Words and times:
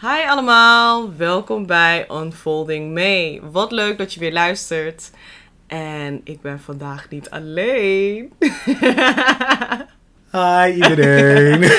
Hi 0.00 0.28
allemaal, 0.28 1.16
welkom 1.16 1.66
bij 1.66 2.06
Unfolding 2.10 2.94
May. 2.94 3.40
Wat 3.50 3.72
leuk 3.72 3.98
dat 3.98 4.14
je 4.14 4.20
weer 4.20 4.32
luistert. 4.32 5.10
En 5.66 6.20
ik 6.24 6.40
ben 6.40 6.60
vandaag 6.60 7.08
niet 7.08 7.30
alleen. 7.30 8.32
Hi 10.32 10.72
iedereen. 10.72 11.62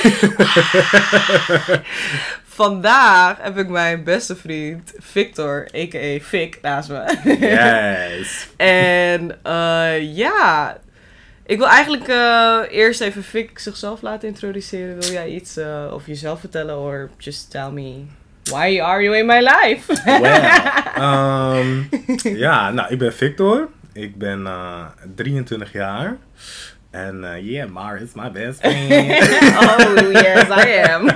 vandaag 2.62 3.38
heb 3.42 3.58
ik 3.58 3.70
mijn 3.70 4.04
beste 4.04 4.36
vriend 4.36 4.94
Victor, 4.98 5.68
a.k.a. 5.76 6.20
Vic, 6.20 6.58
naast 6.62 6.90
me. 6.90 7.38
yes. 7.40 8.48
en 8.58 9.40
uh, 9.48 10.16
ja, 10.16 10.78
ik 11.48 11.58
wil 11.58 11.68
eigenlijk 11.68 12.08
uh, 12.08 12.60
eerst 12.70 13.02
even 13.02 13.24
Vic 13.24 13.60
zichzelf 13.60 14.02
laten 14.02 14.28
introduceren. 14.28 15.00
Wil 15.00 15.12
jij 15.12 15.30
iets 15.30 15.58
uh, 15.58 15.94
over 15.94 16.08
jezelf 16.08 16.40
vertellen? 16.40 16.78
Or 16.78 17.10
just 17.18 17.52
tell 17.52 17.70
me 17.72 18.06
why 18.44 18.80
are 18.82 19.04
you 19.04 19.18
in 19.18 19.26
my 19.26 19.40
life? 19.40 19.94
well, 20.06 20.42
um, 21.00 21.90
ja, 22.46 22.72
nou, 22.72 22.92
ik 22.92 23.00
ben 23.00 23.14
Victor. 23.14 23.68
Ik 23.94 24.18
ben 24.18 24.40
uh, 24.42 24.86
23 25.16 25.72
jaar. 25.72 26.18
En 26.92 27.22
uh, 27.24 27.50
yeah, 27.50 27.70
Mar 27.70 28.02
is 28.02 28.14
my 28.14 28.32
best 28.32 28.60
friend. 28.60 28.92
oh, 29.64 30.12
yes, 30.12 30.48
I 30.50 30.92
am. 30.92 31.08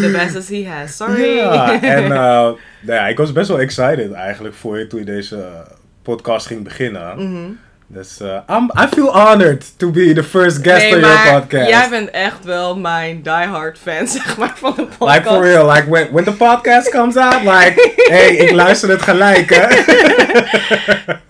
The 0.00 0.10
best 0.12 0.36
as 0.36 0.48
he 0.48 0.68
has. 0.68 0.96
Sorry. 0.96 1.36
Ja, 1.36 1.82
en 1.82 2.02
uh, 2.02 2.08
nou 2.08 2.56
ja, 2.80 3.06
ik 3.06 3.16
was 3.16 3.32
best 3.32 3.48
wel 3.48 3.60
excited 3.60 4.12
eigenlijk 4.12 4.54
voor 4.54 4.78
je 4.78 4.86
toen 4.86 4.98
je 4.98 5.04
deze 5.04 5.66
podcast 6.02 6.46
ging 6.46 6.64
beginnen. 6.64 7.14
Mm 7.16 7.34
-hmm. 7.34 7.58
Dus 7.90 8.20
uh, 8.20 8.42
I'm, 8.48 8.70
I 8.76 8.86
feel 8.86 9.10
honored 9.10 9.64
to 9.78 9.90
be 9.90 10.12
the 10.12 10.22
first 10.22 10.62
guest 10.62 10.84
nee, 10.84 10.94
on 10.94 11.00
your 11.00 11.40
podcast. 11.40 11.68
Jij 11.68 11.88
bent 11.88 12.10
echt 12.10 12.44
wel 12.44 12.76
mijn 12.76 13.22
diehard 13.22 13.78
fan, 13.78 14.06
zeg 14.18 14.36
maar, 14.36 14.52
van 14.56 14.74
de 14.76 14.86
podcast. 14.98 15.16
Like 15.16 15.28
for 15.28 15.42
real, 15.42 15.70
like 15.70 15.88
when, 15.88 16.12
when 16.12 16.24
the 16.24 16.32
podcast 16.32 16.90
comes 16.90 17.16
out, 17.16 17.42
like, 17.42 17.92
hey, 18.12 18.36
ik 18.36 18.50
luister 18.50 18.88
het 18.88 19.02
gelijk, 19.02 19.54
hè. 19.54 19.66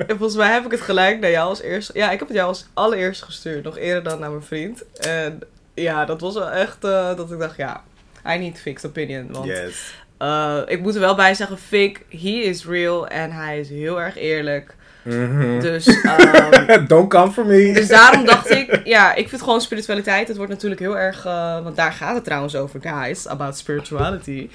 Volgens 0.06 0.36
mij 0.36 0.52
heb 0.52 0.64
ik 0.64 0.70
het 0.70 0.80
gelijk 0.80 1.20
naar 1.20 1.30
jou 1.30 1.48
als 1.48 1.62
eerste. 1.62 1.92
Ja, 1.94 2.10
ik 2.10 2.18
heb 2.18 2.28
het 2.28 2.36
jou 2.36 2.48
als 2.48 2.66
allereerst 2.74 3.22
gestuurd, 3.22 3.64
nog 3.64 3.78
eerder 3.78 4.02
dan 4.02 4.20
naar 4.20 4.30
mijn 4.30 4.42
vriend. 4.42 4.84
En 4.96 5.40
ja, 5.74 6.04
dat 6.04 6.20
was 6.20 6.34
wel 6.34 6.50
echt 6.50 6.84
uh, 6.84 7.16
dat 7.16 7.30
ik 7.30 7.38
dacht, 7.38 7.56
ja, 7.56 7.82
I 8.26 8.38
need 8.38 8.60
fixed 8.60 8.90
opinion. 8.90 9.28
Want 9.30 9.46
yes. 9.46 9.94
uh, 10.22 10.58
ik 10.66 10.80
moet 10.80 10.94
er 10.94 11.00
wel 11.00 11.14
bij 11.14 11.34
zeggen, 11.34 11.58
Vic, 11.58 11.98
he 12.10 12.28
is 12.28 12.66
real 12.66 13.08
en 13.08 13.30
hij 13.30 13.60
is 13.60 13.68
heel 13.68 14.00
erg 14.00 14.16
eerlijk. 14.16 14.76
Mm 15.08 15.40
-hmm. 15.40 15.60
Dus, 15.60 15.86
um, 15.86 16.86
Don't 16.88 17.08
come 17.10 17.32
for 17.32 17.46
me. 17.46 17.72
dus 17.72 17.88
daarom 17.88 18.24
dacht 18.24 18.50
ik, 18.50 18.80
ja, 18.84 19.14
ik 19.14 19.28
vind 19.28 19.42
gewoon 19.42 19.60
spiritualiteit. 19.60 20.28
Het 20.28 20.36
wordt 20.36 20.52
natuurlijk 20.52 20.80
heel 20.80 20.98
erg, 20.98 21.26
uh, 21.26 21.62
want 21.62 21.76
daar 21.76 21.92
gaat 21.92 22.14
het 22.14 22.24
trouwens 22.24 22.56
over, 22.56 22.80
guys, 22.82 23.26
about 23.26 23.56
spirituality. 23.56 24.48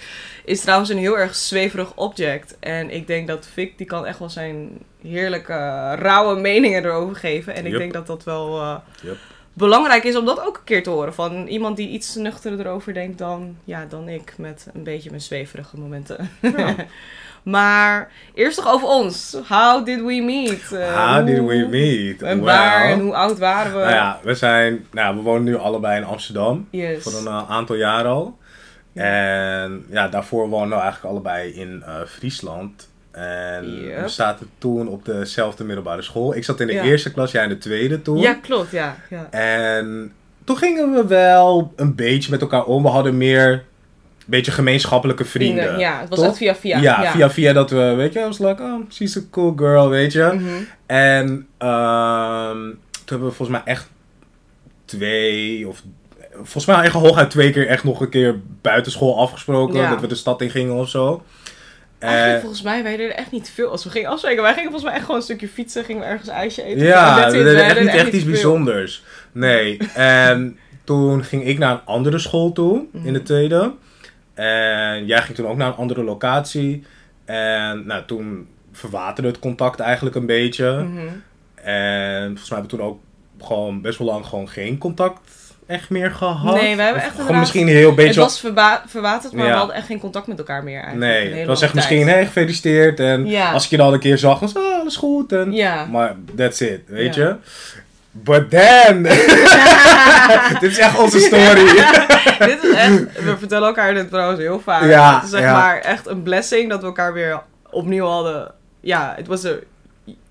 Is 0.46 0.62
trouwens 0.62 0.90
een 0.90 0.98
heel 0.98 1.18
erg 1.18 1.36
zweverig 1.36 1.96
object. 1.96 2.58
En 2.60 2.90
ik 2.90 3.08
denk 3.08 3.28
dat 3.28 3.48
Vic, 3.54 3.78
die 3.78 3.88
kan 3.88 4.06
echt 4.06 4.20
wel 4.20 4.30
zijn 4.30 4.70
heerlijke, 5.02 5.54
rauwe 5.96 6.40
meningen 6.40 6.86
erover 6.86 7.16
geven. 7.16 7.56
En 7.56 7.66
ik 7.66 7.72
Yep. 7.72 7.80
denk 7.80 7.94
dat 7.94 8.08
dat 8.08 8.24
wel 8.24 8.60
uh, 8.62 8.76
Yep. 9.02 9.18
Belangrijk 9.54 10.04
is 10.04 10.16
om 10.16 10.26
dat 10.26 10.46
ook 10.46 10.58
een 10.58 10.64
keer 10.64 10.84
te 10.84 10.90
horen. 10.90 11.14
Van 11.14 11.48
iemand 11.48 11.78
die 11.78 11.90
iets 11.90 12.16
nuchterder 12.16 12.66
erover 12.66 12.94
denkt 12.94 13.18
dan, 13.18 13.56
ja, 13.64 13.86
dan 13.86 14.10
ik. 14.10 14.34
Met 14.38 14.68
een 14.74 14.84
beetje 14.84 15.10
mijn 15.10 15.22
zweverige 15.22 15.78
momenten. 15.80 16.30
Ja. 16.42 16.76
Maar 17.44 18.12
eerst 18.34 18.58
toch 18.58 18.68
over 18.74 18.88
ons. 18.88 19.38
How 19.48 19.86
did 19.86 20.00
we 20.02 20.22
meet? 20.22 20.70
Uh, 20.74 21.08
How 21.16 21.26
did 21.26 21.38
hoe- 21.38 21.48
we 21.50 21.68
meet? 21.70 22.22
En 22.22 22.40
waar 22.40 22.84
en 22.84 23.00
hoe 23.00 23.16
oud 23.16 23.38
waren 23.40 23.72
we? 23.74 23.78
Nou 23.80 23.92
ja, 23.92 24.20
we 24.24 24.34
zijn, 24.34 24.86
nou, 24.92 25.16
we 25.16 25.22
wonen 25.22 25.44
nu 25.44 25.58
allebei 25.58 25.98
in 25.98 26.06
Amsterdam. 26.08 26.68
Yes. 26.70 27.04
Voor 27.04 27.14
een 27.14 27.24
uh, 27.26 27.50
aantal 27.50 27.76
jaar 27.76 28.06
al. 28.06 28.38
En 28.94 29.86
ja, 29.90 30.08
daarvoor 30.08 30.50
woonden 30.50 30.78
we 30.78 30.84
eigenlijk 30.84 31.14
allebei 31.14 31.54
in 31.54 31.84
uh, 31.88 31.96
Friesland. 32.08 32.90
En 33.14 33.82
Yep. 33.84 34.02
we 34.02 34.08
zaten 34.08 34.50
toen 34.58 34.88
op 34.88 35.06
dezelfde 35.06 35.64
middelbare 35.64 36.02
school. 36.02 36.36
Ik 36.36 36.44
zat 36.44 36.60
in 36.60 36.68
de 36.68 36.74
Ja. 36.74 36.84
eerste 36.84 37.12
klas, 37.12 37.32
jij 37.32 37.44
in 37.44 37.50
de 37.50 37.58
tweede 37.58 38.02
toen. 38.02 38.18
Ja, 38.18 38.34
klopt, 38.34 38.72
ja. 38.72 38.96
ja. 39.10 39.28
En 39.32 40.12
toen 40.44 40.58
gingen 40.58 40.94
we 40.94 41.08
wel 41.08 41.74
een 41.76 41.96
beetje 41.96 42.32
met 42.32 42.42
elkaar 42.42 42.64
om. 42.64 42.84
We 42.84 42.90
hadden 42.90 43.18
meer 43.18 43.52
een 43.52 43.62
beetje 44.26 44.52
gemeenschappelijke 44.52 45.26
vrienden. 45.26 45.80
Ja, 45.80 46.00
het 46.00 46.10
was 46.10 46.22
echt 46.22 46.38
via 46.38 46.56
via. 46.56 46.80
Ja, 46.80 47.12
via 47.12 47.30
via 47.30 47.54
dat 47.54 47.70
we, 47.70 47.94
weet 47.94 48.14
je, 48.14 48.20
I 48.20 48.24
was 48.24 48.40
like, 48.40 48.62
oh, 48.62 48.82
she's 48.92 49.18
a 49.18 49.22
cool 49.32 49.54
girl, 49.56 49.90
weet 49.90 50.12
je. 50.14 50.30
Mhm. 50.34 50.46
En 50.86 51.48
ehm, 51.58 52.58
toen 52.92 53.06
hebben 53.06 53.28
we 53.28 53.34
volgens 53.36 53.50
mij 53.50 53.62
echt 53.74 53.90
twee 54.86 55.68
of 55.68 55.84
volgens 56.34 56.66
mij 56.66 56.84
echt 56.84 56.94
hooguit 56.94 57.30
twee 57.30 57.52
keer 57.52 57.68
echt 57.68 57.84
nog 57.84 58.02
een 58.02 58.10
keer 58.10 58.40
buitenschool 58.62 59.20
afgesproken 59.20 59.80
Ja. 59.80 59.90
dat 59.90 60.02
we 60.02 60.08
de 60.08 60.16
stad 60.16 60.42
in 60.42 60.50
gingen 60.50 60.74
of 60.76 60.90
zo. 60.90 61.24
Eigenlijk 62.04 62.36
Eh, 62.36 62.42
volgens 62.42 62.62
mij, 62.62 62.84
wij 62.84 62.98
deden 62.98 63.18
echt 63.18 63.32
niet 63.32 63.50
veel 63.50 63.70
als 63.70 63.84
we 63.84 63.90
gingen 63.90 64.10
afspreken. 64.10 64.42
Wij 64.44 64.54
gingen 64.54 64.70
volgens 64.70 64.84
mij 64.84 64.94
echt 64.94 65.02
gewoon 65.04 65.18
een 65.20 65.26
stukje 65.26 65.48
fietsen, 65.48 65.84
gingen 65.84 66.02
we 66.02 66.08
ergens 66.08 66.30
ijsje 66.30 66.64
eten. 66.64 66.86
ja, 66.86 67.26
we 67.32 67.32
deden 67.44 67.64
echt 67.66 67.80
niet 67.80 67.90
echt 67.90 68.14
iets 68.14 68.26
bijzonders. 68.26 69.04
Nee. 69.32 69.78
en 69.94 70.58
toen 70.84 71.24
ging 71.24 71.46
ik 71.46 71.58
naar 71.58 71.72
een 71.72 71.86
andere 71.86 72.20
school 72.20 72.52
toe 72.52 72.86
in 72.94 73.04
de 73.04 73.12
Mhm. 73.12 73.24
tweede. 73.24 73.74
En 74.34 75.06
jij 75.06 75.22
ging 75.22 75.36
toen 75.38 75.48
ook 75.48 75.58
naar 75.58 75.68
een 75.68 75.76
andere 75.76 76.04
locatie. 76.04 76.84
En 77.26 77.86
nou, 77.86 78.04
toen 78.06 78.48
verwaterde 78.72 79.30
het 79.30 79.40
contact 79.40 79.80
eigenlijk 79.80 80.16
een 80.16 80.26
beetje. 80.26 80.72
Mhm. 80.84 80.98
En 81.56 82.26
volgens 82.28 82.50
mij 82.50 82.60
hebben 82.60 82.78
we 82.80 82.84
toen 82.84 82.86
ook 82.86 83.00
gewoon 83.42 83.82
best 83.82 83.98
wel 83.98 84.08
lang 84.08 84.26
gewoon 84.26 84.50
geen 84.50 84.78
contact 84.78 85.20
echt 85.68 85.90
meer 85.90 86.12
gehad. 86.12 86.56
Nee, 86.56 86.76
we 86.76 86.82
hebben 86.82 87.02
echt 87.04 87.30
misschien 87.30 87.68
een 87.68 87.74
heel 87.74 87.88
Het 87.88 87.96
beetje... 87.96 88.20
was 88.20 88.40
verba- 88.40 88.84
verwaterd, 88.88 89.34
maar 89.34 89.46
Ja. 89.46 89.52
we 89.52 89.58
hadden 89.58 89.76
echt 89.76 89.86
geen 89.86 90.00
contact 90.00 90.28
met 90.28 90.38
elkaar 90.38 90.64
meer 90.64 90.82
eigenlijk. 90.82 91.12
nee, 91.24 91.34
het 91.38 91.48
was 91.48 91.62
echt 91.62 91.74
misschien, 91.74 92.08
hé, 92.08 92.26
gefeliciteerd. 92.26 93.00
En 93.00 93.26
Ja. 93.28 93.52
als 93.52 93.64
ik 93.64 93.70
je 93.70 93.78
dan 93.78 93.94
een 93.94 94.00
keer 94.00 94.18
zag, 94.18 94.40
was 94.40 94.54
oh, 94.54 94.80
alles 94.80 94.96
goed. 94.96 95.32
En, 95.32 95.52
Ja. 95.52 95.86
Maar 95.86 96.16
that's 96.36 96.60
it, 96.62 96.82
weet 96.86 97.16
je. 97.16 97.36
But 98.12 98.50
then... 98.50 99.04
Dit 100.60 100.72
is 100.72 100.78
echt 100.78 101.00
onze 101.00 101.20
story. 101.20 101.66
dit 102.50 102.64
is 102.64 102.74
echt, 102.76 103.24
we 103.24 103.36
vertellen 103.40 103.68
elkaar 103.68 103.94
dit 103.94 104.10
trouwens 104.10 104.40
heel 104.40 104.60
vaak. 104.60 104.84
Ja, 104.90 105.16
het 105.16 105.24
is 105.24 105.30
zeg 105.30 105.42
maar 105.44 105.78
echt 105.80 106.08
een 106.08 106.24
blessing 106.24 106.70
dat 106.70 106.80
we 106.80 106.86
elkaar 106.86 107.14
weer 107.14 107.42
opnieuw 107.72 108.06
hadden. 108.06 108.52
Ja, 108.82 109.14
het 109.18 109.28
was 109.28 109.44
een, 109.44 109.60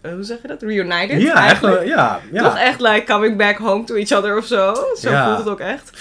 eh, 0.02 0.12
hoe 0.12 0.22
zeg 0.22 0.42
je 0.42 0.48
dat? 0.48 0.62
Reunited 0.62 1.20
ja, 1.22 1.28
echt 1.28 1.36
eigenlijk. 1.36 1.78
wel, 1.78 1.86
ja, 1.88 2.20
Toch 2.32 2.54
ja. 2.56 2.60
echt 2.62 2.80
like 2.80 3.04
coming 3.06 3.36
back 3.36 3.56
home 3.58 3.84
to 3.84 3.94
each 3.94 4.12
other 4.12 4.36
of 4.36 4.46
zo. 4.46 4.74
Zo 4.96 5.10
Ja. 5.10 5.24
voelt 5.26 5.38
het 5.38 5.48
ook 5.48 5.60
echt. 5.60 6.00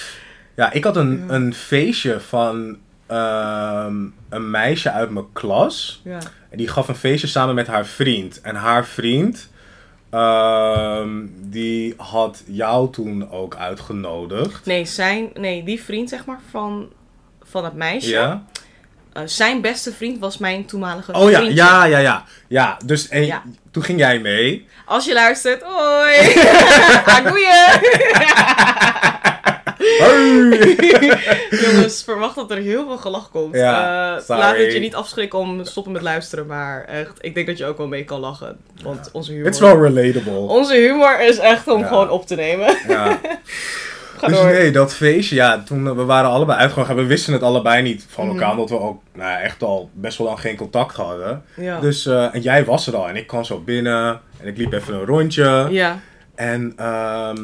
Ja, 0.55 0.71
ik 0.71 0.83
had 0.83 0.95
een, 0.95 1.23
Ja. 1.27 1.33
een 1.33 1.53
feestje 1.53 2.19
van 2.19 2.77
ehm, 3.07 3.95
een 4.29 4.49
meisje 4.51 4.91
uit 4.91 5.09
mijn 5.09 5.25
klas. 5.33 6.01
Ja. 6.03 6.17
En 6.49 6.57
die 6.57 6.67
gaf 6.67 6.87
een 6.87 6.95
feestje 6.95 7.27
samen 7.27 7.55
met 7.55 7.67
haar 7.67 7.85
vriend. 7.85 8.41
En 8.41 8.55
haar 8.55 8.85
vriend, 8.85 9.49
ehm, 10.09 11.09
die 11.39 11.93
had 11.97 12.43
jou 12.45 12.91
toen 12.91 13.31
ook 13.31 13.55
uitgenodigd. 13.55 14.65
Nee, 14.65 14.85
zijn, 14.85 15.29
nee, 15.33 15.63
die 15.63 15.83
vriend 15.83 16.09
zeg 16.09 16.25
maar 16.25 16.39
van, 16.49 16.89
van 17.43 17.63
het 17.63 17.73
meisje. 17.73 18.09
Ja? 18.09 18.43
Eh, 19.13 19.21
zijn 19.25 19.61
beste 19.61 19.93
vriend 19.93 20.19
was 20.19 20.37
mijn 20.37 20.65
toenmalige 20.65 21.13
Oh 21.13 21.29
ja, 21.29 21.37
vriendje. 21.37 21.55
ja, 21.57 21.83
ja, 21.85 21.97
ja. 21.97 22.23
Ja, 22.47 22.77
dus 22.85 23.07
en, 23.09 23.25
Ja. 23.25 23.43
toen 23.71 23.83
ging 23.83 23.99
jij 23.99 24.19
mee. 24.19 24.67
Als 24.85 25.05
je 25.05 25.13
luistert, 25.13 25.61
hoi! 25.63 26.15
Agoeie! 27.15 27.79
Hey! 29.77 30.75
Jongens, 31.63 32.03
verwacht 32.03 32.35
dat 32.35 32.51
er 32.51 32.57
heel 32.57 32.85
veel 32.85 32.97
gelach 32.97 33.29
komt. 33.31 33.55
Ja, 33.55 34.15
Eh, 34.17 34.23
laat 34.37 34.55
het 34.57 34.73
je 34.73 34.79
niet 34.79 34.95
afschrikken 34.95 35.39
om 35.39 35.63
te 35.63 35.69
stoppen 35.69 35.91
met 35.93 36.01
luisteren, 36.01 36.45
maar 36.45 36.83
echt, 36.85 37.17
ik 37.21 37.33
denk 37.33 37.47
dat 37.47 37.57
je 37.57 37.65
ook 37.65 37.77
wel 37.77 37.87
mee 37.87 38.03
kan 38.03 38.19
lachen. 38.19 38.57
Want 38.83 39.09
onze 39.11 39.31
humor... 39.31 39.45
Het 39.45 39.55
is 39.55 39.61
wel 39.61 39.81
relatable. 39.83 40.37
Onze 40.37 40.73
humor 40.73 41.19
is 41.21 41.37
echt 41.37 41.67
om 41.67 41.79
Ja. 41.79 41.87
gewoon 41.87 42.09
op 42.09 42.27
te 42.27 42.35
nemen. 42.35 42.77
Ja. 42.87 43.19
Ga 44.21 44.27
Dus 44.27 44.37
door. 44.37 44.45
nee, 44.45 44.71
dat 44.71 44.93
feestje, 44.93 45.35
ja, 45.35 45.63
toen 45.65 45.95
we 45.95 46.03
waren 46.05 46.29
allebei 46.29 46.59
uitgegaan. 46.59 46.95
We 46.95 47.05
wisten 47.05 47.33
het 47.33 47.41
allebei 47.41 47.81
niet 47.81 48.05
van 48.09 48.27
elkaar, 48.27 48.47
Mhm. 48.49 48.51
omdat 48.59 48.69
we 48.69 48.79
ook 48.85 49.01
nou, 49.13 49.41
echt 49.41 49.63
al 49.63 49.89
best 49.93 50.17
wel 50.17 50.27
lang 50.27 50.39
geen 50.39 50.55
contact 50.55 50.95
hadden. 50.95 51.43
Ja. 51.55 51.79
Dus, 51.79 52.05
eh, 52.05 52.35
en 52.35 52.41
jij 52.41 52.65
was 52.65 52.87
er 52.87 52.95
al 52.95 53.09
en 53.09 53.15
ik 53.15 53.27
kwam 53.27 53.43
zo 53.43 53.59
binnen 53.59 54.19
en 54.39 54.47
ik 54.47 54.57
liep 54.57 54.73
even 54.73 54.93
een 54.93 55.05
rondje. 55.05 55.67
ja. 55.69 55.99
En 56.35 56.73
ehm, 56.75 57.37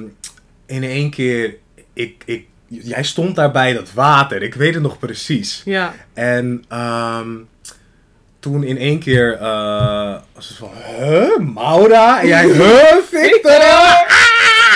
in 0.66 0.84
één 0.84 1.10
keer, 1.10 1.56
ik, 1.94 2.24
ik, 2.26 2.46
jij 2.68 3.04
stond 3.04 3.36
daar 3.36 3.52
bij 3.52 3.74
dat 3.74 3.94
water, 3.94 4.42
ik 4.44 4.54
weet 4.54 4.74
het 4.74 4.84
nog 4.84 5.00
precies. 5.00 5.62
Ja. 5.66 5.94
En 6.14 6.64
ehm, 6.68 7.28
toen 8.40 8.64
in 8.64 8.78
één 8.78 9.00
keer 9.00 9.34
eh, 9.34 10.16
was 10.36 10.48
het 10.48 10.58
van, 10.58 10.70
huh, 11.00 11.38
Maura? 11.54 12.22
En 12.22 12.28
jij, 12.28 12.46
huh, 12.48 12.96
Victor? 13.12 13.62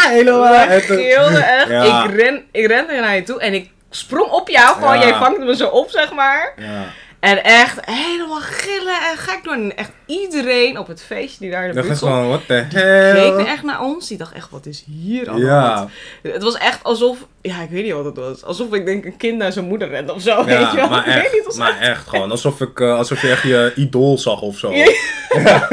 Helemaal. 0.10 0.66
Toen- 0.68 0.98
gilden 0.98 1.48
echt. 1.48 1.70
Ja. 1.70 2.04
Ik, 2.04 2.16
ren, 2.16 2.44
ik 2.52 2.66
rende 2.68 2.94
naar 3.00 3.16
je 3.16 3.24
toe 3.24 3.40
en 3.42 3.54
ik 3.54 3.70
sprong 3.90 4.32
op 4.32 4.50
jou. 4.50 4.74
Gewoon, 4.76 5.00
Ja. 5.00 5.08
jij 5.08 5.14
vangt 5.18 5.40
me 5.40 5.56
zo 5.56 5.68
op, 5.68 5.90
zeg 5.90 6.14
maar. 6.14 6.54
Ja. 6.58 6.84
En 7.20 7.44
echt 7.44 7.78
helemaal 7.86 8.40
gillen 8.42 8.94
en 9.12 9.18
gek 9.18 9.40
doen. 9.44 9.54
En 9.54 9.78
echt 9.78 9.92
iedereen 10.06 10.78
op 10.78 10.88
het 10.88 11.04
feestje 11.04 11.40
die 11.40 11.52
daar 11.52 11.68
de 11.68 11.74
buurt 11.82 11.86
stond, 11.98 12.00
gewoon, 12.00 12.28
what 12.28 12.42
the 12.48 12.66
keek 12.70 13.48
echt 13.48 13.64
naar 13.64 13.82
ons. 13.82 14.08
Die 14.08 14.18
dacht 14.18 14.34
echt, 14.34 14.50
wat 14.50 14.66
is 14.66 14.84
hier 14.88 15.30
aan 15.30 15.36
de 15.36 15.46
Ja, 15.46 15.74
hand? 15.76 15.90
Het 16.24 16.44
was 16.44 16.58
echt 16.58 16.84
alsof, 16.84 17.18
ja, 17.42 17.62
ik 17.62 17.70
weet 17.70 17.84
niet 17.84 17.94
wat 17.94 18.06
het 18.06 18.16
was. 18.18 18.44
Alsof 18.44 18.74
ik 18.74 18.86
denk 18.86 19.06
een 19.06 19.18
kind 19.18 19.38
naar 19.38 19.52
zijn 19.52 19.66
moeder 19.66 19.90
rent 19.90 20.12
of 20.12 20.22
zo. 20.22 20.46
weet 20.46 20.72
je 20.72 20.76
wel? 20.76 20.90
maar 20.90 21.00
ik 21.00 21.06
weet 21.06 21.16
echt, 21.24 21.34
niet, 21.34 21.46
het 21.46 21.46
was 21.46 21.56
maar 21.58 21.80
echt 21.80 22.08
gewoon. 22.08 22.32
Alsof, 22.32 22.62
ik, 22.62 22.80
eh, 22.80 22.98
alsof 22.98 23.22
je 23.22 23.30
echt 23.30 23.44
je 23.44 23.74
idool 23.76 24.18
zag 24.18 24.42
of 24.42 24.58
zo. 24.58 24.72
Ja. 24.74 24.88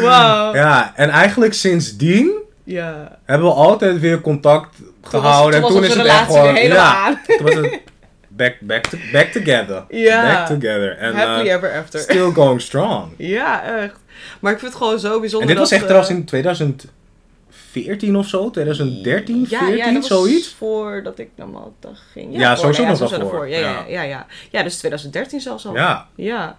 Ja. 0.00 0.50
Ja, 0.54 0.92
en 0.96 1.10
eigenlijk 1.10 1.54
sindsdien 1.54 2.44
hebben 3.24 3.46
we 3.48 3.54
altijd 3.54 4.00
weer 4.00 4.20
contact 4.20 4.76
gehouden. 5.02 5.62
En 5.62 5.68
toen 5.68 5.84
is 5.84 5.94
het 5.94 6.06
echt 6.06 6.24
gewoon, 6.26 6.54
ja, 6.54 6.94
aan. 6.94 7.18
toen 7.26 7.42
was 7.46 7.54
het 7.54 7.80
back, 8.28 8.54
back, 8.60 8.86
to, 8.86 8.98
back 9.12 9.26
together. 9.26 9.84
Ja. 9.88 10.22
Back 10.34 10.46
together. 10.46 10.96
En 10.98 11.14
Happily 11.14 11.48
eh, 11.48 11.54
ever 11.54 11.72
after. 11.78 12.00
still 12.00 12.30
going 12.32 12.60
strong. 12.60 13.12
Ja, 13.36 13.62
echt. 13.82 13.94
Maar 14.40 14.52
ik 14.52 14.58
vind 14.58 14.72
het 14.72 14.82
gewoon 14.82 14.98
zo 14.98 15.20
bijzonder 15.20 15.48
En 15.48 15.54
dit 15.54 15.62
was 15.62 15.70
echt 15.72 15.84
trouwens 15.84 16.10
in 16.10 16.24
2014 16.24 18.16
of 18.16 18.26
zo, 18.26 18.50
2013, 18.50 19.46
ja, 19.48 19.58
14, 19.58 19.76
ja, 19.76 19.92
dat 19.92 20.04
zoiets. 20.04 20.54
voordat 20.58 21.18
ik 21.18 21.28
naar 21.34 21.48
Malta 21.48 21.88
ging. 22.12 22.36
Ja, 22.36 22.48
voor- 22.48 22.58
sowieso 22.74 22.82
ja, 22.82 22.88
nog 22.88 23.10
wel 23.10 23.28
voor. 23.28 23.48
Ja, 23.48 23.58
ja. 23.58 23.70
Ja. 23.70 23.84
Ja, 23.88 24.02
ja, 24.02 24.26
ja. 24.50 24.62
dus 24.62 24.76
2013 24.78 25.40
zelfs 25.40 25.66
al. 25.66 25.74
Ja, 25.74 26.06
Ja. 26.14 26.56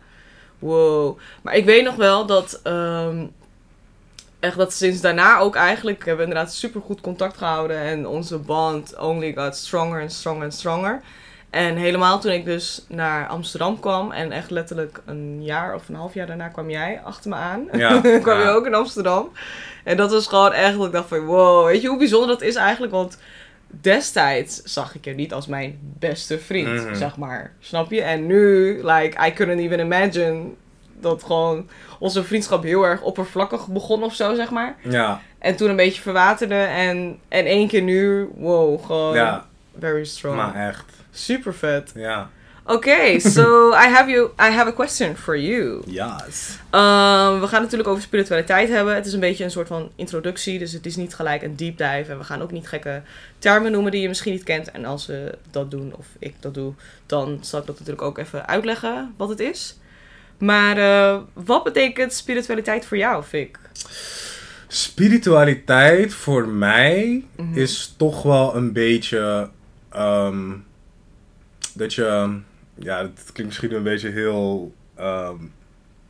Wow. 0.60 1.18
Maar 1.42 1.56
ik 1.56 1.66
weet 1.66 1.84
nog 1.84 1.96
wel 1.96 2.26
dat... 2.26 2.60
ehm, 2.64 3.26
echt 4.48 4.58
dat 4.58 4.74
sinds 4.74 5.02
daarna 5.02 5.40
ook 5.40 5.56
eigenlijk... 5.56 6.06
hebben 6.06 6.26
we 6.26 6.32
inderdaad 6.32 6.54
super 6.54 6.82
goed 6.82 7.02
contact 7.02 7.38
gehouden. 7.38 7.78
En 7.80 8.08
onze 8.08 8.38
band 8.38 8.96
only 9.00 9.34
got 9.36 9.56
stronger 9.56 10.02
and 10.02 10.12
stronger 10.14 10.44
and 10.44 10.54
stronger. 10.54 11.02
En 11.50 11.76
helemaal 11.76 12.20
toen 12.20 12.32
ik 12.32 12.46
dus 12.46 12.86
naar 12.88 13.28
Amsterdam 13.28 13.80
kwam... 13.80 14.12
en 14.12 14.32
echt 14.32 14.50
letterlijk 14.52 15.02
een 15.06 15.44
jaar 15.44 15.76
of 15.76 15.90
een 15.90 15.96
half 15.96 16.14
jaar 16.14 16.28
daarna 16.28 16.48
kwam 16.48 16.70
jij 16.70 17.02
achter 17.04 17.30
me 17.30 17.36
aan. 17.36 17.68
Ja, 17.74 18.02
kwam 18.22 18.40
je 18.40 18.48
ook 18.50 18.66
in 18.66 18.74
Amsterdam. 18.74 19.32
En 19.84 19.98
dat 19.98 20.12
was 20.12 20.28
gewoon 20.28 20.52
echt 20.54 20.78
dat 20.78 20.86
ik 20.86 20.92
dacht 20.92 21.08
van... 21.08 21.26
Wow, 21.26 21.66
weet 21.66 21.82
je 21.82 21.88
hoe 21.88 21.98
bijzonder 21.98 22.28
dat 22.30 22.42
is 22.42 22.56
eigenlijk? 22.56 22.94
Want 22.94 23.18
destijds 23.82 24.62
zag 24.64 24.96
ik 24.96 25.06
je 25.06 25.14
niet 25.14 25.34
als 25.34 25.48
mijn 25.48 25.80
beste 25.82 26.40
vriend, 26.40 26.84
Mhm. 26.84 26.96
zeg 26.96 27.18
maar. 27.18 27.54
Snap 27.60 27.92
je? 27.92 28.02
En 28.02 28.26
nu, 28.26 28.74
like, 28.84 29.26
I 29.28 29.34
couldn't 29.34 29.60
even 29.60 29.80
imagine 29.80 30.44
dat 31.00 31.24
gewoon 31.24 31.70
onze 32.00 32.24
vriendschap 32.24 32.64
heel 32.64 32.84
erg 32.84 33.02
oppervlakkig 33.02 33.68
begon 33.68 34.04
of 34.04 34.14
zo, 34.16 34.36
zeg 34.36 34.50
maar. 34.50 34.76
ja, 34.84 35.22
En 35.40 35.56
toen 35.56 35.70
een 35.70 35.76
beetje 35.76 36.02
verwaterde 36.02 36.56
en, 36.56 37.20
en 37.28 37.46
één 37.46 37.68
keer 37.68 37.82
nu, 37.82 38.30
wow, 38.36 38.86
gewoon 38.86 39.16
ja, 39.16 39.46
very 39.80 40.06
strong. 40.06 40.36
maar 40.36 40.68
echt. 40.68 40.86
Super 41.12 41.54
vet. 41.54 41.92
Ja. 41.96 42.30
Oké, 42.70 43.20
so 43.20 43.70
I 43.86 43.88
have 43.88 44.10
you, 44.10 44.30
I 44.40 44.52
have 44.52 44.68
a 44.68 44.72
question 44.72 45.16
for 45.16 45.40
you. 45.40 45.82
Yes. 45.86 46.58
Um, 46.72 47.40
we 47.40 47.48
gaan 47.48 47.62
natuurlijk 47.62 47.90
over 47.90 48.02
spiritualiteit 48.02 48.70
hebben. 48.70 48.96
Het 48.96 49.06
is 49.06 49.14
een 49.14 49.20
beetje 49.20 49.44
een 49.44 49.52
soort 49.52 49.68
van 49.68 49.92
introductie, 49.96 50.60
dus 50.60 50.72
het 50.72 50.86
is 50.86 50.96
niet 50.96 51.16
gelijk 51.16 51.42
een 51.42 51.56
deep 51.56 51.78
dive. 51.78 52.12
En 52.12 52.18
we 52.18 52.24
gaan 52.24 52.42
ook 52.42 52.52
niet 52.52 52.68
gekke 52.68 53.02
termen 53.40 53.72
noemen 53.72 53.92
die 53.92 54.02
je 54.02 54.08
misschien 54.08 54.32
niet 54.34 54.44
kent. 54.44 54.72
En 54.72 54.86
als 54.86 55.06
we 55.06 55.38
dat 55.52 55.72
doen, 55.72 55.94
of 55.98 56.06
ik 56.20 56.36
dat 56.40 56.54
doe, 56.54 56.74
dan 57.06 57.38
zal 57.42 57.60
ik 57.60 57.66
dat 57.66 57.76
natuurlijk 57.80 58.06
ook 58.06 58.18
even 58.18 58.48
uitleggen 58.48 59.14
wat 59.18 59.30
het 59.30 59.40
is. 59.40 59.78
Maar 60.38 60.78
eh, 60.78 61.18
wat 61.34 61.64
betekent 61.64 62.14
spiritualiteit 62.14 62.86
voor 62.86 62.98
jou, 62.98 63.24
Fik? 63.24 63.60
Spiritualiteit 64.68 66.14
voor 66.14 66.48
mij 66.48 67.24
Mhm. 67.36 67.58
is 67.58 67.94
toch 67.98 68.24
wel 68.24 68.56
een 68.56 68.74
beetje 68.74 69.50
ehm, 69.92 70.52
dat 71.74 71.94
je, 71.94 72.38
ja, 72.76 72.98
het 72.98 73.24
klinkt 73.34 73.44
misschien 73.46 73.74
een 73.76 73.84
beetje 73.84 74.10
heel 74.10 74.74
ehm, 74.96 75.36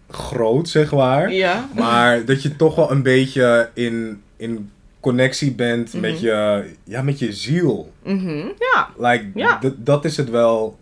groot, 0.10 0.70
zeg 0.70 0.92
maar. 0.92 1.32
Ja. 1.32 1.70
Maar 1.76 2.26
dat 2.26 2.42
je 2.42 2.56
toch 2.56 2.76
wel 2.76 2.92
een 2.92 3.04
beetje 3.04 3.70
in, 3.74 4.22
in 4.38 4.72
connectie 5.00 5.52
bent 5.52 5.94
Mhm. 5.94 6.02
met, 6.02 6.20
je, 6.20 6.66
ja, 6.84 7.02
met 7.02 7.20
je 7.20 7.34
ziel. 7.34 7.94
Mhm. 8.04 8.46
Ja, 8.74 8.90
Like, 8.98 9.26
Ja. 9.34 9.60
dat 9.78 10.06
is 10.06 10.18
het 10.18 10.30
wel. 10.30 10.78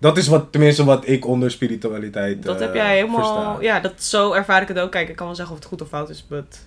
Dat 0.00 0.16
is 0.16 0.26
wat, 0.26 0.46
tenminste 0.50 0.84
wat 0.84 1.08
ik 1.08 1.26
onder 1.26 1.50
spiritualiteit 1.50 2.42
dat 2.42 2.54
eh, 2.60 2.60
heb 2.66 2.74
jij 2.74 2.94
helemaal... 2.96 3.18
versta. 3.18 3.56
Ja, 3.60 3.80
dat, 3.80 4.02
zo 4.02 4.32
ervaar 4.32 4.62
ik 4.62 4.68
het 4.68 4.78
ook. 4.78 4.90
Kijk, 4.90 5.08
ik 5.08 5.16
kan 5.16 5.26
wel 5.26 5.34
zeggen 5.34 5.54
of 5.54 5.60
het 5.60 5.70
goed 5.70 5.82
of 5.82 5.88
fout 5.88 6.10
is, 6.10 6.26
but 6.28 6.66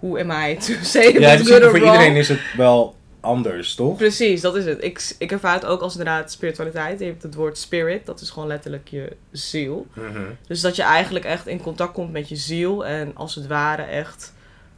who 0.00 0.18
am 0.18 0.30
I 0.30 0.56
to 0.56 0.74
say 0.82 1.18
Ja, 1.20 1.38
voor 1.38 1.58
wrong? 1.58 1.76
iedereen 1.76 2.16
is 2.16 2.28
het 2.28 2.40
wel 2.56 2.96
anders, 3.20 3.74
toch? 3.74 3.96
Precies, 3.96 4.40
dat 4.40 4.56
is 4.56 4.64
het. 4.64 4.84
Ik, 4.84 5.14
ik 5.18 5.32
ervaar 5.32 5.54
het 5.54 5.64
ook 5.66 5.80
als 5.80 5.92
inderdaad 5.92 6.32
spiritualiteit. 6.32 6.98
Je 6.98 7.04
hebt 7.04 7.22
het 7.22 7.34
woord 7.34 7.58
spirit, 7.58 8.06
dat 8.06 8.20
is 8.20 8.30
gewoon 8.30 8.48
letterlijk 8.48 8.88
je 8.88 9.16
ziel. 9.30 9.86
Mhm. 9.92 10.22
Dus 10.46 10.60
dat 10.60 10.76
je 10.76 10.82
eigenlijk 10.82 11.24
echt 11.24 11.46
in 11.46 11.60
contact 11.62 11.92
komt 11.92 12.12
met 12.12 12.28
je 12.28 12.36
ziel. 12.36 12.86
En 12.86 13.10
als 13.14 13.34
het 13.34 13.46
ware 13.46 13.82
echt... 13.82 14.32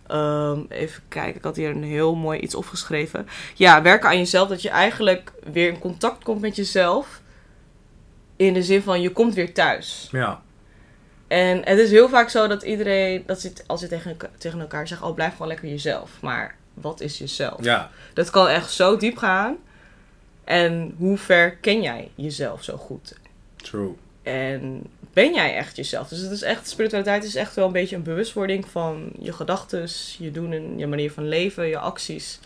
ehm, 0.07 0.61
even 0.69 1.03
kijken, 1.09 1.37
ik 1.37 1.45
had 1.45 1.57
hier 1.57 1.71
een 1.71 1.83
heel 1.85 2.15
mooi 2.15 2.39
iets 2.41 2.55
opgeschreven. 2.55 3.27
Ja, 3.55 3.83
werken 3.83 4.09
aan 4.09 4.19
jezelf. 4.19 4.49
Dat 4.49 4.63
je 4.63 4.71
eigenlijk 4.71 5.33
weer 5.53 5.69
in 5.69 5.79
contact 5.79 6.25
komt 6.25 6.41
met 6.41 6.57
jezelf. 6.57 7.20
In 8.41 8.55
de 8.55 8.63
zin 8.63 8.83
van, 8.83 9.01
je 9.01 9.11
komt 9.11 9.35
weer 9.35 9.55
thuis. 9.55 10.09
Ja. 10.11 10.43
En 11.29 11.63
het 11.65 11.79
is 11.79 11.91
heel 11.91 12.09
vaak 12.09 12.29
zo 12.29 12.49
dat 12.49 12.63
iedereen... 12.63 13.23
Dat 13.27 13.41
ze, 13.41 13.53
als 13.67 13.81
je 13.81 13.87
tegen, 13.87 14.17
tegen 14.39 14.61
elkaar 14.61 14.89
zegt... 14.89 15.03
Oh, 15.03 15.15
blijf 15.15 15.33
gewoon 15.33 15.49
lekker 15.49 15.69
jezelf. 15.69 16.11
Maar 16.21 16.57
wat 16.75 17.01
is 17.01 17.19
jezelf? 17.19 17.65
Ja. 17.65 17.91
Dat 18.15 18.31
kan 18.31 18.49
echt 18.49 18.73
zo 18.73 18.97
diep 18.97 19.17
gaan. 19.17 19.57
En 20.45 20.95
hoe 20.99 21.19
ver 21.19 21.57
ken 21.57 21.83
jij 21.83 22.11
jezelf 22.15 22.65
zo 22.65 22.77
goed? 22.77 23.15
True. 23.57 23.95
En 24.23 24.83
ben 25.13 25.35
jij 25.35 25.57
echt 25.57 25.77
jezelf? 25.77 26.09
Dus 26.09 26.21
het 26.21 26.31
is 26.31 26.43
echt, 26.43 26.69
spiritualiteit 26.69 27.25
is 27.25 27.35
echt 27.35 27.55
wel 27.55 27.67
een 27.67 27.73
beetje 27.73 27.97
een 27.97 28.03
bewustwording 28.03 28.69
van 28.69 29.11
je 29.19 29.33
gedachten, 29.33 29.89
je 30.19 30.31
doen 30.31 30.53
en 30.53 30.79
je 30.79 30.87
manier 30.87 31.13
van 31.13 31.29
leven, 31.29 31.67
je 31.67 31.79
acties. 31.79 32.41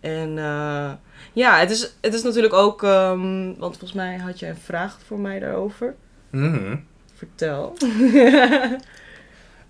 En 0.00 0.38
eh, 0.38 0.90
ja, 1.32 1.58
het 1.58 1.70
is, 1.70 1.94
het 2.00 2.14
is 2.14 2.22
natuurlijk 2.22 2.54
ook, 2.54 2.82
ehm, 2.82 3.44
want 3.58 3.76
volgens 3.76 3.92
mij 3.92 4.16
had 4.18 4.38
jij 4.38 4.48
een 4.48 4.56
vraag 4.56 4.98
voor 5.06 5.18
mij 5.18 5.38
daarover. 5.38 5.94
Mhm. 6.30 6.76
Vertel. 7.14 7.74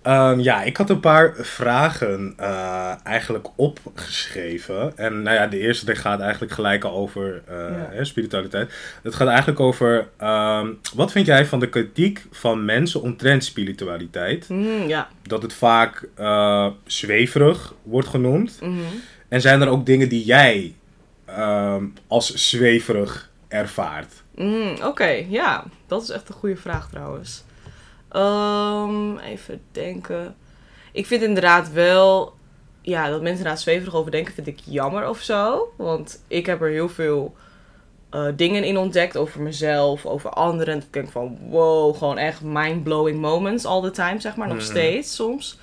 Ehm, 0.03 0.39
ja, 0.41 0.63
ik 0.63 0.77
had 0.77 0.91
een 0.91 1.01
paar 1.01 1.35
vragen 1.37 2.35
eh, 2.37 2.95
eigenlijk 3.05 3.49
opgeschreven. 3.57 4.97
En 4.97 5.23
nou 5.23 5.37
ja, 5.37 5.47
de 5.47 5.59
eerste 5.59 5.87
die 5.87 5.95
gaat 5.95 6.21
eigenlijk 6.21 6.53
gelijk 6.53 6.85
al 6.85 6.93
over 6.97 7.43
Ja. 7.49 7.89
hè, 7.91 8.05
spiritualiteit. 8.05 8.73
Het 9.03 9.15
gaat 9.15 9.29
eigenlijk 9.29 9.61
over, 9.61 10.09
ehm, 10.17 10.67
wat 10.95 11.13
vind 11.13 11.27
jij 11.27 11.47
van 11.47 11.61
de 11.61 11.69
kritiek 11.69 12.27
van 12.31 12.65
mensen 12.65 13.03
omtrent 13.03 13.45
spiritualiteit? 13.45 14.49
Mm, 14.49 14.89
ja. 14.89 15.09
Dat 15.23 15.43
het 15.43 15.53
vaak 15.53 16.09
zweverig 16.87 17.75
wordt 17.83 18.09
genoemd. 18.09 18.59
Mhm. 18.61 18.79
En 19.31 19.41
zijn 19.41 19.61
er 19.61 19.69
ook 19.69 19.87
dingen 19.87 20.09
die 20.09 20.25
jij 20.25 20.75
ehm, 21.25 21.85
als 22.07 22.35
zweverig 22.35 23.31
ervaart? 23.49 24.13
Mm, 24.35 24.75
Oké, 24.85 25.25
ja. 25.29 25.65
Dat 25.87 26.03
is 26.03 26.09
echt 26.11 26.29
een 26.29 26.35
goede 26.35 26.57
vraag 26.57 26.89
trouwens. 26.91 27.45
Ehm, 28.09 29.17
even 29.19 29.61
denken. 29.73 30.35
Ik 30.93 31.07
vind 31.07 31.23
inderdaad 31.23 31.73
wel... 31.73 32.35
Ja, 32.83 33.03
dat 33.09 33.21
mensen 33.21 33.37
inderdaad 33.39 33.61
zweverig 33.61 33.95
over 33.95 34.11
denken 34.11 34.35
vind 34.35 34.47
ik 34.47 34.59
jammer 34.65 35.09
of 35.09 35.21
zo. 35.21 35.73
Want 35.77 36.23
ik 36.29 36.47
heb 36.47 36.63
er 36.63 36.69
heel 36.71 36.89
veel 36.89 37.35
eh, 38.11 38.27
dingen 38.37 38.65
in 38.65 38.77
ontdekt 38.77 39.17
over 39.17 39.41
mezelf, 39.43 40.07
over 40.07 40.31
anderen. 40.31 40.75
En 40.75 40.81
ik 40.81 40.93
denk 40.93 41.11
van, 41.11 41.39
wow, 41.49 41.97
gewoon 41.97 42.19
echt 42.19 42.41
mind-blowing 42.43 43.21
moments 43.21 43.65
all 43.65 43.83
the 43.83 43.91
time, 43.91 44.21
zeg 44.21 44.37
maar. 44.37 44.49
Nog 44.49 44.57
Mhm. 44.57 44.67
steeds 44.67 45.15
soms. 45.15 45.59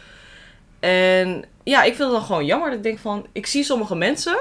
En 0.88 1.46
ja, 1.64 1.84
ik 1.84 1.96
vind 1.96 2.10
het 2.10 2.12
dan 2.12 2.22
gewoon 2.22 2.46
jammer. 2.46 2.70
Dat 2.70 2.78
ik 2.78 2.84
denk 2.84 3.00
van, 3.00 3.28
ik 3.32 3.46
zie 3.46 3.64
sommige 3.64 3.96
mensen... 3.96 4.38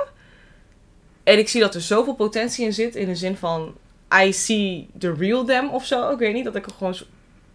En 1.25 1.39
ik 1.39 1.49
zie 1.49 1.61
dat 1.61 1.75
er 1.75 1.81
zoveel 1.81 2.15
potentie 2.15 2.65
in 2.65 2.73
zit. 2.73 2.95
In 2.95 3.07
de 3.07 3.15
zin 3.15 3.37
van, 3.37 3.75
I 4.23 4.33
see 4.33 4.89
the 4.99 5.15
real 5.19 5.45
them 5.45 5.69
of 5.69 5.87
zo. 5.87 6.11
Ik 6.11 6.19
weet 6.19 6.35
niet, 6.35 6.45
dat 6.45 6.57
ik 6.57 6.67
er 6.67 6.73
gewoon 6.79 6.97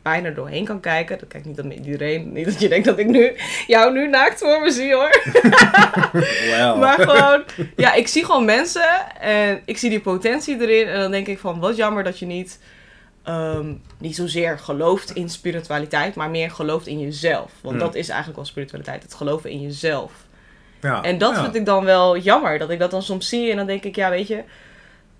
bijna 0.01 0.29
doorheen 0.29 0.65
kan 0.65 0.79
kijken. 0.79 1.19
Dat 1.19 1.27
kijk 1.27 1.45
niet 1.45 1.55
dat 1.55 1.65
iedereen... 1.65 2.33
Niet 2.33 2.45
dat 2.45 2.59
je 2.59 2.69
denkt 2.69 2.85
dat 2.85 2.99
ik 2.99 3.07
nu 3.07 3.31
jou 3.67 3.93
nu 3.93 4.07
naakt 4.07 4.39
voor 4.39 4.61
me 4.61 4.71
zie, 4.71 4.93
hoor. 4.93 5.21
Maar 6.79 6.99
gewoon, 6.99 7.43
ja, 7.75 7.93
ik 7.93 8.07
zie 8.07 8.25
gewoon 8.25 8.45
mensen 8.45 9.19
en 9.19 9.61
ik 9.65 9.77
zie 9.77 9.89
die 9.89 10.01
potentie 10.01 10.61
erin. 10.61 10.87
En 10.87 10.99
dan 10.99 11.11
denk 11.11 11.27
ik 11.27 11.39
van, 11.39 11.59
wat 11.59 11.75
jammer 11.75 12.03
dat 12.03 12.19
je 12.19 12.25
niet, 12.25 12.59
ehm, 13.23 13.73
niet 13.97 14.15
zozeer 14.15 14.59
gelooft 14.59 15.11
in 15.11 15.29
spiritualiteit, 15.29 16.15
maar 16.15 16.29
meer 16.29 16.51
gelooft 16.51 16.87
in 16.87 16.99
jezelf. 16.99 17.51
Want 17.61 17.79
dat 17.79 17.95
is 17.95 18.07
eigenlijk 18.07 18.37
wel 18.37 18.47
spiritualiteit, 18.47 19.03
het 19.03 19.13
geloven 19.13 19.49
in 19.49 19.61
jezelf. 19.61 20.11
ja. 20.81 21.01
En 21.01 21.17
dat 21.17 21.35
ja. 21.35 21.41
vind 21.43 21.55
ik 21.55 21.65
dan 21.65 21.85
wel 21.85 22.17
jammer, 22.17 22.59
dat 22.59 22.69
ik 22.69 22.79
dat 22.79 22.91
dan 22.91 23.03
soms 23.03 23.29
zie 23.29 23.51
en 23.51 23.57
dan 23.57 23.65
denk 23.67 23.83
ik, 23.83 23.95
ja, 23.95 24.09
weet 24.09 24.27
je, 24.27 24.43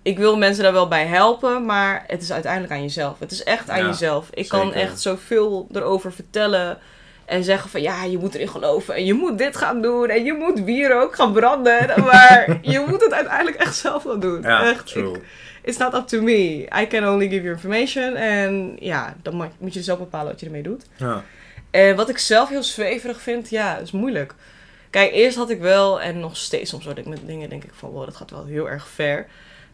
ik 0.02 0.18
wil 0.18 0.38
mensen 0.38 0.64
daar 0.64 0.74
wel 0.74 0.88
bij 0.88 1.06
helpen, 1.06 1.66
maar 1.66 2.04
het 2.08 2.22
is 2.22 2.32
uiteindelijk 2.32 2.74
aan 2.74 2.82
jezelf. 2.82 3.20
Het 3.20 3.32
is 3.32 3.44
echt 3.44 3.70
aan 3.70 3.80
Ja, 3.80 3.86
jezelf. 3.86 4.28
Ik 4.34 4.48
kan 4.48 4.74
echt 4.74 5.02
zoveel 5.02 5.68
erover 5.72 6.14
vertellen 6.14 6.78
en 7.26 7.44
zeggen 7.44 7.70
van, 7.70 7.82
ja, 7.82 8.04
je 8.04 8.18
moet 8.18 8.36
erin 8.36 8.50
geloven 8.50 8.96
en 8.96 9.06
je 9.06 9.14
moet 9.14 9.38
dit 9.38 9.58
gaan 9.58 9.82
doen 9.82 10.10
en 10.10 10.24
je 10.24 10.34
moet 10.34 10.66
bier 10.66 11.02
ook 11.02 11.16
gaan 11.16 11.34
branden, 11.34 11.88
maar 12.12 12.58
je 12.62 12.86
moet 12.88 13.02
het 13.02 13.14
uiteindelijk 13.14 13.58
echt 13.58 13.76
zelf 13.76 14.04
gaan 14.04 14.20
doen. 14.20 14.42
Ja, 14.42 14.70
echt. 14.70 14.96
Ik, 14.96 15.20
it's 15.62 15.78
not 15.78 15.94
up 15.94 16.08
to 16.08 16.22
me. 16.22 16.68
I 16.82 16.88
can 16.88 17.08
only 17.08 17.30
give 17.30 17.42
you 17.42 17.54
information. 17.54 18.16
En 18.16 18.76
ja, 18.80 19.16
dan 19.22 19.52
moet 19.58 19.74
je 19.74 19.84
zelf 19.84 20.00
bepalen 20.00 20.32
wat 20.32 20.40
je 20.40 20.46
ermee 20.46 20.64
doet. 20.64 20.86
Ja. 20.98 21.24
En 21.72 21.96
wat 21.96 22.10
ik 22.10 22.18
zelf 22.18 22.50
heel 22.50 22.64
zweverig 22.64 23.22
vind, 23.22 23.50
ja, 23.50 23.78
is 23.78 23.92
moeilijk. 23.92 24.36
Kijk, 24.90 25.12
eerst 25.12 25.38
had 25.38 25.50
ik 25.50 25.60
wel, 25.60 26.02
en 26.02 26.20
nog 26.20 26.38
steeds 26.38 26.70
soms 26.70 26.86
word 26.86 26.98
ik 26.98 27.06
met 27.06 27.20
dingen, 27.26 27.50
denk 27.50 27.64
ik 27.64 27.74
van, 27.74 27.90
wow, 27.90 28.06
dat 28.06 28.16
gaat 28.16 28.32
wel 28.32 28.46
heel 28.46 28.70
erg 28.70 28.88
ver. 28.88 29.28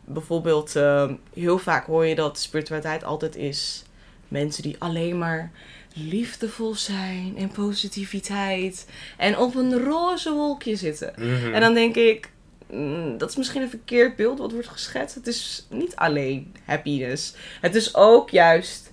Bijvoorbeeld, 0.05 0.75
ehm, 0.75 1.13
heel 1.33 1.57
vaak 1.57 1.85
hoor 1.85 2.05
je 2.05 2.15
dat 2.15 2.39
spiritualiteit 2.39 3.03
altijd 3.03 3.35
is 3.35 3.83
mensen 4.27 4.63
die 4.63 4.75
alleen 4.79 5.17
maar 5.17 5.51
liefdevol 5.93 6.75
zijn 6.75 7.35
en 7.37 7.49
positiviteit 7.49 8.87
en 9.17 9.37
op 9.37 9.55
een 9.55 9.83
roze 9.83 10.31
wolkje 10.33 10.75
zitten. 10.75 11.13
Mhm. 11.17 11.53
En 11.53 11.61
dan 11.61 11.73
denk 11.73 11.95
ik, 11.95 12.29
mm, 12.71 13.17
dat 13.17 13.29
is 13.29 13.35
misschien 13.35 13.61
een 13.61 13.69
verkeerd 13.69 14.15
beeld 14.15 14.39
wat 14.39 14.51
wordt 14.51 14.67
geschetst. 14.67 15.15
Het 15.15 15.27
is 15.27 15.65
niet 15.69 15.95
alleen 15.95 16.53
happiness. 16.65 17.33
Het 17.61 17.75
is 17.75 17.95
ook 17.95 18.29
juist 18.29 18.91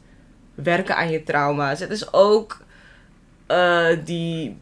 werken 0.55 0.97
aan 0.97 1.11
je 1.11 1.23
trauma's. 1.23 1.81
Het 1.81 1.91
is 1.91 2.13
ook 2.13 2.63
eh, 3.47 3.89
die 4.05 4.57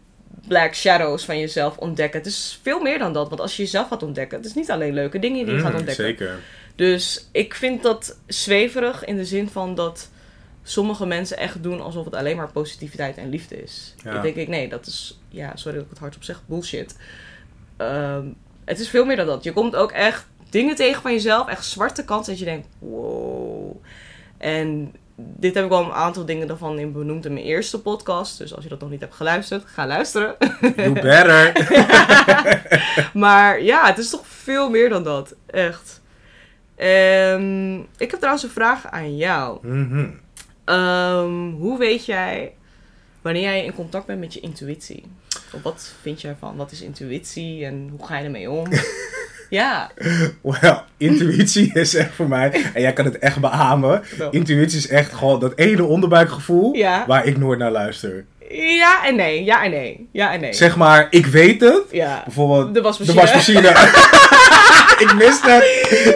black 0.48 0.74
shadows 0.74 1.24
van 1.24 1.38
jezelf 1.38 1.76
ontdekken. 1.76 2.18
Het 2.18 2.28
is 2.28 2.58
veel 2.62 2.80
meer 2.80 2.98
dan 2.98 3.12
dat. 3.12 3.28
Want 3.28 3.40
als 3.40 3.56
je 3.56 3.62
jezelf 3.62 3.88
gaat 3.88 4.02
ontdekken, 4.02 4.36
het 4.38 4.46
is 4.46 4.54
niet 4.54 4.70
alleen 4.70 4.94
leuke 4.94 5.18
dingen 5.18 5.44
die 5.44 5.54
je 5.54 5.60
gaat 5.60 5.68
Mhm, 5.68 5.78
ontdekken. 5.78 6.04
Zeker. 6.04 6.38
Dus 6.76 7.28
ik 7.32 7.54
vind 7.54 7.82
dat 7.82 8.18
zweverig 8.26 9.04
in 9.04 9.16
de 9.16 9.24
zin 9.24 9.48
van 9.48 9.74
dat 9.74 10.10
sommige 10.62 11.06
mensen 11.06 11.36
echt 11.36 11.62
doen 11.62 11.80
alsof 11.80 12.04
het 12.04 12.14
alleen 12.14 12.36
maar 12.36 12.52
positiviteit 12.52 13.16
en 13.16 13.28
liefde 13.28 13.62
is. 13.62 13.94
Ja. 14.04 14.14
Ik 14.16 14.22
denk 14.22 14.36
ik, 14.36 14.48
nee, 14.48 14.68
dat 14.68 14.86
is, 14.86 15.20
ja, 15.28 15.56
sorry 15.56 15.76
dat 15.76 15.84
ik 15.84 15.90
het 15.90 16.00
hardop 16.00 16.22
zeg, 16.24 16.42
bullshit. 16.46 16.96
Ehm, 17.76 18.26
het 18.64 18.80
is 18.80 18.88
veel 18.88 19.04
meer 19.04 19.16
dan 19.16 19.26
dat. 19.26 19.44
Je 19.44 19.52
komt 19.52 19.76
ook 19.76 19.92
echt 19.92 20.26
dingen 20.50 20.76
tegen 20.76 21.02
van 21.02 21.12
jezelf, 21.12 21.48
echt 21.48 21.64
zwarte 21.64 22.04
kanten, 22.04 22.30
dat 22.30 22.38
je 22.38 22.44
denkt, 22.44 22.68
wow. 22.78 23.76
En 24.38 24.94
dit 25.16 25.54
heb 25.54 25.64
ik 25.64 25.70
al 25.70 25.84
een 25.84 25.92
aantal 25.92 26.24
dingen 26.24 26.46
daarvan 26.46 26.78
in 26.78 26.92
benoemd 26.92 27.26
in 27.26 27.32
mijn 27.32 27.44
eerste 27.44 27.80
podcast. 27.80 28.38
Dus 28.38 28.54
als 28.54 28.64
je 28.64 28.70
dat 28.70 28.80
nog 28.80 28.90
niet 28.90 29.00
hebt 29.00 29.14
geluisterd, 29.14 29.64
ga 29.66 29.86
luisteren. 29.86 30.36
You 30.76 30.92
better. 30.92 31.52
Maar 33.14 33.62
ja, 33.62 33.86
het 33.86 33.98
is 33.98 34.10
toch 34.10 34.26
veel 34.26 34.70
meer 34.70 34.88
dan 34.88 35.04
dat. 35.04 35.34
Echt. 35.46 36.00
Ehm, 36.76 37.74
ik 37.78 38.10
heb 38.10 38.14
trouwens 38.14 38.44
een 38.44 38.50
vraag 38.50 38.86
aan 38.86 39.16
jou. 39.16 39.66
Mhm. 39.66 40.06
Ehm, 40.64 41.50
hoe 41.50 41.78
weet 41.78 42.04
jij 42.04 42.54
wanneer 43.22 43.42
jij 43.42 43.64
in 43.64 43.74
contact 43.74 44.06
bent 44.06 44.20
met 44.20 44.34
je 44.34 44.40
intuïtie? 44.40 45.04
Wat 45.62 45.92
vind 46.02 46.20
jij 46.20 46.36
van? 46.40 46.56
Wat 46.56 46.72
is 46.72 46.80
intuïtie 46.82 47.64
en 47.64 47.88
hoe 47.96 48.06
ga 48.06 48.18
je 48.18 48.24
ermee 48.24 48.50
om? 48.50 48.66
ja. 49.50 49.90
Well, 50.42 50.80
intuïtie 50.96 51.70
is 51.74 51.94
echt 51.94 52.14
voor 52.14 52.28
mij, 52.28 52.52
en 52.74 52.80
jij 52.80 52.92
kan 52.92 53.04
het 53.04 53.18
echt 53.18 53.40
beamen. 53.40 54.02
Intuïtie 54.30 54.78
is 54.78 54.88
echt 54.88 55.12
gewoon 55.12 55.40
dat 55.40 55.52
ene 55.56 55.84
onderbuikgevoel 55.84 56.74
Ja. 56.74 57.04
waar 57.06 57.26
ik 57.26 57.38
nooit 57.38 57.58
naar 57.58 57.70
luister. 57.70 58.24
Ja 58.50 59.06
en 59.06 59.16
nee. 59.16 59.44
Ja 59.44 59.64
en 59.64 59.70
nee. 59.70 60.08
Ja 60.12 60.32
en 60.32 60.40
nee. 60.40 60.52
Zeg 60.52 60.76
maar, 60.76 61.06
ik 61.10 61.26
weet 61.26 61.60
het. 61.60 61.82
ja. 61.90 62.22
Bijvoorbeeld 62.24 62.74
De 62.74 62.80
wasmachine. 62.80 63.20
de 63.20 63.26
wasmachine. 63.26 63.68
ik 65.04 65.10
wist 65.18 65.42
het. 65.46 65.62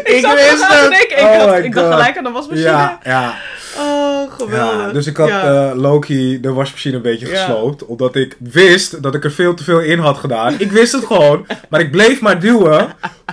Ik, 0.04 0.18
zat 0.20 0.34
wist 0.34 0.66
het. 0.68 0.90
denken. 0.90 1.18
Ik, 1.18 1.22
oh 1.24 1.44
had- 1.44 1.58
ik 1.64 1.74
dacht 1.74 1.92
gelijk 1.92 2.16
aan 2.18 2.24
de 2.24 2.30
wasmachine. 2.30 2.66
Ja, 2.68 2.98
ja, 3.04 3.34
geweldig. 4.38 4.86
ja. 4.86 4.92
Dus 4.92 5.06
ik 5.06 5.16
had 5.16 5.28
Ja. 5.28 5.70
eh, 5.70 5.76
Loki 5.76 6.40
de 6.40 6.52
wasmachine 6.52 6.96
een 6.96 7.02
beetje 7.02 7.26
gesloopt. 7.26 7.84
Omdat 7.86 8.16
ik 8.16 8.36
wist 8.38 9.02
dat 9.02 9.14
ik 9.14 9.24
er 9.24 9.32
veel 9.32 9.54
te 9.54 9.64
veel 9.64 9.80
in 9.80 9.98
had 9.98 10.18
gedaan. 10.18 10.54
Ik 10.58 10.72
wist 10.72 10.92
het 10.92 11.04
gewoon. 11.04 11.46
Maar 11.68 11.80
ik 11.80 11.90
bleef 11.90 12.20
maar 12.20 12.40
duwen. 12.40 12.86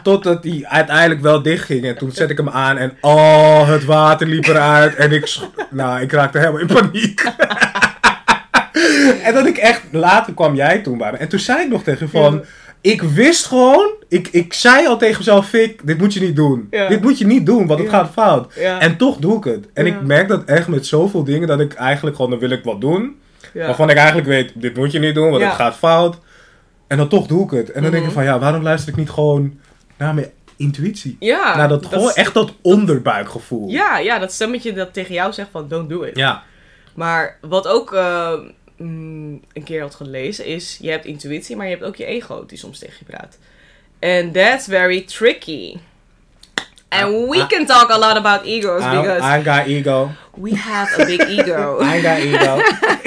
Totdat 0.03 0.43
die 0.43 0.67
uiteindelijk 0.67 1.21
wel 1.21 1.41
dicht 1.41 1.65
ging. 1.65 1.85
En 1.85 1.97
toen 1.97 2.11
zette 2.11 2.31
ik 2.31 2.37
hem 2.37 2.49
aan. 2.49 2.77
En 2.77 2.97
oh, 3.01 3.67
het 3.69 3.85
water 3.85 4.27
liep 4.27 4.45
eruit. 4.47 4.95
En 4.95 5.11
ik, 5.11 5.35
nou, 5.69 6.01
ik 6.01 6.11
raakte 6.11 6.37
helemaal 6.37 6.59
in 6.61 6.67
paniek. 6.67 7.23
en 9.23 9.33
dat 9.33 9.45
ik 9.45 9.57
echt, 9.57 9.81
later 9.91 10.33
kwam 10.33 10.55
jij 10.55 10.79
toen 10.81 10.97
bij 10.97 11.11
me. 11.11 11.17
En 11.17 11.27
toen 11.27 11.39
zei 11.39 11.61
ik 11.63 11.69
nog 11.69 11.83
tegen 11.83 12.05
je 12.05 12.11
van, 12.11 12.33
Ja. 12.33 12.41
Ik 12.83 13.01
wist 13.01 13.45
gewoon, 13.45 13.91
ik, 14.07 14.27
ik 14.31 14.53
zei 14.53 14.87
al 14.87 14.97
tegen 14.97 15.17
mezelf, 15.17 15.47
Fik, 15.47 15.87
dit 15.87 15.97
moet 15.97 16.13
je 16.13 16.19
niet 16.19 16.35
doen. 16.35 16.67
Ja. 16.71 16.87
Dit 16.87 17.01
moet 17.01 17.17
je 17.17 17.25
niet 17.25 17.45
doen, 17.45 17.67
want 17.67 17.79
het 17.79 17.91
Ja. 17.91 17.97
gaat 17.97 18.11
fout. 18.11 18.53
Ja. 18.55 18.79
En 18.79 18.97
toch 18.97 19.17
doe 19.17 19.37
ik 19.37 19.43
het. 19.43 19.71
En 19.73 19.85
ik 19.85 20.01
merk 20.01 20.27
dat 20.27 20.43
echt 20.45 20.67
met 20.67 20.85
zoveel 20.85 21.23
dingen, 21.23 21.47
dat 21.47 21.59
ik 21.59 21.73
eigenlijk 21.73 22.15
gewoon, 22.15 22.31
dan 22.31 22.39
wil 22.39 22.49
ik 22.49 22.63
wat 22.63 22.81
doen. 22.81 23.15
Waarvan 23.53 23.89
ik 23.89 23.95
eigenlijk 23.97 24.27
weet, 24.27 24.51
dit 24.55 24.75
moet 24.77 24.91
je 24.91 24.99
niet 24.99 25.15
doen, 25.15 25.29
want 25.29 25.43
het 25.43 25.53
gaat 25.53 25.75
fout. 25.75 26.17
En 26.87 26.97
dan 26.97 27.07
toch 27.07 27.27
doe 27.27 27.43
ik 27.45 27.51
het. 27.51 27.71
En 27.71 27.81
dan 27.81 27.91
denk 27.91 28.03
ik 28.03 28.09
Mhm. 28.09 28.19
van, 28.19 28.23
ja, 28.23 28.39
waarom 28.39 28.61
luister 28.63 28.89
ik 28.89 28.95
niet 28.95 29.09
gewoon 29.09 29.59
naar 29.97 30.13
mijn 30.13 30.31
intuïtie? 30.57 31.17
ja. 31.19 31.55
naar 31.55 31.67
dat, 31.67 31.85
gewoon 31.85 32.11
echt 32.13 32.33
dat 32.33 32.53
onderbuikgevoel. 32.61 33.69
Ja, 33.69 33.97
ja, 33.97 34.19
dat 34.19 34.31
stemmetje 34.31 34.73
dat 34.73 34.93
tegen 34.93 35.13
jou 35.13 35.33
zegt 35.33 35.49
van 35.51 35.67
don't 35.67 35.89
do 35.89 36.01
it. 36.01 36.17
Ja. 36.17 36.43
Maar 36.95 37.37
wat 37.41 37.67
ook 37.67 37.93
eh, 37.93 38.31
mm, 38.83 39.41
een 39.53 39.63
keer 39.63 39.81
had 39.81 39.95
gelezen 39.95 40.45
is, 40.45 40.77
je 40.81 40.89
hebt 40.89 41.05
intuïtie, 41.05 41.55
maar 41.55 41.65
je 41.65 41.71
hebt 41.71 41.85
ook 41.85 41.95
je 41.95 42.05
ego 42.05 42.45
die 42.45 42.57
soms 42.57 42.79
tegen 42.79 42.95
je 42.99 43.05
praat. 43.05 43.37
And 43.99 44.33
that's 44.33 44.65
very 44.65 45.01
tricky. 45.01 45.77
And 46.89 47.13
Ah, 47.13 47.29
we 47.29 47.41
ah. 47.41 47.47
can 47.47 47.65
talk 47.65 47.89
a 47.89 47.97
lot 47.97 48.17
about 48.17 48.45
egos 48.45 48.83
I, 48.83 48.89
because 48.89 49.39
I 49.39 49.43
got 49.43 49.65
ego. 49.65 50.11
we 50.33 50.55
have 50.55 51.01
a 51.01 51.05
big 51.05 51.19
ego. 51.19 51.79
I 51.95 52.01
got 52.01 52.17
ego. 52.17 52.61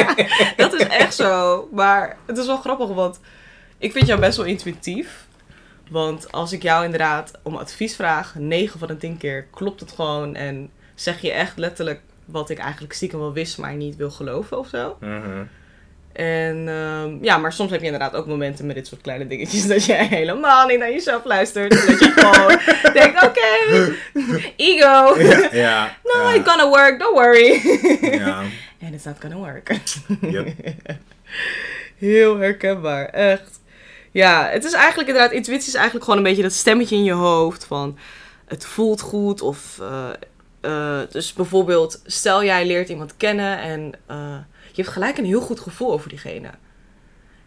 dat 0.63 0.73
is 0.73 0.87
echt 0.87 1.15
zo. 1.15 1.69
Maar 1.73 2.17
het 2.27 2.39
is 2.39 2.47
wel 2.47 2.57
grappig, 2.57 2.89
want 2.89 3.21
ik 3.79 3.93
vind 3.93 4.07
jou 4.07 4.21
best 4.21 4.37
wel 4.37 4.47
intuïtief. 4.47 5.27
Want 5.91 6.33
als 6.33 6.53
ik 6.53 6.63
jou 6.63 6.85
inderdaad 6.85 7.31
om 7.43 7.57
advies 7.57 7.97
vraag, 7.97 8.35
9 8.35 8.79
van 8.79 8.89
de 8.89 8.97
10 8.97 9.17
keer 9.17 9.47
klopt 9.51 9.81
het 9.81 9.93
gewoon. 9.93 10.35
En 10.35 10.71
zeg 10.95 11.21
je 11.21 11.33
echt 11.33 11.57
letterlijk 11.57 12.01
wat 12.25 12.51
ik 12.51 12.59
eigenlijk 12.59 12.93
stiekem 12.93 13.19
wel 13.19 13.33
wist, 13.33 13.59
maar 13.59 13.75
niet 13.75 13.97
wil 13.97 14.11
geloven 14.11 14.59
of 14.59 14.69
zo. 14.69 14.97
Mhm. 15.01 15.45
En 16.17 16.69
ehm, 16.69 17.25
ja, 17.25 17.39
maar 17.39 17.53
soms 17.53 17.71
heb 17.71 17.81
je 17.81 17.87
inderdaad 17.87 18.15
ook 18.15 18.27
momenten 18.27 18.67
met 18.67 18.77
dit 18.77 18.87
soort 18.87 19.01
kleine 19.01 19.27
dingetjes 19.27 19.67
dat 19.75 19.85
jij 19.85 20.07
helemaal 20.07 20.67
niet 20.67 20.79
naar 20.79 20.91
jezelf 20.91 21.25
luistert. 21.25 21.73
En 21.73 21.87
dat 21.87 21.99
je 21.99 22.13
gewoon 22.17 22.59
denkt, 23.03 23.23
oké, 23.23 23.95
ego. 24.57 25.21
Ja, 25.21 25.49
ja. 25.53 25.97
No, 26.05 26.29
it's 26.29 26.49
gonna 26.51 26.69
work, 26.69 26.99
don't 26.99 27.15
worry. 27.15 27.53
And 28.83 28.95
it's 28.95 29.05
not 29.05 29.17
gonna 29.21 29.37
work. 29.37 29.79
Yep. 30.21 30.49
Heel 31.99 32.39
herkenbaar, 32.39 33.07
echt. 33.09 33.61
Ja, 34.11 34.49
het 34.49 34.65
is 34.65 34.73
eigenlijk 34.73 35.09
inderdaad, 35.09 35.33
intuïtie 35.33 35.69
is 35.69 35.75
eigenlijk 35.75 36.05
gewoon 36.05 36.21
een 36.21 36.27
beetje 36.27 36.43
dat 36.43 36.53
stemmetje 36.53 36.97
in 36.97 37.05
je 37.05 37.13
hoofd 37.13 37.65
van 37.65 37.99
het 38.47 38.65
voelt 38.65 39.01
goed 39.01 39.41
of 39.41 39.79
eh, 39.81 40.09
eh, 40.61 41.01
dus 41.11 41.33
bijvoorbeeld 41.33 42.03
stel 42.05 42.45
jij 42.45 42.67
leert 42.67 42.89
iemand 42.89 43.17
kennen 43.17 43.59
en 43.59 43.93
eh, 44.07 44.37
je 44.77 44.83
hebt 44.83 44.95
gelijk 44.95 45.19
een 45.19 45.25
heel 45.25 45.41
goed 45.41 45.61
gevoel 45.61 45.93
over 45.93 46.09
diegene. 46.09 46.51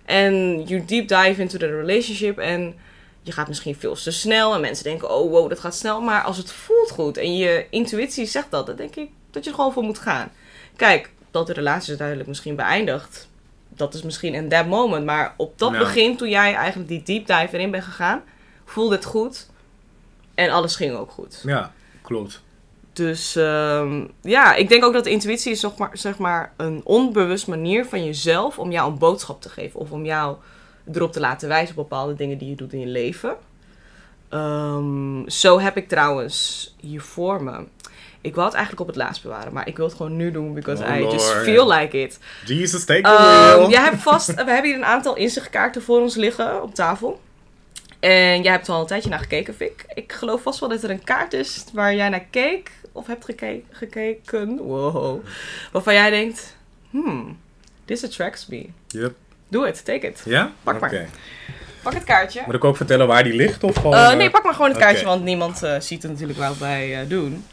En 0.06 0.64
you 0.64 0.86
deep 0.86 1.08
dive 1.08 1.42
into 1.42 1.58
the 1.58 1.80
relationship 1.80 2.38
en 2.38 2.76
je 3.22 3.32
gaat 3.32 3.48
misschien 3.48 3.76
veel 3.76 3.94
te 3.94 4.12
snel 4.12 4.54
en 4.54 4.62
mensen 4.62 4.84
denken 4.84 5.10
oh 5.10 5.32
wow 5.32 5.50
dat 5.50 5.60
gaat 5.60 5.76
snel, 5.76 6.02
maar 6.02 6.24
als 6.24 6.38
het 6.38 6.52
voelt 6.52 6.92
goed 6.92 7.18
en 7.18 7.38
je 7.38 7.66
intuïtie 7.70 8.26
zegt 8.26 8.52
dat, 8.52 8.66
dan 8.66 8.76
denk 8.76 8.96
ik 8.96 9.10
dat 9.32 9.44
je 9.44 9.50
er 9.50 9.56
gewoon 9.56 9.74
voor 9.74 9.84
moet 9.84 10.00
gaan. 10.00 10.32
Kijk, 10.76 11.12
dat 11.32 11.48
de 11.48 11.54
relatie 11.54 11.92
is 11.92 11.98
duidelijk 11.98 12.28
misschien 12.28 12.56
beëindigd 12.56 13.30
dat 13.80 13.94
is 13.94 14.02
misschien 14.02 14.34
in 14.34 14.50
that 14.50 14.68
moment. 14.68 15.06
Maar 15.06 15.34
op 15.38 15.60
dat 15.60 15.72
begin, 15.72 16.18
toen 16.18 16.30
jij 16.30 16.54
eigenlijk 16.54 16.90
die 16.90 17.04
deep 17.04 17.28
dive 17.28 17.58
erin 17.58 17.72
bent 17.72 17.84
gegaan, 17.84 18.24
voelde 18.66 18.96
het 18.96 19.06
goed. 19.06 19.48
En 20.36 20.50
alles 20.50 20.76
ging 20.76 20.96
ook 20.96 21.12
goed. 21.12 21.42
ja, 21.44 21.74
klopt. 22.02 22.42
Dus 23.00 23.36
ehm, 23.36 24.04
ja, 24.22 24.56
ik 24.56 24.70
denk 24.70 24.84
ook 24.84 24.94
dat 24.94 25.06
intuïtie 25.06 25.52
is 25.52 25.60
zeg 25.60 25.78
maar, 25.78 25.90
zeg 25.94 26.18
maar 26.18 26.54
een 26.58 26.82
onbewust 26.84 27.48
manier 27.48 27.86
van 27.86 28.06
jezelf 28.06 28.60
om 28.60 28.72
jou 28.72 28.92
een 28.92 28.98
boodschap 28.98 29.42
te 29.42 29.50
geven. 29.50 29.80
Of 29.80 29.92
om 29.92 30.06
jou 30.06 30.36
erop 30.94 31.12
te 31.12 31.20
laten 31.20 31.48
wijzen 31.48 31.78
op 31.78 31.90
bepaalde 31.90 32.16
dingen 32.16 32.38
die 32.38 32.50
je 32.50 32.56
doet 32.56 32.74
in 32.74 32.80
je 32.80 32.86
leven. 32.86 33.36
Ehm, 34.30 35.28
zo 35.30 35.60
heb 35.60 35.78
ik 35.78 35.88
trouwens 35.88 36.76
hier 36.80 37.02
voor 37.02 37.44
me. 37.44 37.64
Ik 38.22 38.36
wou 38.36 38.46
het 38.48 38.56
eigenlijk 38.56 38.90
op 38.90 38.96
het 38.96 39.04
laatst 39.04 39.24
bewaren, 39.24 39.54
maar 39.54 39.68
ik 39.68 39.78
wil 39.78 39.86
het 39.86 39.96
gewoon 39.96 40.16
nu 40.16 40.32
doen 40.32 40.54
because 40.54 40.84
Oh, 40.84 40.96
I 40.96 41.04
just 41.04 41.32
feel 41.32 41.72
like 41.72 42.02
it. 42.02 42.20
Jesus, 42.46 42.86
take 42.86 43.02
the 43.02 43.10
Um, 43.10 43.58
wheel. 43.58 43.70
jij 43.70 43.84
hebt 43.84 44.02
vast, 44.02 44.28
we 44.28 44.52
hebben 44.52 44.64
hier 44.64 44.76
een 44.76 44.86
aantal 44.86 45.16
inzichtkaarten 45.16 45.82
voor 45.82 46.00
ons 46.02 46.16
liggen 46.16 46.64
op 46.64 46.76
tafel. 46.76 47.20
En 48.00 48.42
jij 48.42 48.52
hebt 48.52 48.68
er 48.68 48.74
al 48.74 48.82
een 48.82 48.88
tijdje 48.88 49.10
naar 49.10 49.20
gekeken, 49.20 49.56
Vic. 49.56 49.86
Ik 49.94 50.12
geloof 50.14 50.42
vast 50.42 50.60
wel 50.60 50.70
dat 50.70 50.84
er 50.84 50.90
een 50.90 51.04
kaart 51.04 51.34
is 51.34 51.64
waar 51.74 51.96
jij 51.96 52.10
naar 52.10 52.26
keek 52.30 52.72
of 52.92 53.08
hebt 53.08 53.26
geke- 53.26 53.62
gekeken. 53.72 54.58
Wow. 54.58 55.26
Waarvan 55.72 55.94
jij 55.94 56.10
denkt, 56.10 56.56
hmm, 56.90 57.38
this 57.86 58.04
attracts 58.04 58.48
me. 58.48 58.66
Yep. 58.88 59.14
Doe 59.48 59.66
het, 59.66 59.86
take 59.86 60.08
it. 60.08 60.22
Ja? 60.26 60.52
Pak 60.64 60.80
maar. 60.80 61.08
Pak 61.84 61.94
het 61.94 62.04
kaartje. 62.04 62.42
Moet 62.46 62.56
ik 62.56 62.64
ook 62.64 62.78
vertellen 62.78 63.08
waar 63.08 63.24
die 63.24 63.34
ligt? 63.34 63.64
Of 63.64 63.76
gewoon, 63.76 63.94
Eh, 63.94 64.12
eh, 64.12 64.18
nee, 64.18 64.30
pak 64.30 64.44
maar 64.44 64.54
gewoon 64.54 64.70
het 64.70 64.80
kaartje, 64.80 65.06
want 65.06 65.24
niemand 65.24 65.64
eh, 65.64 65.80
ziet 65.80 66.04
er 66.04 66.10
natuurlijk 66.10 66.40
wat 66.40 66.58
wij 66.58 67.02
eh, 67.02 67.10
doen. 67.10 67.46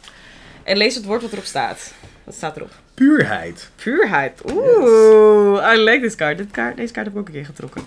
En 0.63 0.77
lees 0.77 0.95
het 0.95 1.05
woord 1.05 1.21
wat 1.21 1.31
erop 1.31 1.43
staat. 1.45 1.93
Wat 2.23 2.35
staat 2.35 2.55
erop? 2.57 2.71
Puurheid. 2.93 3.69
Puurheid. 3.75 4.41
Oeh, 4.51 5.73
I 5.73 5.77
like 5.77 5.99
this 6.01 6.15
card. 6.15 6.37
Dit 6.37 6.51
kaart. 6.51 6.77
Deze 6.77 6.93
kaart 6.93 7.05
heb 7.05 7.15
ik 7.15 7.21
ook 7.21 7.27
een 7.27 7.33
keer 7.33 7.45
getrokken. 7.45 7.81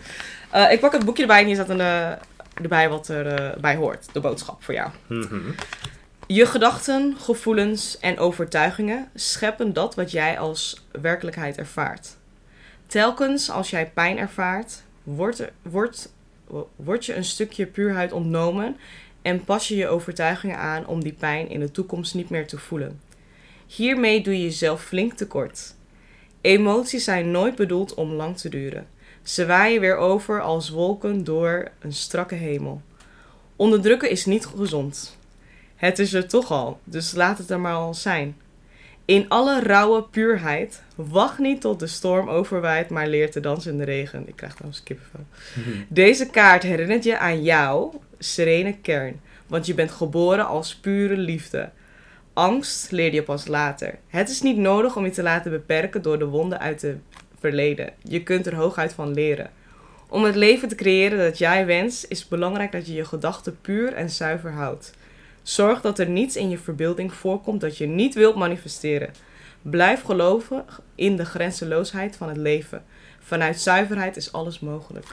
Ik 0.70 0.80
pak 0.80 0.92
het 0.92 1.04
boekje 1.04 1.22
erbij 1.22 1.40
en 1.40 1.46
hier 1.46 1.54
staat 1.54 1.68
een, 1.68 2.18
erbij 2.62 2.88
wat 2.88 3.08
erbij 3.08 3.54
bij 3.60 3.76
hoort. 3.76 4.08
De 4.12 4.20
boodschap 4.20 4.62
voor 4.62 4.74
jou. 4.74 4.90
Mhm. 5.06 5.40
Je 6.26 6.46
gedachten, 6.46 7.16
gevoelens 7.18 7.98
en 7.98 8.18
overtuigingen 8.18 9.08
scheppen 9.14 9.72
dat 9.72 9.94
wat 9.94 10.10
jij 10.10 10.38
als 10.38 10.84
werkelijkheid 10.92 11.58
ervaart. 11.58 12.16
Telkens 12.86 13.50
als 13.50 13.70
jij 13.70 13.90
pijn 13.90 14.18
ervaart, 14.18 14.82
wordt, 15.02 15.38
er- 15.38 15.52
wordt, 15.62 16.12
wordt 16.76 17.06
je 17.06 17.14
een 17.14 17.24
stukje 17.24 17.66
puurheid 17.66 18.12
ontnomen 18.12 18.76
en 19.22 19.44
pas 19.44 19.68
je 19.68 19.76
je 19.76 19.88
overtuigingen 19.88 20.56
aan 20.58 20.86
om 20.86 21.02
die 21.02 21.12
pijn 21.12 21.48
in 21.48 21.60
de 21.60 21.70
toekomst 21.70 22.14
niet 22.14 22.30
meer 22.30 22.46
te 22.46 22.58
voelen. 22.58 23.00
Hiermee 23.66 24.22
doe 24.22 24.36
je 24.38 24.42
jezelf 24.44 24.82
flink 24.82 25.12
tekort. 25.12 25.74
Emoties 26.40 27.04
zijn 27.04 27.30
nooit 27.30 27.54
bedoeld 27.54 27.94
om 27.94 28.12
lang 28.12 28.36
te 28.38 28.48
duren. 28.48 28.86
Ze 29.22 29.46
waaien 29.46 29.80
weer 29.80 29.96
over 29.96 30.40
als 30.40 30.70
wolken 30.70 31.24
door 31.24 31.68
een 31.78 31.92
strakke 31.92 32.34
hemel. 32.34 32.82
Onderdrukken 33.56 34.10
is 34.10 34.26
niet 34.26 34.46
gezond. 34.46 35.18
Het 35.76 35.98
is 35.98 36.12
er 36.12 36.28
toch 36.28 36.50
al, 36.50 36.80
dus 36.84 37.14
laat 37.14 37.38
het 37.38 37.50
er 37.50 37.60
maar 37.60 37.74
al 37.74 37.94
zijn. 37.94 38.36
In 39.04 39.28
alle 39.28 39.60
rauwe 39.62 40.02
puurheid, 40.02 40.82
wacht 40.94 41.38
niet 41.38 41.60
tot 41.60 41.80
de 41.80 41.86
storm 41.86 42.28
overwaait, 42.28 42.90
maar 42.90 43.08
leer 43.08 43.30
te 43.30 43.40
dansen 43.40 43.72
in 43.72 43.78
de 43.78 43.84
regen. 43.84 44.28
Ik 44.28 44.36
krijg 44.36 44.52
trouwens 44.52 44.82
kippenvel. 44.82 45.24
Deze 45.88 46.26
kaart 46.26 46.62
herinnert 46.62 47.04
je 47.04 47.18
aan 47.18 47.42
jouw 47.42 48.00
serene 48.18 48.76
kern, 48.82 49.20
want 49.46 49.66
je 49.66 49.74
bent 49.74 49.90
geboren 49.90 50.46
als 50.46 50.76
pure 50.76 51.16
liefde. 51.16 51.70
Angst 52.32 52.90
leer 52.90 53.14
je 53.14 53.22
pas 53.22 53.46
later. 53.46 53.98
Het 54.08 54.28
is 54.28 54.42
niet 54.42 54.56
nodig 54.56 54.96
om 54.96 55.04
je 55.04 55.10
te 55.10 55.22
laten 55.22 55.50
beperken 55.50 56.02
door 56.02 56.18
de 56.18 56.24
wonden 56.24 56.60
uit 56.60 56.82
het 56.82 56.96
verleden. 57.40 57.92
Je 58.02 58.22
kunt 58.22 58.46
er 58.46 58.54
hooguit 58.54 58.92
van 58.92 59.14
leren. 59.14 59.50
Om 60.08 60.24
het 60.24 60.34
leven 60.34 60.68
te 60.68 60.74
creëren 60.74 61.18
dat 61.18 61.38
jij 61.38 61.66
wenst, 61.66 62.06
is 62.08 62.18
het 62.18 62.28
belangrijk 62.28 62.72
dat 62.72 62.86
je 62.86 62.92
je 62.92 63.04
gedachten 63.04 63.60
puur 63.60 63.92
en 63.92 64.10
zuiver 64.10 64.52
houdt. 64.52 64.92
Zorg 65.42 65.80
dat 65.80 65.98
er 65.98 66.08
niets 66.08 66.36
in 66.36 66.50
je 66.50 66.58
verbeelding 66.58 67.12
voorkomt 67.12 67.60
dat 67.60 67.78
je 67.78 67.86
niet 67.86 68.14
wilt 68.14 68.36
manifesteren. 68.36 69.10
Blijf 69.62 70.02
geloven 70.02 70.64
in 70.94 71.16
de 71.16 71.24
grenzeloosheid 71.24 72.16
van 72.16 72.28
het 72.28 72.36
leven. 72.36 72.84
Vanuit 73.18 73.60
zuiverheid 73.60 74.16
is 74.16 74.32
alles 74.32 74.60
mogelijk. 74.60 75.06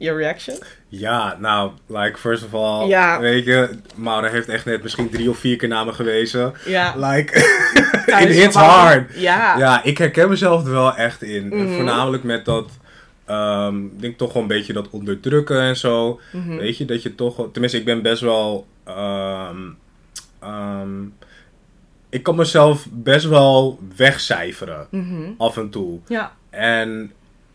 Your 0.00 0.18
reaction? 0.18 0.54
Ja, 0.88 1.36
nou, 1.40 1.70
like, 1.86 2.18
first 2.18 2.44
of 2.44 2.54
all, 2.54 2.88
Ja. 2.88 3.20
weet 3.20 3.44
je, 3.44 3.68
Maura 3.94 4.28
heeft 4.28 4.48
echt 4.48 4.64
net 4.64 4.82
misschien 4.82 5.10
drie 5.10 5.30
of 5.30 5.38
vier 5.38 5.56
keer 5.56 5.68
naar 5.68 5.84
me 5.84 5.92
gewezen. 5.92 6.52
Ja. 6.66 6.94
Like, 6.96 7.32
it 8.22 8.28
hits 8.28 8.56
hard. 8.66 9.18
Ja. 9.20 9.58
Ja, 9.58 9.84
ik 9.84 9.98
herken 9.98 10.28
mezelf 10.28 10.64
er 10.64 10.70
wel 10.72 10.94
echt 10.96 11.22
in. 11.22 11.46
Mhm. 11.48 11.74
Voornamelijk 11.74 12.22
met 12.22 12.44
dat, 12.44 12.70
ehm, 13.24 13.84
ik 13.84 14.00
denk 14.00 14.18
toch 14.18 14.32
wel 14.32 14.42
een 14.42 14.48
beetje 14.48 14.72
dat 14.72 14.90
onderdrukken 14.90 15.60
en 15.60 15.76
zo. 15.76 16.20
Mhm. 16.32 16.56
Weet 16.56 16.76
je, 16.76 16.84
dat 16.84 17.02
je 17.02 17.14
toch, 17.14 17.48
tenminste 17.52 17.78
ik 17.78 17.84
ben 17.84 18.02
best 18.02 18.20
wel, 18.22 18.66
ehm, 18.84 19.56
ehm, 20.40 21.02
ik 22.08 22.22
kan 22.22 22.36
mezelf 22.36 22.86
best 22.90 23.26
wel 23.26 23.78
wegcijferen, 23.96 24.86
Mhm. 24.90 25.30
af 25.38 25.56
en 25.56 25.70
toe. 25.70 25.98
Ja. 26.06 26.32
En 26.50 27.12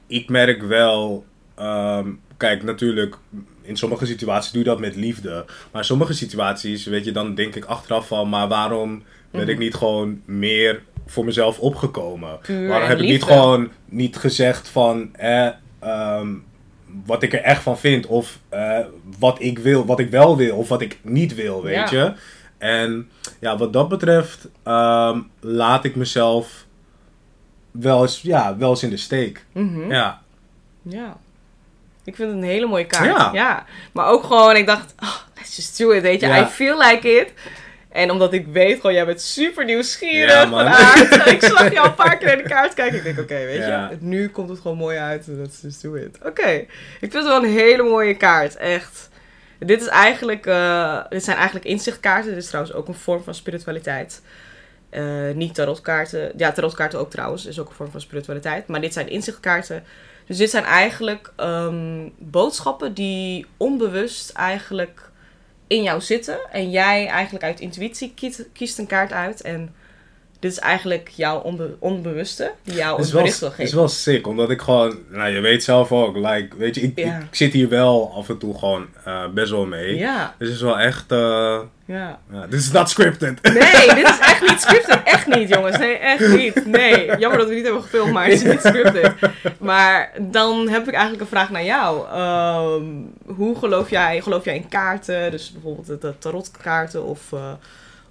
ik 0.07 0.29
merk 0.29 0.61
wel, 0.63 1.25
kijk, 2.37 2.63
natuurlijk, 2.63 3.15
in 3.61 3.77
sommige 3.77 4.05
situaties 4.05 4.51
doe 4.51 4.63
je 4.63 4.69
dat 4.69 4.79
met 4.79 4.95
liefde. 4.95 5.45
Maar 5.71 5.81
in 5.81 5.87
sommige 5.87 6.13
situaties, 6.13 6.85
weet 6.85 7.05
je, 7.05 7.11
dan 7.11 7.35
denk 7.35 7.55
ik 7.55 7.65
achteraf 7.65 8.07
van, 8.07 8.29
maar 8.29 8.47
waarom 8.47 9.03
ben 9.31 9.41
Mhm. 9.41 9.49
ik 9.49 9.57
niet 9.57 9.73
gewoon 9.75 10.21
meer 10.25 10.81
voor 11.05 11.25
mezelf 11.25 11.59
opgekomen? 11.59 12.39
Puur 12.41 12.67
waarom 12.67 12.87
heb 12.89 12.99
ik 12.99 13.07
niet 13.07 13.23
gewoon 13.23 13.69
niet 13.85 14.17
gezegd 14.17 14.67
van, 14.67 15.15
eh, 15.15 15.49
ehm, 15.79 16.27
wat 17.05 17.23
ik 17.23 17.33
er 17.33 17.41
echt 17.41 17.61
van 17.61 17.77
vind, 17.79 18.05
of 18.05 18.39
eh, 18.49 18.79
wat 19.19 19.41
ik 19.41 19.59
wil, 19.59 19.85
wat 19.85 19.99
ik 19.99 20.09
wel 20.09 20.37
wil, 20.37 20.55
of 20.57 20.69
wat 20.69 20.81
ik 20.81 20.99
niet 21.01 21.35
wil, 21.35 21.63
weet 21.63 21.89
Ja. 21.89 22.03
je? 22.03 22.13
En 22.57 23.09
ja, 23.39 23.57
wat 23.57 23.73
dat 23.73 23.89
betreft, 23.89 24.47
ehm, 24.63 25.19
laat 25.39 25.83
ik 25.85 25.95
mezelf 25.95 26.65
wel 27.71 28.01
eens, 28.01 28.21
ja, 28.21 28.57
wel 28.57 28.69
eens 28.69 28.83
in 28.83 28.89
de 28.89 28.97
steek. 28.97 29.45
Mhm. 29.51 29.91
Ja. 29.91 30.21
Ja. 30.81 31.17
Ik 32.05 32.15
vind 32.15 32.29
het 32.31 32.37
een 32.37 32.43
hele 32.43 32.65
mooie 32.65 32.85
kaart. 32.85 33.05
Ja. 33.05 33.29
Ja. 33.33 33.65
Maar 33.93 34.07
ook 34.07 34.23
gewoon, 34.23 34.55
ik 34.55 34.65
dacht, 34.65 34.93
oh, 35.03 35.15
let's 35.35 35.55
just 35.55 35.77
do 35.77 35.91
it, 35.91 36.01
weet 36.01 36.19
je. 36.19 36.27
Ja. 36.27 36.41
I 36.41 36.45
feel 36.45 36.77
like 36.77 37.09
it. 37.09 37.33
En 37.89 38.11
omdat 38.11 38.33
ik 38.33 38.47
weet, 38.47 38.75
gewoon, 38.75 38.93
jij 38.95 39.05
bent 39.05 39.21
super 39.21 39.65
nieuwsgierig 39.65 40.31
Ja, 40.31 40.39
van 40.41 40.49
man. 40.49 40.67
aard. 40.67 41.27
ik 41.35 41.43
zag 41.43 41.73
jou 41.73 41.87
een 41.87 41.95
paar 41.95 42.17
keer 42.17 42.31
in 42.31 42.37
de 42.37 42.49
kaart 42.49 42.73
kijken. 42.73 42.97
Ik 42.97 43.03
denk, 43.03 43.19
oké, 43.19 43.45
weet 43.45 43.57
je, 43.65 43.97
nu 43.99 44.29
komt 44.29 44.49
het 44.49 44.59
gewoon 44.59 44.77
mooi 44.77 44.97
uit. 44.97 45.25
Let's 45.27 45.61
just 45.61 45.81
do 45.81 45.93
it. 45.93 46.17
Oké. 46.23 46.49
Ik 46.49 46.67
vind 46.99 47.13
het 47.13 47.23
wel 47.23 47.43
een 47.43 47.49
hele 47.49 47.83
mooie 47.83 48.15
kaart, 48.15 48.55
echt. 48.55 49.09
Dit, 49.59 49.81
is 49.81 49.87
eigenlijk, 49.87 50.45
eh, 50.45 50.99
dit 51.09 51.23
zijn 51.23 51.35
eigenlijk 51.35 51.65
inzichtkaarten. 51.65 52.29
Dit 52.33 52.43
is 52.43 52.47
trouwens 52.47 52.75
ook 52.75 52.87
een 52.87 52.93
vorm 52.93 53.23
van 53.23 53.35
spiritualiteit. 53.35 54.21
Eh, 54.89 55.03
niet 55.33 55.55
tarotkaarten. 55.55 56.31
Ja, 56.37 56.51
tarotkaarten 56.51 56.99
ook 56.99 57.09
trouwens. 57.09 57.45
Is 57.45 57.59
ook 57.59 57.69
een 57.69 57.75
vorm 57.75 57.91
van 57.91 58.01
spiritualiteit. 58.01 58.67
Maar 58.67 58.81
dit 58.81 58.93
zijn 58.93 59.09
inzichtkaarten. 59.09 59.83
Dus 60.25 60.37
dit 60.37 60.49
zijn 60.49 60.63
eigenlijk 60.63 61.33
ehm, 61.35 62.09
boodschappen 62.17 62.93
die 62.93 63.45
onbewust 63.57 64.29
eigenlijk 64.29 65.11
in 65.67 65.83
jou 65.83 66.01
zitten. 66.01 66.51
En 66.51 66.69
jij 66.69 67.07
eigenlijk 67.07 67.43
uit 67.43 67.59
intuïtie 67.59 68.13
kiest, 68.13 68.45
kiest 68.53 68.77
een 68.77 68.87
kaart 68.87 69.11
uit. 69.11 69.41
En 69.41 69.75
dit 70.45 70.53
is 70.53 70.59
eigenlijk 70.59 71.09
jouw 71.15 71.39
onbe- 71.39 71.75
onbewuste 71.79 72.51
die 72.63 72.75
jou 72.75 73.01
een 73.01 73.09
bericht 73.11 73.39
wil 73.39 73.49
het 73.49 73.59
is 73.59 73.73
wel 73.73 73.87
sick, 73.87 74.27
omdat 74.27 74.49
ik 74.49 74.61
gewoon, 74.61 74.97
nou 75.09 75.29
je 75.29 75.39
weet 75.39 75.63
zelf 75.63 75.91
ook, 75.91 76.15
like, 76.15 76.47
weet 76.57 76.75
je, 76.75 76.81
ik, 76.81 76.91
Ja. 76.99 77.17
ik 77.17 77.35
zit 77.35 77.53
hier 77.53 77.69
wel 77.69 78.13
af 78.15 78.29
en 78.29 78.37
toe 78.37 78.57
gewoon 78.57 78.87
eh, 79.05 79.27
best 79.33 79.51
wel 79.51 79.65
mee. 79.65 79.95
Ja, 79.97 80.35
Dus 80.37 80.47
het 80.47 80.57
is 80.57 80.63
wel 80.63 80.79
echt, 80.79 81.11
eh 81.11 81.59
ja. 81.85 82.19
ja, 82.31 82.47
this 82.49 82.59
is 82.59 82.71
not 82.71 82.89
scripted. 82.89 83.41
Nee, 83.41 83.95
dit 84.01 84.09
is 84.09 84.19
echt 84.19 84.41
niet 84.49 84.61
scripted. 84.61 84.99
Echt 85.03 85.27
niet, 85.27 85.49
jongens. 85.49 85.77
Nee, 85.77 85.97
echt 85.97 86.27
niet. 86.27 86.65
Nee, 86.65 87.17
jammer 87.17 87.37
dat 87.39 87.47
we 87.47 87.53
niet 87.55 87.63
hebben 87.63 87.81
gefilmd, 87.81 88.11
maar 88.13 88.23
het 88.25 88.33
is 88.33 88.43
niet 88.43 88.59
scripted. 88.59 89.11
Maar 89.59 90.11
dan 90.21 90.69
heb 90.69 90.87
ik 90.87 90.93
eigenlijk 90.93 91.21
een 91.21 91.29
vraag 91.37 91.49
naar 91.49 91.63
jou. 91.65 92.07
Ehm, 92.07 92.83
hoe 93.35 93.55
geloof 93.57 93.89
jij, 93.89 94.21
geloof 94.21 94.45
jij 94.45 94.55
in 94.55 94.67
kaarten? 94.69 95.31
Dus 95.31 95.51
bijvoorbeeld 95.51 95.87
de, 95.87 95.97
de 95.97 96.13
tarotkaarten 96.17 97.03
of, 97.03 97.19
eh, 97.33 97.51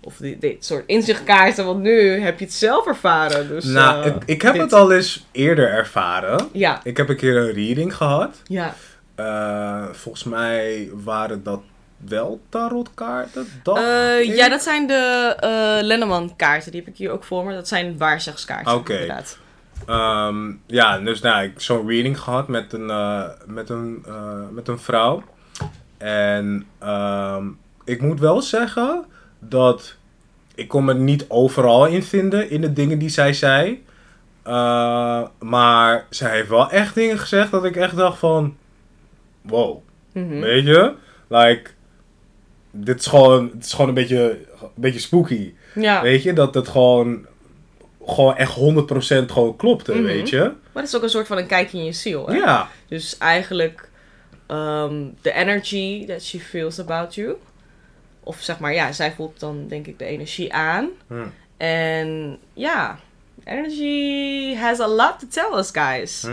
of 0.04 0.16
die, 0.16 0.38
dit 0.38 0.64
soort 0.64 0.82
inzichtkaarten. 0.86 1.64
Want 1.64 1.80
nu 1.80 2.08
heb 2.20 2.38
je 2.38 2.44
het 2.44 2.54
zelf 2.54 2.86
ervaren. 2.86 3.48
Dus, 3.48 3.64
nou, 3.64 4.00
eh, 4.04 4.06
ik, 4.14 4.22
ik 4.26 4.42
heb 4.42 4.52
dit- 4.52 4.62
het 4.62 4.72
al 4.72 4.92
eens 4.92 5.26
eerder 5.32 5.68
ervaren. 5.70 6.48
Ja, 6.52 6.80
Ik 6.84 6.96
heb 6.96 7.08
een 7.08 7.16
keer 7.16 7.36
een 7.36 7.52
reading 7.52 7.96
gehad. 7.96 8.40
ja. 8.44 8.74
Eh, 9.14 9.84
volgens 9.92 10.24
mij 10.24 10.90
waren 10.92 11.42
dat 11.42 11.60
wel 12.08 12.40
tarotkaarten. 12.48 13.46
dacht 13.62 13.80
Eh, 13.82 14.36
ja, 14.36 14.48
dat 14.48 14.62
zijn 14.62 14.86
de 14.86 15.34
eh 15.40 15.82
Lenneman 15.86 16.36
kaarten. 16.36 16.70
Die 16.72 16.80
heb 16.80 16.90
ik 16.92 16.96
hier 16.98 17.10
ook 17.10 17.24
voor 17.24 17.44
me. 17.44 17.54
Dat 17.54 17.68
zijn 17.68 17.98
waarzegskaarten. 17.98 18.74
Oké. 18.74 18.92
Inderdaad. 18.92 19.38
Ehm, 19.86 20.52
ja, 20.66 20.98
dus 20.98 21.20
nou, 21.20 21.42
ik 21.44 21.50
heb 21.52 21.62
zo'n 21.62 21.88
reading 21.88 22.20
gehad 22.20 22.48
met 22.48 22.72
een, 22.72 22.86
met 23.46 23.68
een, 23.70 24.02
eh, 24.06 24.38
met 24.50 24.68
een 24.68 24.78
vrouw. 24.78 25.22
En 25.98 26.66
ehm, 26.78 27.46
ik 27.84 28.00
moet 28.02 28.20
wel 28.20 28.42
zeggen 28.42 29.04
dat 29.48 29.96
ik 30.54 30.68
kon 30.68 30.84
me 30.84 30.94
niet 30.94 31.24
overal 31.28 31.86
in 31.86 32.02
vinden 32.02 32.50
in 32.50 32.60
de 32.60 32.72
dingen 32.72 32.98
die 32.98 33.08
zij 33.08 33.32
zei. 33.32 33.84
Eh, 34.42 35.22
maar 35.38 36.06
zij 36.10 36.30
heeft 36.30 36.48
wel 36.48 36.70
echt 36.70 36.94
dingen 36.94 37.18
gezegd 37.18 37.50
dat 37.50 37.64
ik 37.64 37.76
echt 37.76 37.96
dacht 37.96 38.18
van... 38.18 38.56
Wow, 39.42 39.82
Mhm. 40.12 40.40
weet 40.40 40.64
je? 40.66 40.92
Like, 41.28 41.70
dit 42.70 42.98
is 43.00 43.06
gewoon, 43.06 43.50
het 43.54 43.64
is 43.64 43.72
gewoon 43.72 43.88
een 43.88 43.94
beetje, 43.94 44.38
een 44.60 44.68
beetje 44.74 45.00
spooky. 45.00 45.52
Ja, 45.74 46.02
Weet 46.02 46.22
je, 46.22 46.32
dat 46.32 46.54
het 46.54 46.68
gewoon, 46.68 47.26
gewoon 48.06 48.36
echt 48.36 48.52
100% 48.54 49.32
gewoon 49.32 49.56
klopte, 49.56 49.92
Mhm. 49.94 50.02
weet 50.02 50.28
je? 50.28 50.38
maar 50.72 50.82
het 50.82 50.92
is 50.92 50.96
ook 50.96 51.02
een 51.02 51.08
soort 51.10 51.26
van 51.26 51.38
een 51.38 51.46
kijkje 51.46 51.78
in 51.78 51.84
je 51.84 51.92
ziel. 51.92 52.26
Hè? 52.26 52.34
Ja. 52.36 52.68
Dus 52.88 53.18
eigenlijk 53.18 53.88
ehm, 54.46 54.94
de 55.22 55.32
energy 55.32 56.06
that 56.06 56.22
she 56.22 56.38
feels 56.38 56.80
about 56.80 57.14
you. 57.14 57.34
Of 58.24 58.40
zeg 58.40 58.58
maar, 58.58 58.74
ja, 58.74 58.92
zij 58.92 59.12
voelt 59.12 59.40
dan 59.40 59.68
denk 59.68 59.86
ik 59.86 59.98
de 59.98 60.04
energie 60.04 60.52
aan. 60.52 60.88
Hm. 61.08 61.26
En 61.56 62.38
ja, 62.52 62.98
energy 63.44 64.54
has 64.54 64.80
a 64.80 64.88
lot 64.88 65.18
to 65.18 65.26
tell 65.30 65.58
us, 65.58 65.70
guys. 65.72 66.22
Hm. 66.22 66.32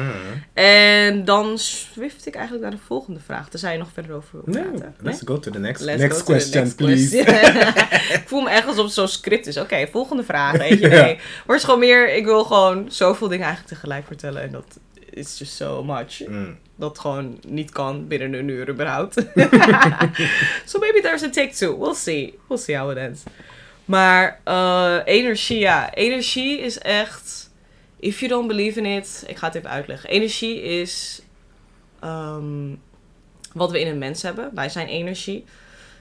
En 0.54 1.26
dan 1.26 1.58
swift 1.58 2.26
ik 2.26 2.34
eigenlijk 2.36 2.64
naar 2.64 2.76
de 2.76 2.86
volgende 2.86 3.20
vraag. 3.20 3.50
Tenzij 3.50 3.72
je 3.72 3.78
nog 3.78 3.90
verder 3.94 4.16
over 4.16 4.30
wil 4.32 4.62
praten. 4.62 4.96
let's 5.02 5.22
go 5.26 5.40
to 5.40 5.52
the 5.52 5.60
next, 5.60 5.82
Let's 5.82 6.02
next 6.02 6.24
question, 6.24 6.64
next 6.64 6.76
please. 6.76 7.18
ik 8.18 8.24
voel 8.26 8.42
me 8.42 8.50
echt 8.50 8.68
alsof 8.68 8.86
het 8.86 8.94
zo'n 8.94 9.08
script 9.08 9.48
is. 9.48 9.58
Oké, 9.58 9.88
volgende 9.88 10.24
vraag. 10.24 10.58
Weet 10.58 10.80
je, 10.80 10.88
nee. 11.02 11.20
Is 11.48 11.64
gewoon 11.64 11.80
meer, 11.80 12.16
ik 12.16 12.26
wil 12.26 12.44
gewoon 12.44 12.86
zoveel 12.92 13.28
dingen 13.28 13.46
eigenlijk 13.46 13.76
tegelijk 13.76 14.06
vertellen. 14.06 14.42
En 14.42 14.52
dat 14.52 14.80
is 15.10 15.38
just 15.38 15.56
so 15.56 15.84
much. 15.84 16.18
Hm. 16.18 16.52
Dat 16.82 17.00
gewoon 17.00 17.40
niet 17.48 17.72
kan 17.72 18.08
binnen 18.08 18.34
een 18.34 18.48
uur 18.48 18.70
überhaupt. 18.70 19.14
so 20.66 20.80
maybe 20.80 21.00
there's 21.02 21.24
a 21.24 21.30
take 21.30 21.54
two. 21.54 21.78
We'll 21.78 21.94
see. 21.94 22.40
We'll 22.48 22.58
see 22.58 22.78
how 22.78 22.92
it 22.92 22.98
ends. 22.98 23.24
Maar 23.86 24.40
eh, 24.44 24.98
energie, 25.06 25.60
ja. 25.60 25.94
Energie 25.94 26.60
is 26.60 26.78
echt... 26.78 27.50
If 28.00 28.20
you 28.20 28.32
don't 28.32 28.48
believe 28.48 28.80
in 28.80 28.86
it... 28.86 29.24
Ik 29.28 29.38
ga 29.38 29.48
het 29.48 29.56
even 29.56 29.70
uitleggen. 29.70 30.10
Energie 30.10 30.62
is... 30.62 31.22
ehm, 32.00 32.76
wat 33.54 33.72
we 33.72 33.80
in 33.80 33.88
een 33.88 33.98
mens 33.98 34.22
hebben. 34.22 34.52
Wij 34.54 34.70
zijn 34.70 34.88
energie. 34.88 35.46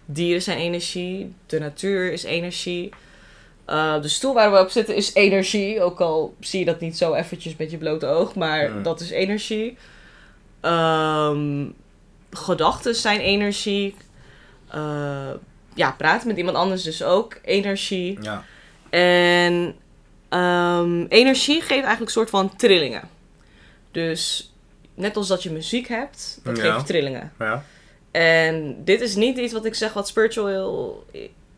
Dieren 0.04 0.42
zijn 0.42 0.58
energie. 0.58 1.34
De 1.46 1.58
natuur 1.58 2.12
is 2.12 2.22
energie. 2.22 2.90
Uh, 3.68 4.02
de 4.02 4.08
stoel 4.08 4.34
waar 4.34 4.52
we 4.52 4.58
op 4.58 4.70
zitten 4.70 4.96
is 4.96 5.14
energie. 5.14 5.82
Ook 5.82 6.00
al 6.00 6.34
zie 6.40 6.58
je 6.58 6.64
dat 6.64 6.80
niet 6.80 6.96
zo 6.96 7.14
eventjes 7.14 7.56
met 7.56 7.70
je 7.70 7.76
blote 7.76 8.06
oog. 8.06 8.34
Maar 8.34 8.82
dat 8.82 9.00
is 9.00 9.10
energie. 9.10 9.76
Ehm 10.61 11.66
gedachten 12.31 12.94
zijn 12.94 13.20
energie. 13.20 13.94
Uh, 14.75 15.31
ja, 15.75 15.90
praten 15.92 16.29
met 16.29 16.37
iemand 16.37 16.57
anders 16.57 16.83
dus 16.83 17.03
ook 17.03 17.38
energie. 17.42 18.18
Ja. 18.23 18.44
En 18.90 19.75
ehm, 20.29 21.05
energie 21.09 21.61
geeft 21.61 21.70
eigenlijk 21.70 22.01
een 22.01 22.09
soort 22.11 22.31
van 22.31 22.57
trillingen. 22.57 23.09
Dus 23.90 24.53
net 24.94 25.16
als 25.16 25.29
dat 25.29 25.42
je 25.42 25.51
muziek 25.51 25.88
hebt, 25.88 26.40
dat 26.42 26.57
Ja. 26.57 26.73
geeft 26.73 26.87
trillingen. 26.87 27.33
Ja. 27.38 27.64
En 28.11 28.85
dit 28.85 29.01
is 29.01 29.14
niet 29.14 29.38
iets 29.38 29.53
wat 29.53 29.64
ik 29.64 29.75
zeg 29.75 29.92
wat 29.92 30.09
spiritual 30.09 31.05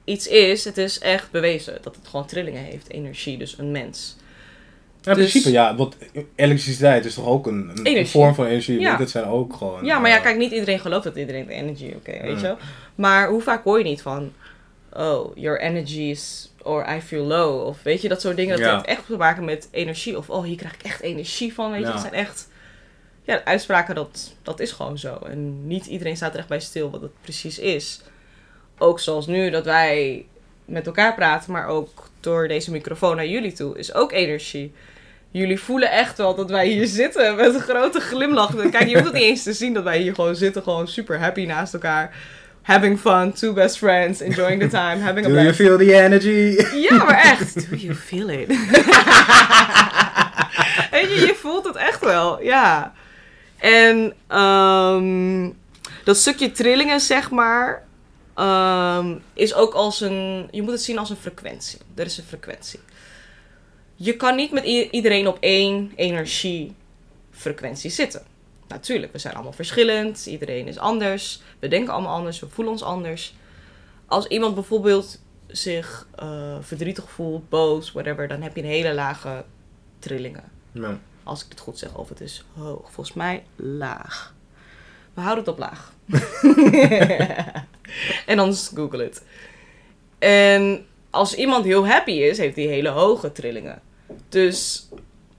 iets 0.04 0.26
is. 0.26 0.64
Het 0.64 0.78
is 0.78 0.98
echt 0.98 1.30
bewezen 1.30 1.78
dat 1.82 1.96
het 1.96 2.08
gewoon 2.08 2.26
trillingen 2.26 2.62
heeft, 2.62 2.90
energie, 2.90 3.38
dus 3.38 3.58
een 3.58 3.70
mens. 3.70 4.16
Ja, 5.02 5.10
in 5.12 5.18
Dus- 5.18 5.30
principe 5.30 5.50
ja, 5.50 5.76
want 5.76 5.96
elektriciteit 6.34 7.04
is 7.04 7.14
toch 7.14 7.26
ook 7.26 7.46
een, 7.46 7.70
een 7.82 8.06
vorm 8.06 8.34
van 8.34 8.46
energie. 8.46 8.80
Ja. 8.80 8.96
Dat 8.96 9.10
zijn 9.10 9.24
ook 9.24 9.54
gewoon... 9.54 9.84
Ja, 9.84 9.98
maar 9.98 10.10
ja, 10.10 10.16
eh, 10.16 10.22
kijk, 10.22 10.36
niet 10.36 10.52
iedereen 10.52 10.80
gelooft 10.80 11.04
dat 11.04 11.16
iedereen 11.16 11.46
de 11.46 11.52
energy, 11.52 11.92
oké, 11.96 12.10
weet 12.12 12.22
Mm. 12.22 12.36
je 12.36 12.42
wel. 12.42 12.56
Maar 12.94 13.28
hoe 13.28 13.40
vaak 13.42 13.64
hoor 13.64 13.78
je 13.78 13.84
niet 13.84 14.02
van, 14.02 14.32
oh, 14.92 15.36
your 15.36 15.60
energy 15.60 16.00
is, 16.00 16.52
or 16.62 16.94
I 16.96 17.00
feel 17.00 17.24
low, 17.24 17.66
of 17.66 17.82
weet 17.82 18.02
je, 18.02 18.08
dat 18.08 18.20
soort 18.20 18.36
dingen. 18.36 18.56
Dat 18.56 18.66
Ja. 18.66 18.74
heeft 18.74 18.86
echt 18.86 19.06
te 19.06 19.16
maken 19.16 19.44
met 19.44 19.68
energie, 19.70 20.16
of 20.16 20.30
oh, 20.30 20.44
hier 20.44 20.56
krijg 20.56 20.74
ik 20.74 20.82
echt 20.82 21.00
energie 21.00 21.54
van, 21.54 21.70
weet 21.70 21.80
je. 21.80 21.86
Ja. 21.86 21.92
Dat 21.92 22.00
zijn 22.00 22.12
echt, 22.14 22.48
ja, 23.24 23.44
uitspraken, 23.44 23.94
dat, 23.94 24.34
dat 24.42 24.60
is 24.60 24.72
gewoon 24.72 24.98
zo. 24.98 25.14
En 25.16 25.66
niet 25.66 25.86
iedereen 25.86 26.16
staat 26.16 26.32
er 26.32 26.38
echt 26.38 26.48
bij 26.48 26.60
stil 26.60 26.90
wat 26.90 27.00
het 27.02 27.20
precies 27.20 27.58
is. 27.58 28.00
Ook 28.78 29.00
zoals 29.00 29.26
nu, 29.26 29.50
dat 29.50 29.64
wij 29.64 30.26
met 30.64 30.86
elkaar 30.86 31.14
praten, 31.14 31.52
maar 31.52 31.66
ook 31.66 32.08
door 32.20 32.48
deze 32.48 32.70
microfoon 32.70 33.16
naar 33.16 33.26
jullie 33.26 33.52
toe, 33.52 33.78
is 33.78 33.94
ook 33.94 34.12
energie. 34.12 34.72
Jullie 35.32 35.60
voelen 35.60 35.90
echt 35.90 36.18
wel 36.18 36.34
dat 36.34 36.50
wij 36.50 36.66
hier 36.66 36.86
zitten 36.86 37.36
met 37.36 37.54
een 37.54 37.60
grote 37.60 38.00
glimlach. 38.00 38.70
Kijk, 38.70 38.88
je 38.88 38.94
hoeft 38.94 39.04
het 39.04 39.14
niet 39.14 39.22
eens 39.22 39.42
te 39.42 39.52
zien 39.52 39.74
dat 39.74 39.84
wij 39.84 39.98
hier 39.98 40.14
gewoon 40.14 40.36
zitten. 40.36 40.62
Gewoon 40.62 40.88
super 40.88 41.18
happy 41.18 41.44
naast 41.44 41.74
elkaar. 41.74 42.14
Having 42.62 43.00
fun, 43.00 43.32
two 43.32 43.52
best 43.52 43.78
friends, 43.78 44.20
enjoying 44.20 44.60
the 44.60 44.68
time, 44.68 44.98
having 45.00 45.26
a 45.26 45.28
Do 45.28 45.34
you 45.34 45.54
feel 45.54 45.78
the 45.78 45.92
energy? 45.94 46.56
Ja, 46.88 46.96
maar 46.96 47.20
echt. 47.20 47.70
Do 47.70 47.76
you 47.76 47.94
feel 47.94 48.28
it? 48.28 48.48
Weet 50.90 51.10
je, 51.10 51.24
je 51.26 51.34
voelt 51.40 51.64
het 51.64 51.76
echt 51.76 52.00
wel, 52.00 52.42
ja. 52.42 52.92
En 53.58 54.12
ehm, 54.26 55.50
dat 56.04 56.16
stukje 56.16 56.52
trillingen, 56.52 57.00
zeg 57.00 57.30
maar, 57.30 57.82
ehm, 58.34 59.14
is 59.34 59.54
ook 59.54 59.74
als 59.74 60.00
een... 60.00 60.48
Je 60.50 60.62
moet 60.62 60.72
het 60.72 60.82
zien 60.82 60.98
als 60.98 61.10
een 61.10 61.16
frequentie. 61.16 61.78
Er 61.94 62.04
is 62.04 62.18
een 62.18 62.24
frequentie. 62.24 62.80
Je 64.02 64.16
kan 64.16 64.36
niet 64.36 64.50
met 64.50 64.64
iedereen 64.90 65.26
op 65.26 65.36
één 65.40 65.92
energiefrequentie 65.96 67.90
zitten. 67.90 68.22
Natuurlijk, 68.68 69.12
we 69.12 69.18
zijn 69.18 69.34
allemaal 69.34 69.52
verschillend. 69.52 70.26
Iedereen 70.26 70.66
is 70.66 70.78
anders. 70.78 71.42
We 71.58 71.68
denken 71.68 71.92
allemaal 71.92 72.14
anders. 72.14 72.40
We 72.40 72.48
voelen 72.48 72.72
ons 72.72 72.82
anders. 72.82 73.34
Als 74.06 74.26
iemand 74.26 74.54
bijvoorbeeld 74.54 75.20
zich 75.46 76.06
eh, 76.14 76.56
verdrietig 76.60 77.10
voelt, 77.10 77.48
boos, 77.48 77.92
whatever, 77.92 78.28
dan 78.28 78.42
heb 78.42 78.56
je 78.56 78.62
een 78.62 78.68
hele 78.68 78.94
lage 78.94 79.44
trillingen. 79.98 80.44
Als 81.22 81.44
ik 81.44 81.46
het 81.48 81.60
goed 81.60 81.78
zeg, 81.78 81.96
of 81.96 82.08
het 82.08 82.20
is 82.20 82.44
hoog. 82.58 82.92
Volgens 82.92 83.16
mij 83.16 83.44
laag. 83.56 84.34
We 85.14 85.20
houden 85.20 85.44
het 85.44 85.52
op 85.52 85.58
laag. 85.58 85.92
en 88.32 88.38
anders 88.38 88.70
google 88.74 89.02
het. 89.02 89.24
En 90.18 90.86
als 91.10 91.34
iemand 91.34 91.64
heel 91.64 91.86
happy 91.86 92.10
is, 92.10 92.38
heeft 92.38 92.56
hij 92.56 92.64
hele 92.64 92.88
hoge 92.88 93.32
trillingen. 93.32 93.82
Dus 94.32 94.88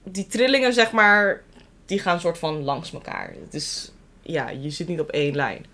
die 0.02 0.26
trillingen, 0.26 0.72
zeg 0.72 0.92
maar, 0.92 1.42
die 1.86 1.98
gaan 1.98 2.20
soort 2.20 2.38
van 2.38 2.62
langs 2.62 2.92
elkaar. 2.92 3.34
Het 3.44 3.54
is, 3.54 3.92
ja, 4.22 4.48
je 4.50 4.70
zit 4.70 4.88
niet 4.88 5.00
op 5.00 5.10
één 5.10 5.34
lijn. 5.34 5.66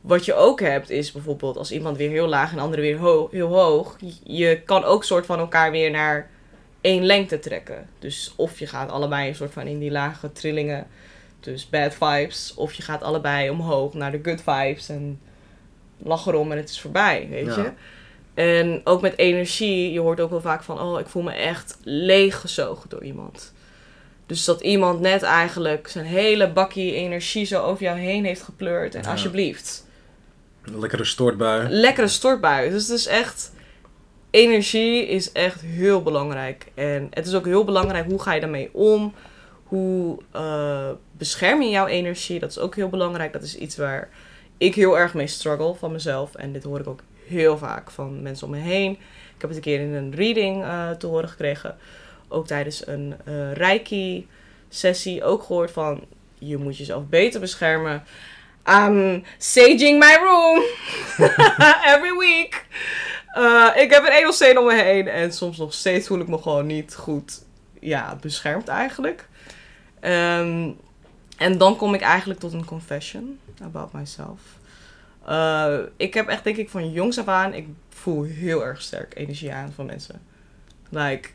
Wat 0.00 0.24
je 0.24 0.34
ook 0.34 0.60
hebt, 0.60 0.90
is 0.90 1.12
bijvoorbeeld 1.12 1.56
als 1.56 1.72
iemand 1.72 1.96
weer 1.96 2.10
heel 2.10 2.26
laag 2.28 2.50
en 2.50 2.56
de 2.56 2.62
andere 2.62 2.82
weer 2.82 2.96
ho- 2.98 3.28
heel 3.32 3.48
hoog. 3.48 3.96
Je 4.24 4.60
kan 4.64 4.84
ook 4.84 5.04
soort 5.04 5.26
van 5.26 5.38
elkaar 5.38 5.70
weer 5.70 5.90
naar 5.90 6.30
één 6.80 7.04
lengte 7.04 7.38
trekken. 7.38 7.88
Dus 7.98 8.32
of 8.36 8.58
je 8.58 8.66
gaat 8.66 8.90
allebei 8.90 9.28
een 9.28 9.34
soort 9.34 9.52
van 9.52 9.66
in 9.66 9.78
die 9.78 9.90
lage 9.90 10.32
trillingen, 10.32 10.86
dus 11.40 11.68
bad 11.68 11.94
vibes, 11.94 12.54
of 12.54 12.72
je 12.72 12.82
gaat 12.82 13.02
allebei 13.02 13.50
omhoog 13.50 13.94
naar 13.94 14.10
de 14.12 14.20
good 14.22 14.42
vibes 14.42 14.88
en 14.88 15.20
lach 16.02 16.26
erom 16.26 16.52
en 16.52 16.56
het 16.58 16.68
is 16.70 16.80
voorbij, 16.80 17.26
weet 17.30 17.46
Ja. 17.46 17.62
je. 17.62 17.72
En 18.38 18.80
ook 18.84 19.00
met 19.00 19.18
energie, 19.18 19.92
je 19.92 20.00
hoort 20.00 20.20
ook 20.20 20.30
wel 20.30 20.40
vaak 20.40 20.62
van, 20.62 20.80
oh, 20.80 21.00
ik 21.00 21.06
voel 21.06 21.22
me 21.22 21.32
echt 21.32 21.78
leeggezogen 21.82 22.88
door 22.90 23.04
iemand. 23.04 23.52
Dus 24.26 24.44
dat 24.44 24.60
iemand 24.60 25.00
net 25.00 25.22
eigenlijk 25.22 25.88
zijn 25.88 26.04
hele 26.04 26.50
bakkie 26.52 26.94
energie 26.94 27.44
zo 27.44 27.62
over 27.62 27.82
jou 27.82 27.98
heen 27.98 28.24
heeft 28.24 28.42
gepleurd. 28.42 28.94
En 28.94 29.02
Ja. 29.02 29.10
alsjeblieft, 29.10 29.86
lekkere 30.64 31.04
stortbui. 31.04 31.68
lekkere 31.68 32.08
stortbui. 32.08 32.70
Dus 32.70 32.88
het 32.88 32.98
is 32.98 33.06
echt. 33.06 33.52
Energie 34.30 35.06
is 35.06 35.32
echt 35.32 35.60
heel 35.60 36.02
belangrijk. 36.02 36.66
En 36.74 37.06
het 37.10 37.26
is 37.26 37.34
ook 37.34 37.44
heel 37.44 37.64
belangrijk 37.64 38.06
hoe 38.06 38.22
ga 38.22 38.32
je 38.34 38.40
daarmee 38.40 38.70
om. 38.72 39.14
Hoe 39.64 40.18
eh, 40.32 40.90
bescherm 41.12 41.62
je 41.62 41.70
jouw 41.70 41.86
energie? 41.86 42.38
Dat 42.38 42.50
is 42.50 42.58
ook 42.58 42.74
heel 42.76 42.88
belangrijk. 42.88 43.32
Dat 43.32 43.42
is 43.42 43.56
iets 43.56 43.76
waar 43.76 44.08
ik 44.58 44.74
heel 44.74 44.98
erg 44.98 45.14
mee 45.14 45.26
struggle 45.26 45.74
van 45.74 45.92
mezelf. 45.92 46.34
En 46.34 46.52
dit 46.52 46.62
hoor 46.64 46.80
ik 46.80 46.86
ook 46.86 47.00
heel 47.28 47.58
vaak 47.58 47.90
van 47.90 48.22
mensen 48.22 48.46
om 48.46 48.52
me 48.52 48.58
heen. 48.58 48.92
Ik 49.34 49.40
heb 49.40 49.50
het 49.50 49.56
een 49.56 49.64
keer 49.64 49.80
in 49.80 49.92
een 49.92 50.14
reading 50.14 50.62
eh, 50.62 50.90
te 50.90 51.06
horen 51.06 51.28
gekregen. 51.28 51.76
Ook 52.28 52.46
tijdens 52.46 52.86
een 52.86 53.14
eh 53.24 53.52
Reiki-sessie 53.52 55.24
ook 55.24 55.42
gehoord 55.42 55.70
van... 55.70 56.04
Je 56.38 56.56
moet 56.56 56.76
jezelf 56.76 57.06
beter 57.06 57.40
beschermen. 57.40 58.04
I'm 58.68 59.24
saging 59.38 59.98
my 59.98 60.14
room. 60.14 60.62
Every 61.94 62.16
week. 62.18 62.66
Uh, 63.38 63.70
ik 63.76 63.90
heb 63.90 64.02
een 64.04 64.12
edelsteen 64.12 64.58
om 64.58 64.66
me 64.66 64.82
heen. 64.82 65.08
En 65.08 65.32
soms 65.32 65.56
nog 65.56 65.74
steeds 65.74 66.06
voel 66.06 66.20
ik 66.20 66.28
me 66.28 66.38
gewoon 66.38 66.66
niet 66.66 66.94
goed 66.94 67.42
ja, 67.80 68.18
beschermd 68.20 68.68
eigenlijk. 68.68 69.28
Ehm, 70.00 70.70
en 71.36 71.58
dan 71.58 71.76
kom 71.76 71.94
ik 71.94 72.00
eigenlijk 72.00 72.40
tot 72.40 72.52
een 72.52 72.64
confession 72.64 73.38
about 73.62 73.92
myself. 73.92 74.40
Uh, 75.28 75.78
ik 75.96 76.14
heb 76.14 76.28
echt 76.28 76.44
denk 76.44 76.56
ik 76.56 76.68
van 76.68 76.90
jongs 76.90 77.18
af 77.18 77.28
aan... 77.28 77.54
Ik 77.54 77.66
voel 77.88 78.22
heel 78.22 78.64
erg 78.64 78.82
sterk 78.82 79.14
energie 79.16 79.52
aan 79.52 79.72
van 79.72 79.86
mensen. 79.86 80.20
Like... 80.88 81.28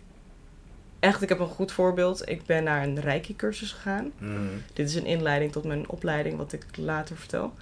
Echt, 0.99 1.21
ik 1.21 1.29
heb 1.29 1.39
een 1.39 1.47
goed 1.47 1.71
voorbeeld. 1.71 2.29
Ik 2.29 2.45
ben 2.45 2.63
naar 2.63 2.83
een 2.83 2.99
Reiki-cursus 2.99 3.71
gegaan. 3.71 4.11
Mhm. 4.17 4.39
Dit 4.73 4.89
is 4.89 4.95
een 4.95 5.05
inleiding 5.05 5.51
tot 5.51 5.63
mijn 5.63 5.89
opleiding, 5.89 6.37
wat 6.37 6.53
ik 6.53 6.65
later 6.75 7.17
vertel. 7.17 7.53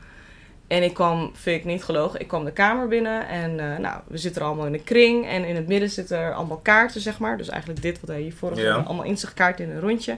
En 0.68 0.84
ik 0.84 0.94
kwam, 0.94 1.32
vind 1.34 1.60
ik 1.60 1.66
niet 1.66 1.84
gelogen, 1.84 2.20
ik 2.20 2.28
kwam 2.28 2.46
de 2.46 2.52
kamer 2.52 2.88
binnen 2.88 3.28
en 3.28 3.60
eh, 3.60 3.78
nou, 3.78 4.02
we 4.08 4.18
zitten 4.18 4.42
er 4.42 4.48
allemaal 4.48 4.66
in 4.66 4.74
een 4.74 4.84
kring. 4.84 5.28
En 5.28 5.44
in 5.46 5.56
het 5.56 5.68
midden 5.68 5.90
zitten 5.90 6.18
er 6.18 6.34
allemaal 6.34 6.58
kaarten, 6.58 7.02
zeg 7.02 7.20
maar. 7.20 7.38
Dus 7.38 7.50
eigenlijk 7.50 7.82
dit 7.82 8.00
wat 8.00 8.10
wij 8.10 8.22
hier 8.22 8.34
vorig 8.34 8.58
Ja. 8.58 8.64
jaar 8.64 8.84
allemaal 8.84 9.06
inzichtkaarten 9.06 9.66
in 9.66 9.72
een 9.72 9.80
rondje. 9.80 10.18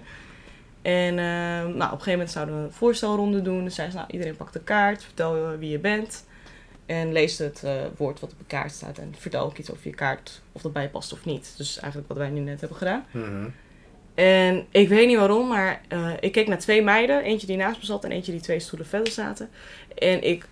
En 0.83 1.19
eh, 1.19 1.25
nou, 1.25 1.73
op 1.73 1.81
een 1.81 1.89
gegeven 1.89 2.11
moment 2.11 2.31
zouden 2.31 2.57
we 2.57 2.61
een 2.61 2.71
voorstelronde 2.71 3.41
doen. 3.41 3.63
Dus 3.63 3.75
zei 3.75 3.89
ze, 3.89 3.95
nou, 3.95 4.07
iedereen 4.11 4.35
pakt 4.35 4.55
een 4.55 4.63
kaart, 4.63 5.03
vertel 5.03 5.35
eh, 5.35 5.57
wie 5.59 5.69
je 5.69 5.79
bent. 5.79 6.25
En 6.85 7.11
lees 7.11 7.37
het 7.37 7.63
eh, 7.63 7.71
woord 7.97 8.19
wat 8.19 8.31
op 8.31 8.37
de 8.37 8.45
kaart 8.45 8.71
staat. 8.71 8.97
En 8.97 9.15
vertel 9.17 9.45
ook 9.45 9.57
iets 9.57 9.71
over 9.71 9.87
je 9.87 9.95
kaart, 9.95 10.41
of 10.51 10.61
dat 10.61 10.73
bij 10.73 10.83
je 10.83 10.89
past 10.89 11.13
of 11.13 11.25
niet. 11.25 11.53
Dus 11.57 11.79
eigenlijk 11.79 12.07
wat 12.07 12.17
wij 12.17 12.29
nu 12.29 12.39
net 12.39 12.59
hebben 12.59 12.77
gedaan. 12.77 13.05
Mhm. 13.11 13.47
En 14.13 14.65
ik 14.71 14.89
weet 14.89 15.07
niet 15.07 15.17
waarom, 15.17 15.47
maar 15.47 15.81
ik 16.19 16.31
keek 16.31 16.47
naar 16.47 16.59
twee 16.59 16.83
meiden. 16.83 17.23
Eentje 17.23 17.47
die 17.47 17.57
naast 17.57 17.79
me 17.79 17.85
zat 17.85 18.03
en 18.03 18.11
eentje 18.11 18.31
die 18.31 18.41
twee 18.41 18.59
stoelen 18.59 18.87
verder 18.87 19.13
zaten. 19.13 19.49
En 19.95 20.23
ik 20.23 20.47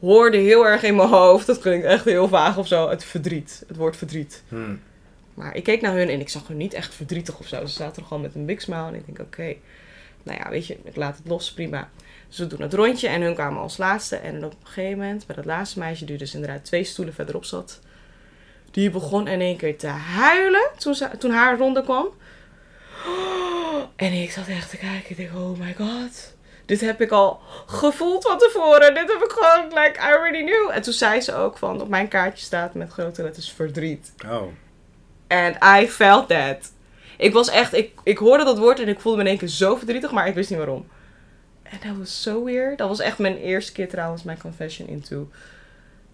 hoorde 0.00 0.36
heel 0.36 0.66
erg 0.66 0.82
in 0.82 0.96
mijn 0.96 1.08
hoofd, 1.08 1.46
dat 1.46 1.58
klinkt 1.58 1.86
echt 1.86 2.04
heel 2.04 2.28
vaag 2.28 2.58
of 2.58 2.66
zo, 2.66 2.88
het 2.88 3.04
verdriet. 3.04 3.64
Het 3.68 3.76
woord 3.76 3.96
verdriet. 3.96 4.42
Mhm. 4.48 4.74
Maar 5.34 5.56
ik 5.56 5.64
keek 5.64 5.80
naar 5.80 5.94
hun 5.94 6.08
en 6.08 6.20
ik 6.20 6.28
zag 6.28 6.48
hun 6.48 6.56
niet 6.56 6.74
echt 6.74 6.94
verdrietig 6.94 7.38
of 7.38 7.46
zo. 7.46 7.66
Ze 7.66 7.72
zaten 7.72 8.02
er 8.02 8.08
gewoon 8.08 8.22
met 8.22 8.34
een 8.34 8.46
big 8.46 8.60
smile 8.60 8.86
en 8.86 8.94
ik 8.94 9.06
denk, 9.06 9.18
oké, 9.18 9.54
nou 10.22 10.38
ja, 10.38 10.50
weet 10.50 10.66
je, 10.66 10.78
ik 10.84 10.96
laat 10.96 11.16
het 11.16 11.28
los, 11.28 11.52
prima. 11.52 11.90
Dus 12.28 12.38
we 12.38 12.46
doen 12.46 12.60
het 12.60 12.74
rondje 12.74 13.08
en 13.08 13.22
hun 13.22 13.34
kwamen 13.34 13.62
als 13.62 13.76
laatste. 13.76 14.16
En 14.16 14.44
op 14.44 14.52
een 14.52 14.66
gegeven 14.66 14.98
moment, 14.98 15.26
bij 15.26 15.36
dat 15.36 15.44
laatste 15.44 15.78
meisje, 15.78 16.04
die 16.04 16.16
dus 16.16 16.34
inderdaad 16.34 16.64
twee 16.64 16.84
stoelen 16.84 17.14
verderop 17.14 17.44
zat, 17.44 17.80
die 18.70 18.90
begon 18.90 19.28
in 19.28 19.40
één 19.40 19.56
keer 19.56 19.78
te 19.78 19.86
huilen 19.86 20.70
toen, 20.78 20.94
ze, 20.94 21.08
haar 21.28 21.58
ronde 21.58 21.82
kwam. 21.82 22.08
En 23.96 24.12
ik 24.12 24.30
zat 24.30 24.46
echt 24.46 24.70
te 24.70 24.76
kijken. 24.76 25.10
Ik 25.10 25.16
denk, 25.16 25.34
oh 25.34 25.58
my 25.58 25.74
god. 25.74 26.34
Dit 26.66 26.80
heb 26.80 27.00
ik 27.00 27.10
al 27.10 27.40
gevoeld 27.66 28.22
van 28.22 28.38
tevoren. 28.38 28.94
Dit 28.94 29.12
heb 29.12 29.22
ik 29.22 29.30
gewoon, 29.30 29.64
like, 29.64 29.98
I 29.98 30.12
already 30.12 30.44
knew. 30.44 30.70
En 30.70 30.82
toen 30.82 30.92
zei 30.92 31.20
ze 31.20 31.34
ook 31.34 31.58
van, 31.58 31.80
op 31.80 31.88
mijn 31.88 32.08
kaartje 32.08 32.44
staat 32.44 32.74
met 32.74 32.90
grote 32.90 33.22
letters 33.22 33.52
verdriet. 33.52 34.12
Oh. 34.26 34.42
And 35.34 35.82
I 35.82 35.88
felt 35.88 36.28
that. 36.28 36.72
Ik 37.18 37.32
was 37.32 37.48
echt, 37.50 37.72
ik, 37.74 37.92
ik 38.02 38.18
hoorde 38.18 38.44
dat 38.44 38.58
woord 38.58 38.80
en 38.80 38.88
ik 38.88 39.00
voelde 39.00 39.16
me 39.18 39.24
in 39.24 39.28
één 39.30 39.38
keer 39.38 39.48
zo 39.48 39.76
verdrietig, 39.76 40.10
maar 40.10 40.26
ik 40.28 40.34
wist 40.34 40.50
niet 40.50 40.58
waarom. 40.58 40.86
En 41.62 41.78
dat 41.88 41.96
was 41.98 42.22
so 42.22 42.44
weird. 42.44 42.78
Dat 42.78 42.88
was 42.88 43.00
echt 43.00 43.18
mijn 43.18 43.36
eerste 43.36 43.72
keer 43.72 43.88
trouwens, 43.88 44.22
mijn 44.22 44.38
confession 44.40 44.88
into 44.88 45.28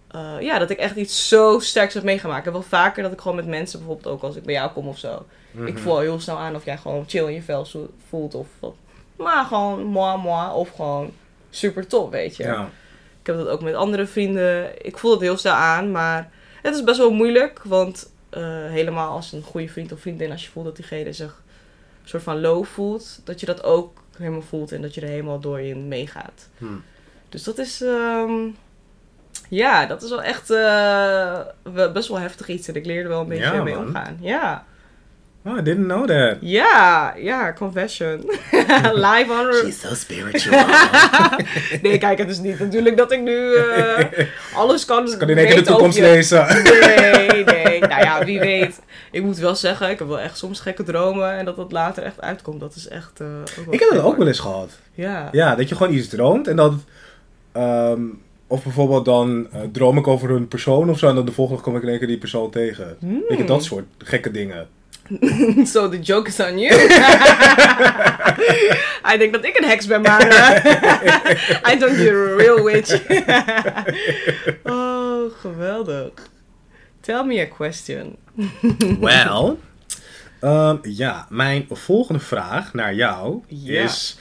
eh, 0.07 0.35
ja, 0.39 0.59
dat 0.59 0.69
ik 0.69 0.77
echt 0.77 0.95
iets 0.95 1.27
zo 1.27 1.59
sterks 1.59 1.93
heb 1.93 2.03
meegemaakt. 2.03 2.37
Ik 2.39 2.43
heb 2.45 2.53
wel 2.53 2.61
vaker 2.61 3.03
dat 3.03 3.11
ik 3.11 3.21
gewoon 3.21 3.35
met 3.37 3.47
mensen, 3.47 3.79
bijvoorbeeld 3.79 4.13
ook 4.15 4.21
als 4.23 4.35
ik 4.35 4.43
bij 4.43 4.53
jou 4.53 4.71
kom 4.71 4.87
of 4.87 4.97
zo. 4.97 5.25
Ik 5.51 5.59
Mhm. 5.73 5.77
voel 5.77 5.99
heel 5.99 6.19
snel 6.19 6.37
aan 6.37 6.55
of 6.55 6.65
jij 6.65 6.77
gewoon 6.77 7.03
chill 7.07 7.25
in 7.25 7.33
je 7.33 7.41
vel 7.41 7.65
zo- 7.65 7.89
voelt 8.09 8.35
of 8.35 8.47
wat. 8.59 8.75
Maar 9.15 9.45
gewoon 9.45 9.83
moi 9.83 10.17
moi 10.17 10.53
of 10.53 10.69
gewoon 10.75 11.11
super 11.49 11.87
top, 11.87 12.11
weet 12.11 12.35
je. 12.37 12.43
Ja. 12.43 12.69
Ik 13.21 13.27
heb 13.27 13.35
dat 13.37 13.47
ook 13.47 13.61
met 13.61 13.73
andere 13.73 14.05
vrienden. 14.07 14.85
Ik 14.85 14.97
voel 14.97 15.11
het 15.11 15.21
heel 15.21 15.37
snel 15.37 15.53
aan, 15.53 15.91
maar 15.91 16.29
het 16.61 16.75
is 16.75 16.83
best 16.83 16.97
wel 16.97 17.11
moeilijk. 17.11 17.61
Want 17.63 18.10
eh, 18.31 18.41
helemaal 18.69 19.11
als 19.11 19.31
een 19.31 19.41
goede 19.43 19.67
vriend 19.67 19.91
of 19.91 19.99
vriendin, 19.99 20.31
als 20.31 20.43
je 20.45 20.49
voelt 20.51 20.65
dat 20.65 20.75
diegene 20.75 21.13
zich 21.13 21.41
een 22.03 22.09
soort 22.09 22.23
van 22.23 22.41
low 22.41 22.65
voelt, 22.65 23.21
dat 23.23 23.39
je 23.39 23.45
dat 23.45 23.63
ook 23.63 24.01
helemaal 24.17 24.41
voelt 24.41 24.71
en 24.71 24.81
dat 24.81 24.93
je 24.95 25.01
er 25.01 25.07
helemaal 25.07 25.39
door 25.39 25.59
in 25.59 25.87
meegaat. 25.87 26.49
Hm. 26.57 26.65
Dus 27.29 27.43
dat 27.43 27.57
is, 27.57 27.81
ehm, 27.81 28.31
ja, 29.49 29.85
dat 29.85 30.03
is 30.03 30.09
wel 30.09 30.21
echt 30.23 30.49
eh, 30.49 31.39
best 31.93 32.07
wel 32.07 32.19
heftig 32.19 32.47
iets. 32.47 32.67
En 32.67 32.75
ik 32.75 32.85
leerde 32.85 33.09
wel 33.09 33.21
een 33.21 33.27
beetje 33.27 33.43
Ja, 33.43 33.63
mee 33.63 33.75
man. 33.75 33.85
omgaan. 33.85 34.17
Ja, 34.21 34.65
Oh, 35.45 35.57
I 35.57 35.61
didn't 35.61 35.85
know 35.87 36.07
that. 36.07 36.37
ja, 36.41 37.13
ja, 37.17 37.53
confession. 37.53 38.19
Live 39.07 39.25
on... 39.29 39.71
so 39.71 39.93
spiritual. 39.93 40.65
Nee, 41.81 41.97
kijk, 41.97 42.17
het 42.17 42.29
is 42.29 42.39
niet 42.39 42.59
natuurlijk 42.59 42.97
dat 42.97 43.11
ik 43.11 43.21
nu 43.21 43.55
eh, 43.55 44.05
alles 44.55 44.85
kan 44.85 45.17
kan 45.17 45.29
in 45.29 45.37
één 45.37 45.47
keer 45.47 45.55
de 45.55 45.61
toekomst 45.61 45.97
je- 45.97 46.03
lezen. 46.03 46.45
Nee, 46.63 47.43
nee. 47.43 47.79
Nou 47.79 48.01
ja, 48.03 48.25
wie 48.25 48.39
weet. 48.39 48.79
Ik 49.11 49.23
moet 49.23 49.37
wel 49.37 49.55
zeggen, 49.55 49.89
ik 49.89 49.99
heb 49.99 50.07
wel 50.07 50.19
echt 50.19 50.37
soms 50.37 50.59
gekke 50.59 50.83
dromen. 50.83 51.31
En 51.37 51.45
dat 51.45 51.55
dat 51.55 51.71
later 51.71 52.03
echt 52.03 52.21
uitkomt. 52.21 52.59
Dat 52.59 52.75
is 52.75 52.87
echt 52.87 53.19
eh, 53.19 53.27
Ik 53.69 53.79
heb 53.79 53.89
dat 53.89 54.03
ook 54.03 54.17
wel 54.17 54.27
eens 54.27 54.39
gehad. 54.39 54.69
Ja. 54.93 55.29
Ja, 55.31 55.55
dat 55.55 55.69
je 55.69 55.75
gewoon 55.75 55.93
iets 55.93 56.07
droomt 56.07 56.47
en 56.47 56.55
dat... 56.55 56.73
ehm, 57.51 58.01
of 58.47 58.63
bijvoorbeeld 58.63 59.05
dan 59.05 59.47
eh, 59.51 59.61
droom 59.71 59.97
ik 59.97 60.07
over 60.07 60.29
een 60.31 60.47
persoon 60.47 60.89
of 60.89 60.99
zo 60.99 61.07
en 61.07 61.15
dan 61.15 61.25
de 61.25 61.31
volgende 61.31 61.61
dag 61.61 61.69
kom 61.71 61.75
ik 61.77 61.83
in 61.83 61.89
één 61.89 61.97
keer 61.99 62.07
die 62.07 62.17
persoon 62.17 62.49
tegen. 62.51 62.95
Hmm. 62.99 63.23
Weet 63.29 63.37
je, 63.37 63.43
dat 63.43 63.63
soort 63.63 63.85
gekke 63.97 64.31
dingen. 64.31 64.67
So 65.73 65.89
the 65.89 65.99
joke 65.99 66.27
is 66.29 66.39
on 66.39 66.57
you. 66.59 66.75
Hij 69.07 69.17
denkt 69.17 69.33
dat 69.33 69.45
ik 69.45 69.57
een 69.57 69.69
heks 69.69 69.85
ben, 69.85 70.01
maar 70.01 70.21
I 71.73 71.77
don't 71.79 71.97
you're 71.97 72.33
a 72.33 72.35
real 72.35 72.63
witch. 72.63 73.01
oh, 74.63 75.31
geweldig. 75.39 76.11
Tell 76.99 77.23
me 77.23 77.41
a 77.41 77.45
question. 77.55 78.15
Well, 78.99 79.55
ehm, 80.39 80.77
ja, 80.81 81.25
mijn 81.29 81.65
volgende 81.69 82.19
vraag 82.19 82.73
naar 82.73 82.93
jou 82.93 83.41
is... 83.47 84.17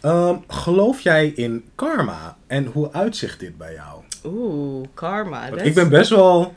ehm, 0.00 0.36
geloof 0.48 1.00
jij 1.00 1.26
in 1.26 1.64
karma 1.74 2.36
en 2.46 2.66
hoe 2.66 2.92
uitzicht 2.92 3.40
dit 3.40 3.58
bij 3.58 3.72
jou? 3.74 4.02
Oeh, 4.24 4.86
karma. 4.94 5.46
Ik 5.46 5.74
ben 5.74 5.88
best 5.88 6.10
wel, 6.10 6.54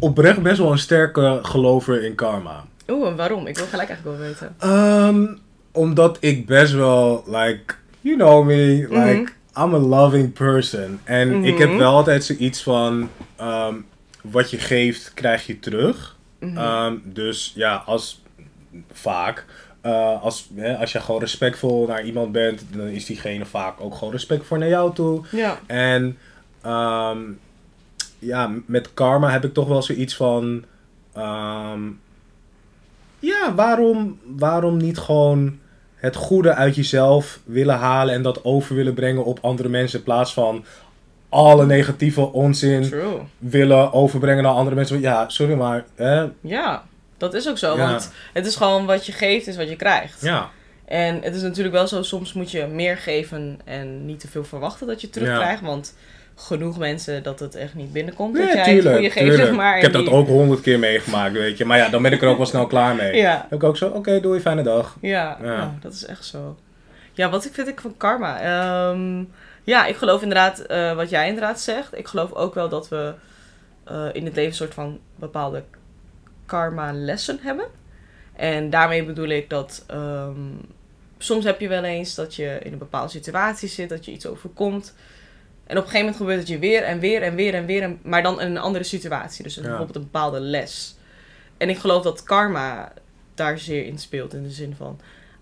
oprecht 0.00 0.42
best 0.42 0.58
wel 0.58 0.72
een 0.72 0.78
sterke 0.78 1.38
gelover 1.42 2.04
in 2.04 2.14
karma. 2.14 2.64
Oeh, 2.88 3.08
en 3.08 3.16
waarom? 3.16 3.46
Ik 3.46 3.56
wil 3.56 3.66
gelijk 3.66 3.88
eigenlijk 3.88 4.18
wel 4.18 4.26
weten. 4.28 4.54
Ehm, 4.58 5.26
omdat 5.72 6.16
ik 6.20 6.46
best 6.46 6.72
wel, 6.72 7.24
like, 7.26 7.74
you 8.00 8.16
know 8.16 8.44
me, 8.46 8.86
like, 8.90 9.32
I'm 9.58 9.74
a 9.74 9.78
loving 9.78 10.32
person. 10.32 11.00
En 11.04 11.44
ik 11.44 11.58
heb 11.58 11.68
Mhm. 11.68 11.78
wel 11.78 11.94
altijd 11.94 12.24
zoiets 12.24 12.62
van, 12.62 13.08
ehm, 13.36 13.74
wat 14.22 14.50
je 14.50 14.58
geeft, 14.58 15.12
krijg 15.14 15.46
je 15.46 15.58
terug. 15.58 16.16
Mhm. 16.38 16.56
Ehm, 16.56 16.94
dus 17.04 17.52
ja, 17.54 17.82
als, 17.86 18.22
vaak, 18.92 19.44
eh, 19.80 20.22
als, 20.22 20.48
hè, 20.54 20.76
als 20.76 20.92
je 20.92 21.00
gewoon 21.00 21.20
respectvol 21.20 21.86
naar 21.86 22.04
iemand 22.04 22.32
bent, 22.32 22.62
dan 22.72 22.86
is 22.86 23.06
diegene 23.06 23.46
vaak 23.46 23.80
ook 23.80 23.94
gewoon 23.94 24.12
respectvol 24.12 24.58
naar 24.58 24.68
jou 24.68 24.94
toe. 24.94 25.20
Ja. 25.30 25.58
En 25.66 26.18
ehm, 26.62 27.18
ja, 28.20 28.50
met 28.66 28.94
karma 28.94 29.30
heb 29.30 29.44
ik 29.44 29.54
toch 29.54 29.68
wel 29.68 29.82
zoiets 29.82 30.16
van. 30.16 30.64
ehm, 31.14 31.80
ja, 33.18 33.54
waarom, 33.54 34.18
waarom 34.36 34.76
niet 34.76 34.98
gewoon 34.98 35.58
het 35.94 36.16
goede 36.16 36.54
uit 36.54 36.74
jezelf 36.74 37.40
willen 37.44 37.76
halen 37.76 38.14
en 38.14 38.22
dat 38.22 38.44
over 38.44 38.74
willen 38.74 38.94
brengen 38.94 39.24
op 39.24 39.38
andere 39.42 39.68
mensen 39.68 39.98
in 39.98 40.04
plaats 40.04 40.32
van 40.32 40.64
alle 41.28 41.66
negatieve 41.66 42.32
onzin 42.32 42.82
True. 42.82 43.18
willen 43.38 43.92
overbrengen 43.92 44.42
naar 44.42 44.52
andere 44.52 44.76
mensen. 44.76 45.00
Ja, 45.00 45.28
sorry, 45.28 45.54
maar. 45.54 45.84
Hè? 45.94 46.26
Ja, 46.40 46.84
dat 47.16 47.34
is 47.34 47.48
ook 47.48 47.58
zo. 47.58 47.76
Ja. 47.76 47.88
Want 47.90 48.12
het 48.32 48.46
is 48.46 48.56
gewoon 48.56 48.86
wat 48.86 49.06
je 49.06 49.12
geeft, 49.12 49.46
is 49.46 49.56
wat 49.56 49.68
je 49.68 49.76
krijgt. 49.76 50.20
Ja, 50.22 50.50
En 50.84 51.22
het 51.22 51.34
is 51.34 51.42
natuurlijk 51.42 51.74
wel 51.74 51.86
zo, 51.88 52.02
soms 52.02 52.32
moet 52.32 52.50
je 52.50 52.66
meer 52.66 52.96
geven 52.96 53.58
en 53.64 54.06
niet 54.06 54.20
te 54.20 54.28
veel 54.28 54.44
verwachten 54.44 54.86
dat 54.86 55.00
je 55.00 55.10
terugkrijgt. 55.10 55.62
Want 55.62 55.94
genoeg 56.40 56.78
mensen 56.78 57.22
dat 57.22 57.40
het 57.40 57.54
echt 57.54 57.74
niet 57.74 57.92
binnenkomt. 57.92 58.36
dat 58.36 58.52
jij 58.52 58.54
het 58.56 58.66
goede 58.66 58.82
tuurlijk. 58.82 59.12
geeft, 59.12 59.26
tuurlijk. 59.26 59.56
maar. 59.56 59.76
ik 59.76 59.82
heb 59.82 59.92
dat 59.92 60.08
ook 60.08 60.26
honderd 60.26 60.60
keer 60.60 60.78
meegemaakt, 60.78 61.32
weet 61.32 61.58
je. 61.58 61.64
Maar 61.64 61.78
ja, 61.78 61.88
dan 61.88 62.02
ben 62.02 62.12
ik 62.12 62.22
er 62.22 62.28
ook 62.28 62.36
wel 62.36 62.46
snel 62.46 62.66
klaar 62.66 62.94
mee. 62.94 63.16
Ja, 63.16 63.32
Dan 63.32 63.42
heb 63.48 63.62
ik 63.62 63.64
ook 63.64 63.76
zo, 63.76 63.88
oké, 63.88 64.20
doei, 64.20 64.40
fijne 64.40 64.62
dag. 64.62 64.96
ja, 65.00 65.38
Ja. 65.42 65.52
ja, 65.52 65.74
dat 65.80 65.92
is 65.92 66.04
echt 66.06 66.24
zo. 66.24 66.56
Ja, 67.12 67.30
wat 67.30 67.44
ik 67.44 67.52
vind 67.52 67.68
ik 67.68 67.80
van 67.80 67.96
karma? 67.96 68.40
Ehm, 68.40 69.24
ja, 69.64 69.86
ik 69.86 69.96
geloof 69.96 70.22
inderdaad 70.22 70.58
eh, 70.60 70.94
wat 70.94 71.10
jij 71.10 71.26
inderdaad 71.26 71.60
zegt. 71.60 71.98
Ik 71.98 72.06
geloof 72.06 72.32
ook 72.32 72.54
wel 72.54 72.68
dat 72.68 72.88
we 72.88 73.14
eh, 73.84 74.06
in 74.12 74.24
het 74.24 74.34
leven 74.34 74.50
een 74.50 74.54
soort 74.54 74.74
van 74.74 74.98
bepaalde 75.16 75.62
karma-lessen 76.46 77.38
hebben. 77.42 77.66
En 78.36 78.70
daarmee 78.70 79.04
bedoel 79.04 79.28
ik 79.28 79.50
dat 79.50 79.84
ehm, 79.86 80.40
soms 81.18 81.44
heb 81.44 81.60
je 81.60 81.68
wel 81.68 81.84
eens 81.84 82.14
dat 82.14 82.34
je 82.34 82.58
in 82.62 82.72
een 82.72 82.78
bepaalde 82.78 83.10
situatie 83.10 83.68
zit, 83.68 83.88
dat 83.88 84.04
je 84.04 84.12
iets 84.12 84.26
overkomt. 84.26 84.94
En 85.70 85.76
op 85.76 85.84
een 85.84 85.90
gegeven 85.90 85.98
moment 85.98 86.16
gebeurt 86.16 86.38
het 86.38 86.48
je 86.48 86.58
weer 86.58 86.82
en 86.82 86.98
weer 86.98 87.22
en 87.22 87.34
weer 87.34 87.54
en 87.54 87.66
weer, 87.66 87.82
en, 87.82 87.98
maar 88.02 88.22
dan 88.22 88.40
in 88.40 88.46
een 88.50 88.58
andere 88.58 88.84
situatie. 88.84 89.42
Dus 89.42 89.54
Ja. 89.54 89.60
bijvoorbeeld 89.62 89.96
een 89.96 90.02
bepaalde 90.02 90.40
les. 90.40 90.96
En 91.56 91.68
ik 91.68 91.78
geloof 91.78 92.02
dat 92.02 92.22
karma 92.22 92.92
daar 93.34 93.58
zeer 93.58 93.86
in 93.86 93.98
speelt. 93.98 94.34
In 94.34 94.42
de 94.42 94.50
zin 94.50 94.74
van, 94.76 95.00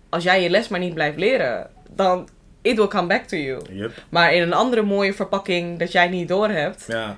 als 0.09 0.23
jij 0.23 0.41
je 0.43 0.49
les 0.49 0.67
maar 0.67 0.79
niet 0.79 0.93
blijft 0.93 1.17
leren, 1.17 1.69
dan 1.89 2.29
it 2.61 2.75
will 2.77 2.87
come 2.87 3.07
back 3.07 3.23
to 3.23 3.37
you. 3.37 3.61
Yep. 3.73 4.03
Maar 4.09 4.33
in 4.33 4.41
een 4.41 4.53
andere 4.53 4.81
mooie 4.81 5.13
verpakking 5.13 5.79
dat 5.79 5.91
jij 5.91 6.07
niet 6.07 6.27
doorhebt. 6.27 6.85
Ja. 6.87 7.17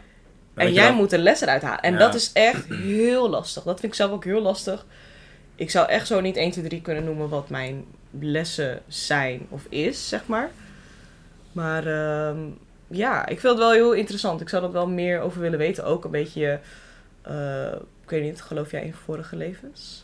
En 0.55 0.73
jij 0.73 0.93
moet 0.93 1.09
de 1.09 1.17
les 1.17 1.41
eruit 1.41 1.61
halen. 1.61 1.81
En 1.81 1.93
Ja. 1.93 1.99
dat 1.99 2.15
is 2.15 2.31
echt 2.33 2.65
heel 2.69 3.29
lastig. 3.29 3.63
Dat 3.63 3.79
vind 3.79 3.91
ik 3.91 3.97
zelf 3.97 4.11
ook 4.11 4.23
heel 4.23 4.41
lastig. 4.41 4.85
Ik 5.55 5.69
zou 5.71 5.87
echt 5.89 6.07
zo 6.07 6.21
niet 6.21 6.35
1, 6.37 6.51
2, 6.51 6.63
3 6.63 6.81
kunnen 6.81 7.03
noemen 7.03 7.29
wat 7.29 7.49
mijn 7.49 7.85
lessen 8.19 8.81
zijn 8.87 9.41
of 9.49 9.65
is, 9.69 10.09
zeg 10.09 10.25
maar. 10.27 10.49
Maar 11.51 11.87
ehm, 11.87 12.37
ja, 12.91 13.25
ik 13.25 13.39
vind 13.39 13.53
het 13.53 13.61
wel 13.61 13.71
heel 13.71 13.93
interessant. 13.93 14.41
Ik 14.41 14.49
zou 14.49 14.63
er 14.63 14.71
wel 14.71 14.87
meer 14.87 15.19
over 15.21 15.41
willen 15.41 15.59
weten. 15.59 15.85
Ook 15.85 16.05
een 16.05 16.11
beetje, 16.11 16.59
eh, 17.21 17.71
ik 18.03 18.09
weet 18.09 18.23
niet, 18.23 18.41
geloof 18.41 18.71
jij 18.71 18.83
in 18.83 18.93
vorige 18.93 19.35
levens? 19.35 20.03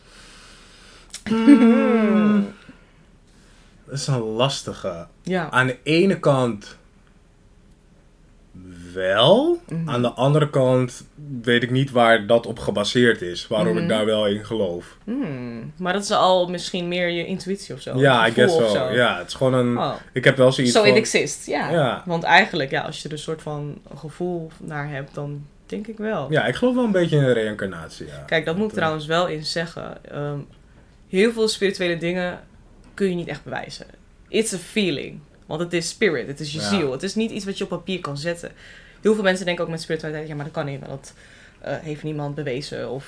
Hmm. 1.23 2.53
Dat 3.85 3.95
is 3.95 4.07
een 4.07 4.19
lastige. 4.19 5.07
Ja. 5.21 5.49
Aan 5.49 5.67
de 5.67 5.77
ene 5.83 6.19
kant 6.19 6.77
wel. 8.97 9.59
Mhm. 9.69 9.89
Aan 9.89 10.01
de 10.01 10.09
andere 10.11 10.49
kant 10.49 11.07
weet 11.41 11.63
ik 11.63 11.71
niet 11.71 11.91
waar 11.91 12.27
dat 12.27 12.45
op 12.45 12.59
gebaseerd 12.59 13.21
is. 13.21 13.47
Waarom 13.47 13.73
Mhm. 13.73 13.83
ik 13.83 13.89
daar 13.89 14.05
wel 14.05 14.27
in 14.27 14.45
geloof. 14.45 14.97
Hmm, 15.03 15.73
Maar 15.77 15.93
dat 15.93 16.03
is 16.03 16.11
al 16.11 16.47
misschien 16.49 16.87
meer 16.87 17.09
je 17.09 17.25
intuïtie 17.25 17.75
of 17.75 17.81
zo. 17.81 17.97
ja, 17.99 18.27
I 18.27 18.31
gevoel 18.31 18.57
guess 18.57 18.73
so. 18.73 18.89
Ja, 18.91 19.17
het 19.17 19.27
is 19.27 19.33
gewoon 19.33 19.53
een... 19.53 19.77
Oh. 19.77 19.93
Ik 20.13 20.23
heb 20.23 20.37
wel 20.37 20.51
zoiets 20.51 20.73
So 20.73 20.79
van... 20.81 20.89
it 20.89 20.95
exists, 20.95 21.45
ja. 21.45 21.69
Ja. 21.71 22.03
Want 22.05 22.23
eigenlijk, 22.23 22.71
ja, 22.71 22.81
als 22.81 23.01
je 23.01 23.07
er 23.07 23.13
een 23.13 23.19
soort 23.19 23.41
van 23.41 23.77
gevoel 23.95 24.51
naar 24.57 24.89
hebt, 24.89 25.13
dan 25.15 25.45
denk 25.65 25.87
ik 25.87 25.97
wel. 25.97 26.31
Ja, 26.31 26.45
ik 26.45 26.55
geloof 26.55 26.75
wel 26.75 26.83
een 26.83 26.91
beetje 26.91 27.17
in 27.17 27.23
een 27.23 27.33
reïncarnatie, 27.33 28.05
ja. 28.07 28.23
Kijk, 28.25 28.45
dat 28.45 28.55
moet 28.55 28.65
ik 28.65 28.71
eh, 28.71 28.77
trouwens 28.77 29.05
wel 29.05 29.27
in 29.27 29.45
zeggen. 29.45 29.97
Ehm, 30.11 30.37
heel 31.09 31.31
veel 31.31 31.47
spirituele 31.47 31.97
dingen 31.97 32.39
kun 32.93 33.09
je 33.09 33.15
niet 33.15 33.27
echt 33.27 33.43
bewijzen. 33.43 33.85
It's 34.27 34.53
a 34.53 34.57
feeling. 34.57 35.19
Want 35.45 35.59
het 35.61 35.73
is 35.73 35.89
spirit, 35.89 36.27
het 36.27 36.39
is 36.39 36.51
je 36.53 36.59
Ja. 36.59 36.69
ziel. 36.69 36.91
Het 36.91 37.03
is 37.03 37.15
niet 37.15 37.31
iets 37.31 37.45
wat 37.45 37.57
je 37.57 37.63
op 37.63 37.69
papier 37.69 37.99
kan 37.99 38.17
zetten. 38.17 38.51
Heel 39.07 39.15
veel 39.15 39.25
mensen 39.25 39.45
denken 39.45 39.63
ook 39.63 39.69
met 39.69 39.81
spiritualiteit, 39.81 40.27
ja, 40.27 40.35
maar 40.35 40.43
dat 40.45 40.53
kan 40.53 40.65
niet, 40.65 40.79
want 40.79 40.91
dat 40.91 41.13
eh, 41.61 41.73
heeft 41.81 42.03
niemand 42.03 42.35
bewezen 42.35 42.89
of 42.91 43.05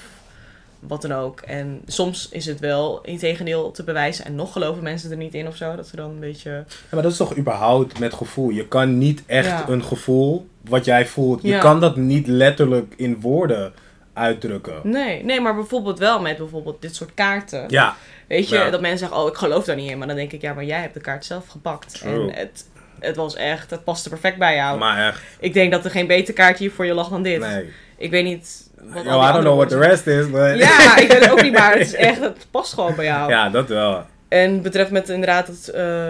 wat 0.79 1.01
dan 1.01 1.12
ook. 1.12 1.39
En 1.41 1.81
soms 1.85 2.29
is 2.31 2.45
het 2.45 2.59
wel 2.59 3.01
in 3.01 3.17
tegendeel 3.17 3.71
te 3.71 3.83
bewijzen 3.83 4.25
en 4.25 4.35
nog 4.35 4.51
geloven 4.51 4.83
mensen 4.83 5.12
er 5.12 5.17
niet 5.17 5.33
in 5.33 5.47
of 5.47 5.55
zo. 5.55 5.75
Dat 5.75 5.88
ze 5.88 5.95
dan 5.95 6.09
een 6.09 6.19
beetje... 6.19 6.49
Ja, 6.51 6.65
maar 6.91 7.01
dat 7.01 7.12
is 7.12 7.17
toch 7.17 7.38
überhaupt 7.38 7.99
met 7.99 8.13
gevoel. 8.13 8.49
Je 8.49 8.67
kan 8.67 8.97
niet 8.97 9.23
echt 9.25 9.45
Ja. 9.47 9.67
een 9.69 9.83
gevoel, 9.83 10.47
wat 10.62 10.85
jij 10.85 11.05
voelt, 11.07 11.41
je 11.41 11.47
Ja. 11.47 11.59
kan 11.59 11.79
dat 11.79 11.95
niet 11.95 12.27
letterlijk 12.27 12.93
in 12.97 13.19
woorden 13.21 13.73
uitdrukken. 14.13 14.79
Nee, 14.83 15.23
nee, 15.23 15.41
maar 15.41 15.55
bijvoorbeeld 15.55 15.99
wel 15.99 16.21
met 16.21 16.38
bijvoorbeeld 16.38 16.81
dit 16.81 16.95
soort 16.95 17.13
kaarten. 17.13 17.65
Ja, 17.67 17.95
Weet 18.27 18.49
je, 18.49 18.55
Ja. 18.55 18.69
dat 18.69 18.81
mensen 18.81 18.99
zeggen, 18.99 19.17
oh, 19.17 19.27
ik 19.27 19.35
geloof 19.35 19.65
daar 19.65 19.75
niet 19.75 19.91
in. 19.91 19.97
Maar 19.97 20.07
dan 20.07 20.15
denk 20.15 20.31
ik, 20.31 20.41
ja, 20.41 20.53
maar 20.53 20.65
jij 20.65 20.81
hebt 20.81 20.93
de 20.93 20.99
kaart 21.01 21.25
zelf 21.25 21.47
gepakt. 21.47 21.93
True. 21.99 22.31
En 22.31 22.38
het, 22.38 22.65
het 22.99 23.15
was 23.15 23.35
echt, 23.35 23.69
het 23.69 23.83
paste 23.83 24.09
perfect 24.09 24.38
bij 24.38 24.55
jou. 24.55 24.77
maar 24.77 25.07
echt, 25.07 25.21
Ik 25.39 25.53
denk 25.53 25.71
dat 25.71 25.85
er 25.85 25.91
geen 25.91 26.07
beter 26.07 26.33
kaart 26.33 26.59
hier 26.59 26.71
voor 26.71 26.85
je 26.85 26.93
lag 26.93 27.09
dan 27.09 27.23
dit. 27.23 27.39
nee. 27.39 27.69
Ik 27.97 28.12
weet 28.12 28.23
niet 28.23 28.69
wat 28.81 29.03
Yo, 29.03 29.21
I 29.21 29.31
don't 29.31 29.43
know 29.43 29.55
what 29.55 29.69
the 29.69 29.77
rest 29.77 30.07
is, 30.07 30.29
but... 30.29 30.57
Ja, 30.57 30.97
ik 30.97 31.07
weet 31.07 31.19
het 31.23 31.31
ook 31.31 31.41
niet, 31.41 31.53
maar 31.53 31.71
het 31.71 31.81
is 31.81 31.93
echt, 32.09 32.19
het 32.19 32.47
past 32.51 32.73
gewoon 32.73 32.95
bij 32.95 33.05
jou. 33.05 33.29
Ja, 33.29 33.49
dat 33.49 33.67
wel. 33.67 34.05
En 34.27 34.62
betreft 34.62 34.91
met 34.91 35.09
inderdaad 35.09 35.47
het, 35.47 35.69
eh, 35.69 36.09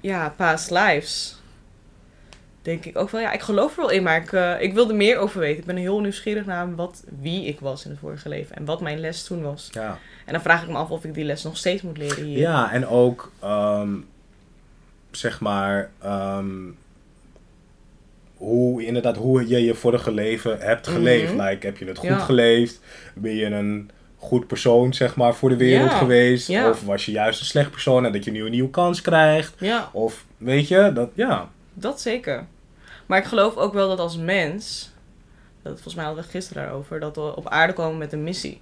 ja, 0.00 0.34
past 0.36 0.70
lives. 0.70 1.38
denk 2.62 2.84
ik 2.84 2.98
ook 2.98 3.10
wel, 3.10 3.20
ja, 3.20 3.32
ik 3.32 3.40
geloof 3.40 3.70
er 3.76 3.80
wel 3.80 3.90
in, 3.90 4.02
maar 4.02 4.16
ik, 4.16 4.32
eh, 4.32 4.60
ik 4.60 4.74
wil 4.74 4.88
er 4.88 4.94
meer 4.94 5.18
over 5.18 5.40
weten. 5.40 5.58
Ik 5.58 5.64
ben 5.66 5.76
heel 5.76 6.00
nieuwsgierig 6.00 6.44
naar 6.44 6.74
wat, 6.74 7.04
wie 7.20 7.44
ik 7.44 7.60
was 7.60 7.84
in 7.84 7.90
het 7.90 8.00
vorige 8.00 8.28
leven 8.28 8.56
en 8.56 8.64
wat 8.64 8.80
mijn 8.80 9.00
les 9.00 9.24
toen 9.24 9.42
was. 9.42 9.68
Ja. 9.72 9.98
En 10.26 10.32
dan 10.32 10.42
vraag 10.42 10.62
ik 10.62 10.68
me 10.68 10.76
af 10.76 10.90
of 10.90 11.04
ik 11.04 11.14
die 11.14 11.24
les 11.24 11.42
nog 11.42 11.56
steeds 11.56 11.82
moet 11.82 11.98
leren 11.98 12.24
hier. 12.24 12.38
Ja, 12.38 12.72
en 12.72 12.86
ook, 12.86 13.32
ehm, 13.40 13.88
zeg 15.10 15.40
maar, 15.40 15.90
ehm, 16.02 16.54
hoe, 18.36 18.84
inderdaad, 18.84 19.16
hoe 19.16 19.48
je 19.48 19.64
je 19.64 19.74
vorige 19.74 20.12
leven 20.12 20.58
hebt 20.60 20.86
geleefd. 20.88 21.34
Mhm. 21.34 21.42
Like, 21.46 21.66
heb 21.66 21.76
je 21.76 21.84
het 21.84 21.98
goed 21.98 22.08
Ja. 22.08 22.18
geleefd? 22.18 22.80
Ben 23.14 23.34
je 23.34 23.44
een 23.46 23.90
goed 24.16 24.46
persoon, 24.46 24.94
zeg 24.94 25.16
maar, 25.16 25.34
voor 25.34 25.48
de 25.48 25.56
wereld 25.56 25.90
Ja, 25.90 25.96
geweest? 25.98 26.48
ja. 26.48 26.68
Of 26.70 26.84
was 26.84 27.06
je 27.06 27.12
juist 27.12 27.40
een 27.40 27.46
slecht 27.46 27.70
persoon 27.70 28.04
en 28.04 28.12
dat 28.12 28.24
je 28.24 28.30
nu 28.30 28.44
een 28.44 28.50
nieuwe 28.50 28.70
kans 28.70 29.00
krijgt? 29.00 29.54
Of, 29.92 30.24
weet 30.36 30.68
je, 30.68 30.90
dat, 30.94 31.10
ja. 31.14 31.48
dat 31.74 32.00
zeker. 32.00 32.46
Maar 33.06 33.18
ik 33.18 33.24
geloof 33.24 33.56
ook 33.56 33.72
wel 33.72 33.88
dat 33.88 33.98
als 33.98 34.16
mens, 34.16 34.90
dat 35.62 35.72
volgens 35.72 35.94
mij 35.94 36.04
hadden 36.04 36.24
we 36.24 36.30
gisteren 36.30 36.62
daarover, 36.62 37.00
dat 37.00 37.16
we 37.16 37.36
op 37.36 37.48
aarde 37.48 37.72
komen 37.72 37.98
met 37.98 38.12
een 38.12 38.22
missie. 38.22 38.60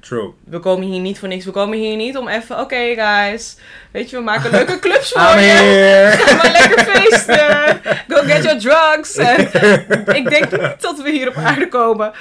True. 0.00 0.32
We 0.44 0.58
komen 0.58 0.86
hier 0.88 1.00
niet 1.00 1.18
voor 1.18 1.28
niks. 1.28 1.44
We 1.44 1.50
komen 1.50 1.78
hier 1.78 1.96
niet 1.96 2.16
om 2.16 2.28
even, 2.28 2.60
oké 2.60 2.94
guys, 2.94 3.56
weet 3.90 4.10
je, 4.10 4.16
we 4.16 4.22
maken 4.22 4.50
leuke 4.50 4.78
clubs 4.88 5.12
voor 5.12 5.22
je. 5.22 5.46
here! 5.46 6.10
Ga 6.16 6.34
maar 6.36 6.52
lekker 6.52 6.84
feesten. 6.94 7.80
Go 8.08 8.22
get 8.22 8.42
your 8.44 8.58
drugs. 8.58 9.16
En 9.16 9.40
ik 10.20 10.30
denk 10.30 10.50
niet 10.50 10.80
dat 10.80 11.02
we 11.02 11.10
hier 11.10 11.28
op 11.28 11.34
aarde 11.36 11.68
komen. 11.68 12.12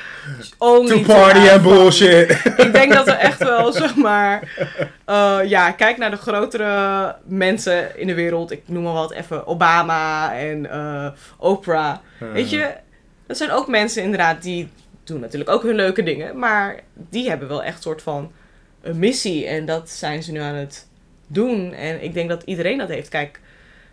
Only 0.57 1.03
To 1.03 1.13
party 1.13 1.49
and 1.49 1.61
bullshit. 1.61 2.31
Ik 2.57 2.73
denk 2.73 2.93
dat 2.93 3.05
we 3.05 3.11
echt 3.11 3.43
wel, 3.43 3.71
zeg 3.71 3.95
maar... 3.95 4.43
eh, 5.05 5.39
ja, 5.45 5.71
kijk 5.71 5.97
naar 5.97 6.11
de 6.11 6.17
grotere 6.17 7.15
mensen 7.25 7.99
in 7.99 8.07
de 8.07 8.13
wereld. 8.13 8.51
Ik 8.51 8.61
noem 8.65 8.83
maar 8.83 8.93
wat 8.93 9.11
even 9.11 9.47
Obama 9.47 10.33
en 10.35 10.69
eh, 10.71 11.07
Oprah. 11.37 11.95
Weet 12.33 12.49
je, 12.49 12.67
dat 13.27 13.37
zijn 13.37 13.51
ook 13.51 13.67
mensen 13.67 14.03
inderdaad 14.03 14.41
die 14.41 14.69
doen 15.07 15.19
natuurlijk 15.19 15.49
ook 15.49 15.63
hun 15.63 15.75
leuke 15.75 16.03
dingen. 16.03 16.39
Maar 16.39 16.79
die 16.93 17.29
hebben 17.29 17.47
wel 17.47 17.63
echt 17.63 17.81
soort 17.81 18.01
van 18.01 18.31
een 18.81 18.99
missie. 18.99 19.45
En 19.47 19.65
dat 19.65 19.89
zijn 19.89 20.23
ze 20.23 20.31
nu 20.31 20.39
aan 20.39 20.55
het 20.55 20.87
doen. 21.27 21.73
En 21.73 22.03
ik 22.03 22.13
denk 22.13 22.29
dat 22.29 22.43
iedereen 22.43 22.77
dat 22.77 22.89
heeft. 22.89 23.09
Kijk, 23.09 23.39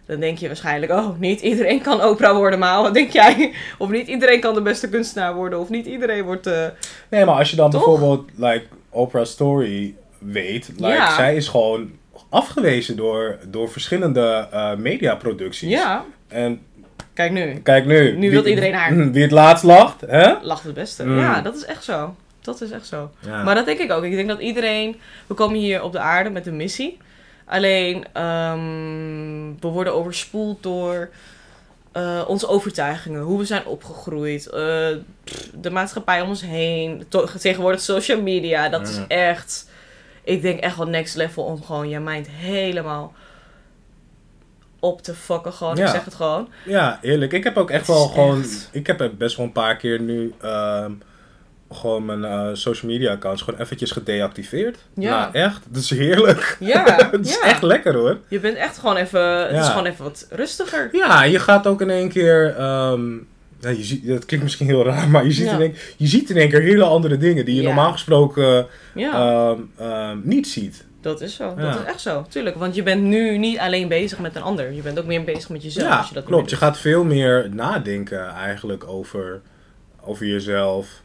dan 0.07 0.21
denk 0.21 0.39
je 0.39 0.47
waarschijnlijk... 0.47 0.93
Oh, 0.93 1.19
niet 1.19 1.41
iedereen 1.41 1.83
kan 1.83 2.05
Oprah 2.05 2.37
worden, 2.37 2.59
maar 2.59 2.83
wat 2.83 2.95
denk 2.95 3.11
jij? 3.11 3.53
Of 3.79 3.91
niet 3.91 4.07
iedereen 4.09 4.41
kan 4.41 4.55
de 4.55 4.63
beste 4.63 4.89
kunstenaar 4.89 5.35
worden. 5.35 5.59
Of 5.59 5.69
niet 5.69 5.87
iedereen 5.87 6.25
wordt... 6.25 6.47
eh, 6.47 6.67
Nee, 7.11 7.25
maar 7.25 7.35
als 7.39 7.51
je 7.51 7.57
dan 7.57 7.71
Toch? 7.71 7.85
bijvoorbeeld, 7.85 8.31
like, 8.37 8.65
Oprah 8.91 9.25
Story 9.25 9.95
weet, 10.19 10.69
like, 10.77 10.87
Ja. 10.93 11.15
zij 11.15 11.37
is 11.37 11.49
gewoon 11.49 11.91
afgewezen 12.29 12.97
door, 12.97 13.39
door 13.49 13.71
verschillende 13.71 14.49
eh, 14.53 14.75
mediaproducties. 14.77 15.69
ja, 15.71 16.05
En 16.29 16.61
kijk 17.15 17.33
nu. 17.33 17.55
kijk 17.63 17.85
nu. 17.85 18.17
Nu 18.17 18.31
wil 18.31 18.47
iedereen 18.47 18.75
haar. 18.75 18.97
Wie 19.13 19.23
het 19.23 19.31
laatst 19.31 19.65
lacht, 19.65 20.01
hè? 20.01 20.35
Lacht 20.43 20.65
het 20.65 20.75
beste. 20.75 21.05
Mm. 21.05 21.19
Ja, 21.19 21.41
dat 21.41 21.57
is 21.57 21.65
echt 21.65 21.85
zo. 21.85 22.15
Dat 22.41 22.61
is 22.61 22.71
echt 22.71 22.87
zo. 22.87 23.11
Ja. 23.19 23.43
Maar 23.43 23.55
dat 23.55 23.67
denk 23.67 23.79
ik 23.79 23.93
ook. 23.93 24.05
Ik 24.05 24.15
denk 24.15 24.29
dat 24.29 24.41
iedereen... 24.41 25.01
We 25.27 25.35
komen 25.35 25.59
hier 25.59 25.83
op 25.83 25.93
de 25.93 25.99
aarde 25.99 26.31
met 26.31 26.47
een 26.47 26.57
missie. 26.57 26.99
Alleen, 27.45 28.05
ehm, 28.13 29.53
we 29.61 29.69
worden 29.69 29.95
overspoeld 29.95 30.63
door 30.63 31.11
eh, 31.93 32.25
onze 32.27 32.49
overtuigingen. 32.49 33.21
Hoe 33.23 33.39
we 33.39 33.45
zijn 33.45 33.67
opgegroeid. 33.67 34.47
eh, 34.47 34.61
de 35.55 35.71
maatschappij 35.71 36.21
om 36.21 36.29
ons 36.29 36.43
heen. 36.43 37.05
Tegenwoordig 37.39 37.81
social 37.81 38.23
media. 38.23 38.69
Dat 38.69 38.89
is 38.89 39.01
echt... 39.09 39.69
Ik 40.25 40.43
denk 40.43 40.61
echt 40.61 40.77
wel 40.77 40.87
next 40.87 41.17
level 41.17 41.45
om 41.45 41.63
gewoon 41.63 41.89
je 41.89 41.99
mind 42.01 42.29
helemaal 42.31 43.13
op 44.85 45.03
te 45.03 45.15
fucken. 45.15 45.53
Gewoon. 45.53 45.77
Ja. 45.77 45.85
Ik 45.85 45.91
zeg 45.91 46.05
het 46.05 46.15
gewoon. 46.15 46.49
Ja, 46.65 46.99
eerlijk. 47.03 47.33
Ik 47.33 47.45
heb 47.45 47.57
ook 47.57 47.71
echt 47.71 47.87
wel 47.87 48.07
gewoon... 48.07 48.41
echt- 48.43 48.69
Ik 48.73 48.87
heb 48.87 49.11
best 49.19 49.37
wel 49.37 49.47
een 49.47 49.53
paar 49.53 49.77
keer 49.77 50.01
nu... 50.01 50.33
ehm, 50.41 50.93
gewoon 51.71 52.05
mijn 52.05 52.25
eh, 52.25 52.49
social 52.53 52.91
media 52.91 53.13
accounts 53.13 53.43
gewoon 53.43 53.61
eventjes 53.61 53.91
gedeactiveerd. 53.91 54.79
Ja. 54.95 55.19
Nou, 55.21 55.33
echt. 55.35 55.61
Dat 55.69 55.83
is 55.83 55.91
heerlijk. 55.91 56.57
Ja, 56.61 56.85
Het 57.11 57.27
is 57.27 57.35
ja. 57.35 57.49
echt 57.49 57.63
lekker 57.63 57.95
hoor. 57.95 58.19
Je 58.29 58.41
bent 58.41 58.57
echt 58.57 58.79
gewoon 58.79 58.97
even... 58.97 59.47
Het 59.55 59.61
is 59.63 59.69
gewoon 59.69 59.87
even 59.87 60.05
wat 60.05 60.27
rustiger. 60.31 60.89
Ja, 60.93 61.23
je 61.25 61.39
gaat 61.39 61.67
ook 61.67 61.81
in 61.81 61.91
één 61.91 62.09
keer. 62.09 62.55
ehm, 62.57 63.13
ja, 63.61 63.69
je 63.71 63.83
ziet, 63.85 64.07
dat 64.07 64.25
klinkt 64.25 64.45
misschien 64.45 64.67
heel 64.67 64.85
raar, 64.85 65.09
maar 65.09 65.25
je 65.25 65.33
ziet, 65.33 65.47
Ja. 65.47 65.53
in 65.55 65.61
één, 65.61 65.75
je 65.97 66.07
ziet 66.07 66.31
in 66.31 66.37
één 66.37 66.49
keer 66.49 66.61
hele 66.61 66.85
andere 66.85 67.17
dingen 67.17 67.45
die 67.45 67.55
je 67.57 67.63
normaal 67.63 67.93
gesproken 67.93 68.67
ehm, 68.95 70.19
niet 70.23 70.49
ziet. 70.49 70.85
Dat 71.05 71.21
is 71.21 71.35
zo. 71.35 71.55
Ja. 71.57 71.71
Dat 71.71 71.81
is 71.81 71.87
echt 71.87 72.01
zo. 72.01 72.27
Tuurlijk. 72.29 72.57
Want 72.57 72.75
je 72.75 72.83
bent 72.83 73.03
nu 73.03 73.39
niet 73.39 73.59
alleen 73.59 73.89
bezig 73.89 74.19
met 74.19 74.37
een 74.37 74.43
ander. 74.43 74.73
Je 74.73 74.83
bent 74.83 74.99
ook 74.99 75.05
meer 75.05 75.25
bezig 75.25 75.49
met 75.49 75.63
jezelf. 75.63 75.89
ja, 75.89 75.97
als 75.99 76.09
je 76.09 76.15
dat 76.15 76.25
klopt. 76.25 76.51
Je 76.51 76.57
gaat 76.57 76.79
veel 76.79 77.05
meer 77.05 77.49
nadenken 77.55 78.29
eigenlijk 78.29 78.87
over, 78.87 79.41
over 80.01 80.27
jezelf. 80.27 81.03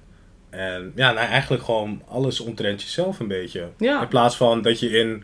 En 0.49 0.91
ja, 0.95 1.11
nou, 1.11 1.27
eigenlijk 1.27 1.63
gewoon 1.63 2.01
alles 2.07 2.39
omtrent 2.39 2.81
jezelf 2.81 3.19
een 3.19 3.27
beetje. 3.27 3.67
Ja. 3.77 4.01
In 4.01 4.07
plaats 4.07 4.37
van 4.37 4.61
dat 4.61 4.79
je 4.79 4.89
in 4.89 5.23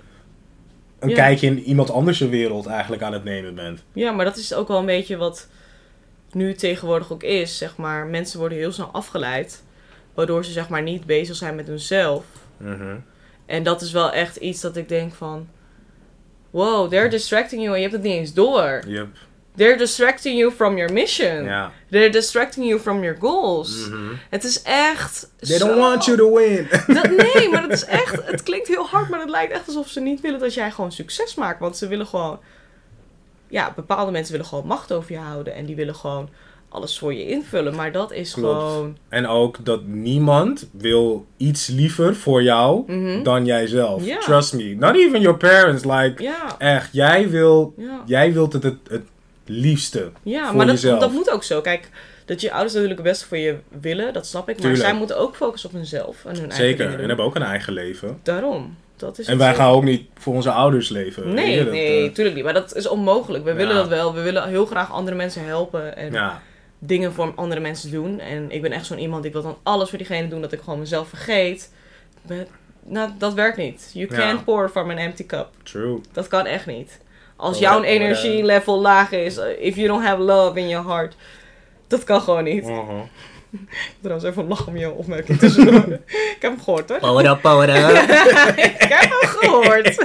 een 1.00 1.10
Ja. 1.10 1.16
kijkje 1.16 1.48
in 1.48 1.60
iemand 1.60 1.92
anders 1.92 2.20
wereld 2.20 2.66
eigenlijk 2.66 3.02
aan 3.02 3.14
het 3.14 3.24
nemen 3.24 3.56
bent. 3.56 3.84
Ja, 3.94 4.12
maar 4.12 4.26
dat 4.26 4.38
is 4.38 4.54
ook 4.54 4.68
wel 4.68 4.80
een 4.80 4.86
beetje 4.86 5.18
wat 5.18 5.48
nu 6.32 6.54
tegenwoordig 6.54 7.12
ook 7.12 7.24
is. 7.24 7.58
Zeg 7.58 7.78
maar, 7.78 8.06
mensen 8.06 8.40
worden 8.40 8.58
heel 8.58 8.72
snel 8.72 8.90
afgeleid. 8.92 9.64
Waardoor 10.14 10.46
ze 10.46 10.52
zeg 10.52 10.70
maar 10.70 10.82
niet 10.82 11.06
bezig 11.06 11.36
zijn 11.36 11.56
met 11.56 11.68
hunzelf. 11.68 12.26
Mhm. 12.58 12.96
En 13.46 13.64
dat 13.64 13.82
is 13.82 13.92
wel 13.92 14.12
echt 14.12 14.36
iets 14.36 14.62
dat 14.62 14.76
ik 14.78 14.90
denk 14.90 15.14
van... 15.14 15.48
Wow, 16.50 16.90
they're 16.90 17.10
distracting 17.10 17.62
you 17.62 17.74
en 17.74 17.82
je 17.82 17.88
hebt 17.88 17.94
het 17.94 18.04
niet 18.04 18.14
eens 18.20 18.34
door. 18.34 18.82
Yep. 18.88 19.08
They're 19.56 19.78
distracting 19.78 20.38
you 20.38 20.52
from 20.52 20.78
your 20.78 20.94
mission. 20.94 21.44
Ja. 21.44 21.72
They're 21.90 22.10
distracting 22.12 22.68
you 22.68 22.80
from 22.80 23.04
your 23.04 23.18
goals. 23.20 23.88
Mhm. 23.90 24.14
Het 24.30 24.44
is 24.44 24.62
echt 24.62 25.30
They 25.40 25.58
zo- 25.58 25.68
don't 25.68 25.80
want 25.80 26.06
you 26.06 26.18
to 26.18 26.34
win. 26.36 26.68
Dat, 26.96 27.10
nee, 27.10 27.50
maar 27.50 27.62
dat 27.62 27.72
is 27.72 27.86
echt... 28.04 28.26
Het 28.26 28.44
klinkt 28.44 28.68
heel 28.68 28.86
hard, 28.88 29.10
maar 29.10 29.20
het 29.20 29.30
lijkt 29.30 29.54
echt 29.54 29.68
alsof 29.68 29.88
ze 29.90 30.00
niet 30.00 30.22
willen 30.22 30.40
dat 30.40 30.54
jij 30.54 30.72
gewoon 30.72 30.92
succes 30.92 31.36
maakt. 31.36 31.60
Want 31.60 31.78
ze 31.78 31.88
willen 31.88 32.08
gewoon... 32.08 32.40
Ja, 33.48 33.74
bepaalde 33.76 34.12
mensen 34.12 34.32
willen 34.32 34.48
gewoon 34.48 34.68
macht 34.68 34.92
over 34.92 35.12
je 35.12 35.18
houden. 35.18 35.54
En 35.56 35.66
die 35.66 35.76
willen 35.76 35.96
gewoon 35.96 36.30
alles 36.76 37.00
voor 37.00 37.14
je 37.14 37.28
invullen. 37.28 37.76
Maar 37.76 37.92
dat 37.92 38.12
is 38.12 38.34
Klopt. 38.34 38.60
gewoon... 38.62 38.98
En 39.10 39.28
ook 39.28 39.66
dat 39.66 39.84
niemand 39.86 40.70
wil 40.72 41.26
iets 41.38 41.68
liever 41.68 42.16
voor 42.16 42.44
jou 42.44 42.84
Mhm. 42.92 43.24
dan 43.24 43.46
jijzelf. 43.46 44.06
Ja. 44.06 44.18
Trust 44.20 44.54
me. 44.54 44.76
Not 44.80 44.96
even 44.96 45.22
your 45.22 45.38
parents. 45.38 45.84
Like, 45.84 46.30
echt, 46.58 46.90
jij, 46.92 47.30
wil, 47.30 47.74
jij 48.06 48.34
wilt 48.34 48.54
het 48.54 48.64
het, 48.64 48.78
het 48.90 49.04
liefste. 49.46 50.12
Ja, 50.24 50.48
voor 50.48 50.56
maar 50.56 50.66
dat, 50.66 50.76
jezelf. 50.82 51.00
dat 51.00 51.12
moet 51.12 51.30
ook 51.30 51.44
zo. 51.44 51.62
Kijk, 51.62 51.90
dat 52.26 52.42
je 52.42 52.52
ouders 52.52 52.74
natuurlijk 52.74 53.00
het 53.00 53.10
beste 53.10 53.26
voor 53.28 53.38
je 53.38 53.56
willen, 53.82 54.14
dat 54.14 54.26
snap 54.26 54.42
ik. 54.50 54.56
Maar 54.56 54.64
Tuurlijk. 54.66 54.84
zij 54.84 54.94
moeten 54.94 55.18
ook 55.18 55.36
focussen 55.36 55.70
op 55.70 55.76
hunzelf 55.76 56.26
en 56.26 56.32
hun 56.36 56.52
eigen 56.52 56.56
Zeker. 56.56 57.00
En 57.00 57.08
hebben 57.08 57.26
ook 57.26 57.36
een 57.36 57.42
eigen 57.44 57.74
leven. 57.74 58.20
Daarom. 58.24 58.76
Dat 58.98 59.20
is 59.20 59.28
En 59.28 59.38
wij 59.38 59.54
gaan 59.56 59.72
ook 59.72 59.84
niet 59.84 60.08
voor 60.18 60.34
onze 60.34 60.52
ouders 60.52 60.90
leven. 60.90 61.34
Nee, 61.34 61.52
je, 61.58 61.64
dat, 61.64 61.74
nee, 61.74 62.08
eh, 62.08 62.14
tuurlijk 62.14 62.36
niet. 62.36 62.44
Maar 62.46 62.54
dat 62.54 62.76
is 62.76 62.88
onmogelijk. 62.88 63.44
We 63.44 63.50
Ja. 63.50 63.56
willen 63.56 63.76
dat 63.76 63.88
wel. 63.88 64.14
We 64.14 64.22
willen 64.22 64.48
heel 64.48 64.66
graag 64.66 64.92
andere 64.92 65.16
mensen 65.16 65.46
helpen. 65.46 65.98
En 65.98 66.12
ja, 66.12 66.42
dingen 66.80 67.14
voor 67.14 67.32
andere 67.36 67.62
mensen 67.62 67.92
doen. 67.92 68.20
En 68.20 68.52
ik 68.52 68.62
ben 68.62 68.72
echt 68.72 68.86
zo'n 68.86 69.00
iemand, 69.00 69.26
ik 69.26 69.34
wil 69.34 69.42
dan 69.42 69.58
alles 69.64 69.90
voor 69.90 69.98
diegene 69.98 70.28
doen 70.28 70.42
dat 70.42 70.52
ik 70.52 70.60
gewoon 70.60 70.80
mezelf 70.80 71.08
vergeet. 71.08 71.72
Maar, 72.28 72.46
nou, 72.84 73.10
dat 73.18 73.34
werkt 73.34 73.58
niet. 73.58 73.90
You 73.94 74.08
Ja. 74.12 74.18
can't 74.18 74.44
pour 74.46 74.70
from 74.70 74.90
an 74.90 74.98
empty 74.98 75.26
cup. 75.26 75.50
true. 75.64 76.02
Dat 76.12 76.28
kan 76.28 76.46
echt 76.46 76.66
niet. 76.66 77.00
Als 77.36 77.60
jouw 77.60 77.82
ja, 77.82 77.88
energielevel 77.88 78.82
laag 78.82 79.12
is, 79.12 79.38
uh, 79.38 79.44
if 79.60 79.76
you 79.76 79.88
don't 79.88 80.04
have 80.06 80.22
love 80.22 80.60
in 80.60 80.68
your 80.70 80.88
heart, 80.88 81.16
dat 81.88 82.04
kan 82.04 82.22
gewoon 82.22 82.44
niet. 82.44 82.64
Mhm. 82.64 83.02
Trouwens, 84.02 84.30
even 84.30 84.48
lachen 84.48 84.68
om 84.68 84.78
je 84.78 84.92
opmerking 84.92 85.40
tussendoor. 85.40 85.84
ik 86.06 86.38
heb 86.40 86.52
hem 86.52 86.62
gehoord 86.62 86.90
hoor. 86.90 87.00
Power 87.00 87.26
up, 87.30 87.42
power 87.42 87.70
up. 87.70 88.10
ik 88.58 88.76
heb 88.90 89.10
hem 89.20 89.30
gehoord. 89.30 89.98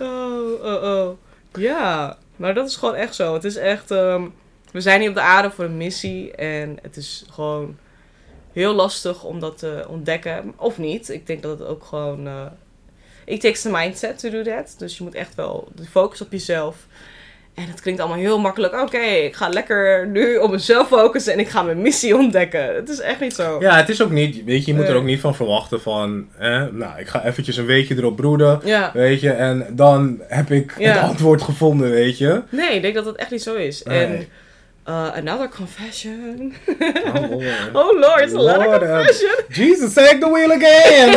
oh, 0.00 0.64
oh, 0.64 0.82
oh. 0.82 1.08
Ja, 1.52 2.16
maar 2.36 2.54
dat 2.54 2.68
is 2.68 2.76
gewoon 2.76 2.94
echt 2.94 3.14
zo. 3.14 3.34
Het 3.34 3.44
is 3.44 3.56
echt... 3.56 3.90
ehm, 3.90 4.26
we 4.72 4.80
zijn 4.80 5.00
hier 5.00 5.08
op 5.08 5.14
de 5.14 5.20
aarde 5.20 5.50
voor 5.50 5.64
een 5.64 5.76
missie. 5.76 6.32
En 6.32 6.78
het 6.82 6.96
is 6.96 7.24
gewoon 7.30 7.76
heel 8.52 8.74
lastig 8.74 9.24
om 9.24 9.40
dat 9.40 9.58
te 9.58 9.84
ontdekken. 9.88 10.52
Of 10.56 10.78
niet. 10.78 11.08
Ik 11.08 11.26
denk 11.26 11.42
dat 11.42 11.58
het 11.58 11.68
ook 11.68 11.84
gewoon... 11.84 12.26
eh 12.26 12.46
it 13.26 13.40
takes 13.40 13.62
the 13.62 13.70
mindset 13.70 14.18
to 14.18 14.30
do 14.30 14.42
that. 14.42 14.74
Dus 14.78 14.96
je 14.96 15.04
moet 15.04 15.14
echt 15.14 15.34
wel 15.34 15.68
de 15.74 15.84
focus 15.84 16.20
op 16.20 16.32
jezelf. 16.32 16.86
En 17.56 17.66
het 17.68 17.80
klinkt 17.80 18.00
allemaal 18.00 18.18
heel 18.18 18.38
makkelijk. 18.40 18.80
Oké, 18.80 18.98
ik 18.98 19.34
ga 19.36 19.48
lekker 19.48 20.06
nu 20.06 20.36
op 20.36 20.50
mezelf 20.50 20.88
focussen 20.88 21.32
en 21.32 21.38
ik 21.38 21.48
ga 21.48 21.62
mijn 21.62 21.82
missie 21.82 22.16
ontdekken. 22.16 22.74
Het 22.74 22.88
is 22.88 23.00
echt 23.00 23.20
niet 23.20 23.34
zo. 23.34 23.56
Ja, 23.60 23.76
het 23.76 23.88
is 23.88 24.02
ook 24.02 24.10
niet, 24.10 24.44
weet 24.44 24.64
je, 24.64 24.70
je 24.72 24.76
moet 24.78 24.88
er 24.88 24.94
ook 24.96 25.04
niet 25.04 25.20
van 25.20 25.34
verwachten 25.34 25.80
van, 25.80 26.28
nou, 26.72 26.98
ik 26.98 27.06
ga 27.06 27.24
eventjes 27.24 27.56
een 27.56 27.66
weekje 27.66 27.94
erop 27.96 28.16
broeden, 28.16 28.60
Ja. 28.64 28.90
weet 28.94 29.20
je, 29.20 29.30
en 29.30 29.66
dan 29.70 30.20
heb 30.28 30.50
ik 30.50 30.72
Ja. 30.78 30.92
het 30.92 31.02
antwoord 31.02 31.42
gevonden, 31.42 31.90
weet 31.90 32.18
je. 32.18 32.42
Nee, 32.48 32.74
ik 32.74 32.82
denk 32.82 32.94
dat 32.94 33.04
het 33.06 33.16
echt 33.16 33.30
niet 33.30 33.42
zo 33.42 33.54
is. 33.54 33.82
Nee. 33.82 34.04
En 34.04 34.26
uh, 34.88 35.12
another 35.16 35.48
confession. 35.48 36.54
Oh, 37.14 37.30
Lord. 37.30 37.44
Oh 37.72 37.98
lord, 38.00 38.20
it's 38.20 38.32
Lord, 38.32 38.82
uh, 38.82 38.92
confession. 38.94 39.30
Jesus, 39.48 39.92
take 39.92 40.18
the 40.18 40.30
wheel 40.30 40.50
again! 40.52 41.14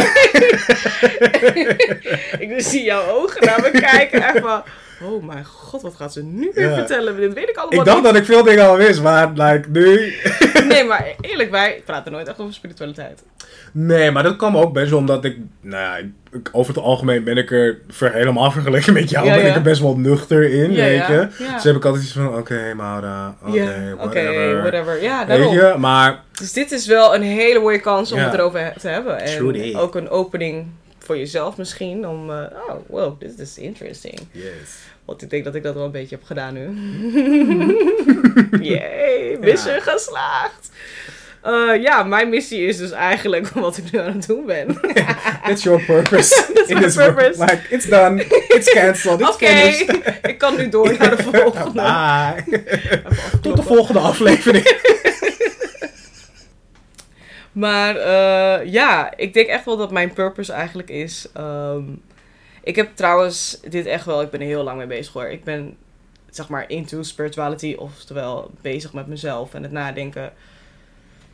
ik 2.50 2.62
zie 2.62 2.84
jouw 2.84 3.10
ogen 3.10 3.46
naar 3.46 3.62
me 3.62 3.80
kijken. 3.80 4.22
Echt 4.24 4.40
van, 4.40 4.64
oh 5.04 5.24
mijn 5.24 5.46
god, 5.46 5.82
wat 5.82 5.96
gaat 5.96 6.14
ze 6.14 6.24
nu 6.24 6.52
weer 6.54 6.70
Ja. 6.70 6.76
vertellen? 6.76 7.18
Dit 7.18 7.34
weet 7.34 7.50
ik 7.50 7.58
allemaal 7.58 7.80
Ik 7.80 7.86
dacht 7.86 8.04
dat 8.04 8.16
ik 8.16 8.26
veel 8.26 8.44
dingen 8.44 8.68
al 8.68 8.78
wist, 8.78 9.02
maar 9.02 9.32
like, 9.34 9.70
nu... 9.70 10.14
Nee, 10.68 10.84
maar 10.84 11.16
eerlijk, 11.22 11.52
wij 11.52 11.82
praten 11.86 12.12
nooit 12.12 12.28
echt 12.28 12.40
over 12.40 12.54
spiritualiteit. 12.54 13.24
Nee, 13.72 14.12
maar 14.12 14.24
dat 14.24 14.36
kwam 14.36 14.58
ook 14.58 14.74
best 14.74 14.90
wel 14.90 15.00
omdat 15.00 15.26
ik... 15.26 15.38
Nou 15.62 16.02
ja, 16.02 16.08
over 16.52 16.74
het 16.74 16.84
algemeen 16.84 17.24
ben 17.24 17.38
ik 17.38 17.52
er 17.52 17.78
ver, 17.88 18.14
helemaal 18.14 18.52
vergeleken 18.52 18.94
met 18.94 19.10
jou, 19.10 19.26
Ja, 19.26 19.36
ben 19.36 19.46
ik 19.48 19.56
er 19.56 19.62
best 19.62 19.82
wel 19.82 19.98
nuchter 19.98 20.44
in, 20.54 20.74
weet 20.74 21.08
je. 21.08 21.28
Dus 21.54 21.64
heb 21.64 21.76
ik 21.76 21.86
altijd 21.86 22.04
iets 22.04 22.14
van, 22.14 22.38
oké, 22.38 22.74
Maura, 22.76 23.36
oké, 23.46 23.96
whatever. 23.98 24.62
whatever. 24.62 25.02
Ja, 25.04 25.18
Weet 25.20 25.28
daarom. 25.28 25.54
je, 25.54 25.76
maar... 25.78 26.24
Dus 26.40 26.54
dit 26.54 26.72
is 26.72 26.86
wel 26.88 27.16
een 27.16 27.22
hele 27.22 27.60
mooie 27.60 27.80
kans 27.80 28.12
om 28.12 28.20
het 28.20 28.34
erover 28.34 28.74
te 28.80 28.88
hebben. 28.88 29.20
En 29.20 29.76
ook 29.78 29.96
een 29.96 30.10
opening 30.10 30.68
voor 31.10 31.18
jezelf 31.18 31.58
misschien. 31.58 32.08
Om, 32.08 32.32
eh, 32.32 32.46
oh, 32.68 32.76
wow, 32.88 33.20
this 33.20 33.32
is 33.40 33.58
interesting. 33.58 34.20
Yes. 34.32 34.70
Want 35.06 35.22
ik 35.22 35.30
denk 35.30 35.44
dat 35.44 35.56
ik 35.56 35.64
dat 35.64 35.74
wel 35.74 35.86
een 35.86 35.92
beetje 35.92 36.16
heb 36.16 36.26
gedaan 36.26 36.54
nu. 36.54 36.68
Yay, 38.72 39.38
mission 39.40 39.82
geslaagd. 39.82 40.70
Eh, 41.42 41.82
ja, 41.82 42.04
mijn 42.04 42.30
missie 42.30 42.66
is 42.68 42.78
dus 42.78 42.92
eigenlijk 42.92 43.48
wat 43.66 43.78
ik 43.78 43.92
nu 43.92 44.00
aan 44.00 44.14
het 44.14 44.28
doen 44.28 44.46
ben. 44.46 44.80
That's 45.48 45.64
your 45.64 45.84
purpose. 45.86 46.46
That's 46.54 46.70
in 46.70 46.76
my 46.76 46.84
this 46.84 46.96
work. 46.96 47.16
purpose. 47.16 47.40
Like, 47.40 47.62
it's 47.70 47.86
done. 47.86 48.24
It's 48.48 48.74
cancelled. 48.74 49.20
It's 49.20 49.30
Oké, 49.30 49.46
finished. 49.46 50.20
ik 50.22 50.38
kan 50.38 50.56
nu 50.56 50.70
door 50.70 50.96
naar 50.98 51.16
de 51.18 51.24
volgende. 51.24 51.82
Bye. 51.82 52.64
Tot 53.42 53.56
de 53.56 53.64
volgende 53.64 54.00
aflevering. 54.00 54.64
Maar 57.60 57.96
eh, 57.96 58.72
ja, 58.72 59.18
ik 59.18 59.34
denk 59.34 59.48
echt 59.48 59.66
wel 59.66 59.78
dat 59.78 59.92
mijn 59.92 60.14
purpose 60.14 60.54
eigenlijk 60.54 60.90
is. 60.90 61.28
ehm, 61.34 61.84
ik 62.64 62.76
heb 62.76 62.96
trouwens 62.96 63.60
dit 63.70 63.86
echt 63.86 64.06
wel, 64.06 64.22
ik 64.22 64.30
ben 64.30 64.40
er 64.40 64.46
heel 64.46 64.64
lang 64.64 64.78
mee 64.78 64.88
bezig 64.88 65.14
hoor. 65.14 65.26
Ik 65.30 65.44
ben 65.44 65.78
zeg 66.30 66.50
maar 66.50 66.70
into 66.70 67.04
spirituality, 67.04 67.76
oftewel 67.78 68.52
bezig 68.62 68.94
met 68.94 69.08
mezelf 69.08 69.54
en 69.54 69.64
het 69.64 69.72
nadenken. 69.72 70.34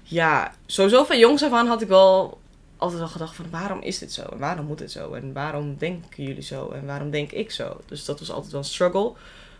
Ja, 0.03 0.53
sowieso 0.65 1.03
van 1.03 1.19
jongs 1.19 1.43
af 1.43 1.51
aan 1.51 1.67
had 1.67 1.81
ik 1.81 1.87
wel 1.87 2.39
altijd 2.77 2.99
wel 2.99 3.09
gedacht 3.09 3.35
van 3.35 3.45
waarom 3.51 3.81
is 3.81 3.97
dit 3.99 4.13
zo? 4.13 4.21
En 4.31 4.39
waarom 4.39 4.65
moet 4.65 4.77
dit 4.77 4.91
zo? 4.91 5.13
En 5.13 5.33
waarom 5.33 5.75
denken 5.77 6.23
jullie 6.23 6.41
zo? 6.43 6.69
En 6.69 6.85
waarom 6.85 7.09
denk 7.09 7.31
ik 7.31 7.51
zo? 7.51 7.81
Dus 7.85 8.05
dat 8.05 8.19
was 8.19 8.31
altijd 8.31 8.51
wel 8.51 8.61
een 8.61 8.67
struggle. 8.67 9.13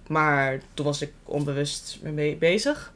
Maar 0.07 0.59
toen 0.73 0.85
was 0.85 1.01
ik 1.01 1.11
onbewust 1.23 1.99
mee 2.01 2.35
bezig. 2.35 2.93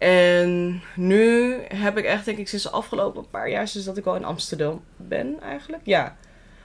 En 0.00 0.82
nu 0.96 1.56
heb 1.68 1.98
ik 1.98 2.04
echt, 2.04 2.24
denk 2.24 2.38
ik, 2.38 2.48
sinds 2.48 2.64
de 2.64 2.70
afgelopen 2.70 3.30
paar 3.30 3.50
jaar, 3.50 3.68
sinds 3.68 3.86
dat 3.86 3.96
ik 3.96 4.06
al 4.06 4.16
in 4.16 4.24
Amsterdam 4.24 4.82
ben 4.96 5.40
eigenlijk. 5.40 5.82
Ja, 5.84 6.16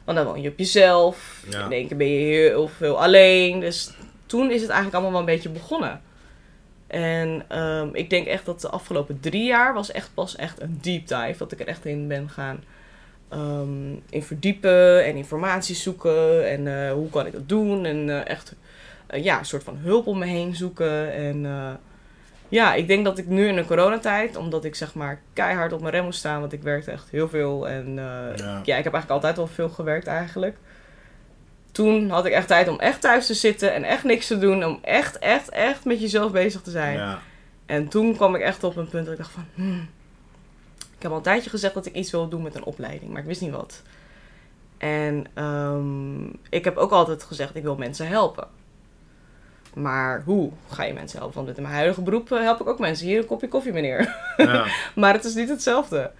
want 0.03 0.17
dan 0.17 0.27
woon 0.27 0.41
je 0.41 0.49
op 0.49 0.57
jezelf. 0.57 1.43
Ja. 1.49 1.65
In 1.65 1.71
één 1.71 1.87
keer 1.87 1.97
ben 1.97 2.07
je 2.07 2.25
heel 2.25 2.67
veel 2.67 3.01
alleen. 3.01 3.59
Dus 3.59 3.91
toen 4.25 4.51
is 4.51 4.61
het 4.61 4.69
eigenlijk 4.69 4.93
allemaal 4.93 5.11
wel 5.11 5.19
een 5.19 5.35
beetje 5.35 5.49
begonnen. 5.49 6.01
En 6.87 7.45
ehm, 7.47 7.89
ik 7.91 8.09
denk 8.09 8.27
echt 8.27 8.45
dat 8.45 8.61
de 8.61 8.69
afgelopen 8.69 9.19
drie 9.19 9.45
jaar 9.45 9.73
was 9.73 9.91
echt 9.91 10.09
pas 10.13 10.35
echt 10.35 10.61
een 10.61 10.77
deep 10.81 11.07
dive. 11.07 11.35
Dat 11.37 11.51
ik 11.51 11.59
er 11.59 11.67
echt 11.67 11.85
in 11.85 12.07
ben 12.07 12.29
gaan 12.29 12.63
ehm, 13.29 13.93
in 14.09 14.23
verdiepen 14.23 15.05
en 15.05 15.15
informatie 15.15 15.75
zoeken. 15.75 16.49
En 16.49 16.87
eh, 16.87 16.91
hoe 16.91 17.09
kan 17.09 17.25
ik 17.25 17.31
dat 17.31 17.49
doen? 17.49 17.85
En 17.85 18.09
eh, 18.09 18.29
echt 18.29 18.55
eh, 19.07 19.23
ja, 19.23 19.39
een 19.39 19.45
soort 19.45 19.63
van 19.63 19.77
hulp 19.77 20.07
om 20.07 20.17
me 20.17 20.25
heen 20.25 20.55
zoeken. 20.55 21.13
En 21.13 21.45
ja, 22.49 22.73
ik 22.73 22.87
denk 22.87 23.05
dat 23.05 23.17
ik 23.17 23.27
nu 23.27 23.47
in 23.47 23.55
de 23.55 23.65
coronatijd, 23.65 24.35
omdat 24.35 24.65
ik 24.65 24.75
zeg 24.75 24.93
maar 24.93 25.21
keihard 25.33 25.73
op 25.73 25.81
mijn 25.81 25.93
rem 25.93 26.03
moest 26.03 26.19
staan, 26.19 26.39
want 26.39 26.53
ik 26.53 26.63
werkte 26.63 26.91
echt 26.91 27.09
heel 27.09 27.29
veel. 27.29 27.67
En 27.67 27.87
eh, 27.87 28.37
Ja. 28.37 28.61
ja, 28.63 28.77
ik 28.77 28.83
heb 28.83 28.93
eigenlijk 28.93 29.09
altijd 29.09 29.35
wel 29.35 29.47
veel 29.47 29.69
gewerkt 29.69 30.07
eigenlijk. 30.07 30.57
Toen 31.71 32.09
had 32.09 32.25
ik 32.25 32.33
echt 32.33 32.47
tijd 32.47 32.67
om 32.67 32.79
echt 32.79 33.01
thuis 33.01 33.25
te 33.25 33.33
zitten 33.33 33.73
en 33.73 33.83
echt 33.83 34.03
niks 34.03 34.27
te 34.27 34.37
doen. 34.37 34.65
Om 34.65 34.79
echt, 34.81 35.19
echt, 35.19 35.49
echt 35.49 35.85
met 35.85 36.01
jezelf 36.01 36.31
bezig 36.31 36.61
te 36.61 36.71
zijn. 36.71 36.97
Ja. 36.97 37.19
En 37.65 37.87
toen 37.87 38.15
kwam 38.15 38.35
ik 38.35 38.41
echt 38.41 38.63
op 38.63 38.75
een 38.75 38.89
punt 38.89 39.03
dat 39.05 39.13
ik 39.13 39.19
dacht 39.19 39.31
van... 39.31 39.45
hmm, 39.53 39.89
ik 40.77 41.01
heb 41.01 41.11
al 41.11 41.17
een 41.17 41.23
tijdje 41.23 41.49
gezegd 41.49 41.73
dat 41.73 41.85
ik 41.85 41.93
iets 41.93 42.11
wil 42.11 42.27
doen 42.27 42.41
met 42.41 42.55
een 42.55 42.63
opleiding, 42.63 43.11
maar 43.11 43.21
ik 43.21 43.27
wist 43.27 43.41
niet 43.41 43.51
wat. 43.51 43.81
En 44.77 45.25
ehm, 45.33 46.25
ik 46.49 46.63
heb 46.63 46.77
ook 46.77 46.91
altijd 46.91 47.23
gezegd, 47.23 47.55
ik 47.55 47.63
wil 47.63 47.75
mensen 47.75 48.07
helpen. 48.07 48.47
Maar 49.75 50.21
hoe 50.25 50.51
ga 50.69 50.83
je 50.83 50.93
mensen 50.93 51.17
helpen? 51.17 51.35
Want 51.35 51.47
met 51.47 51.57
mijn 51.57 51.73
huidige 51.73 52.01
beroep 52.01 52.31
eh, 52.31 52.39
help 52.39 52.61
ik 52.61 52.67
ook 52.67 52.79
mensen. 52.79 53.07
Hier 53.07 53.17
een 53.17 53.25
kopje 53.25 53.47
koffie, 53.47 53.71
meneer. 53.71 54.15
Ja. 54.37 54.65
Maar 54.95 55.13
het 55.13 55.23
is 55.23 55.33
niet 55.33 55.49
hetzelfde. 55.49 56.11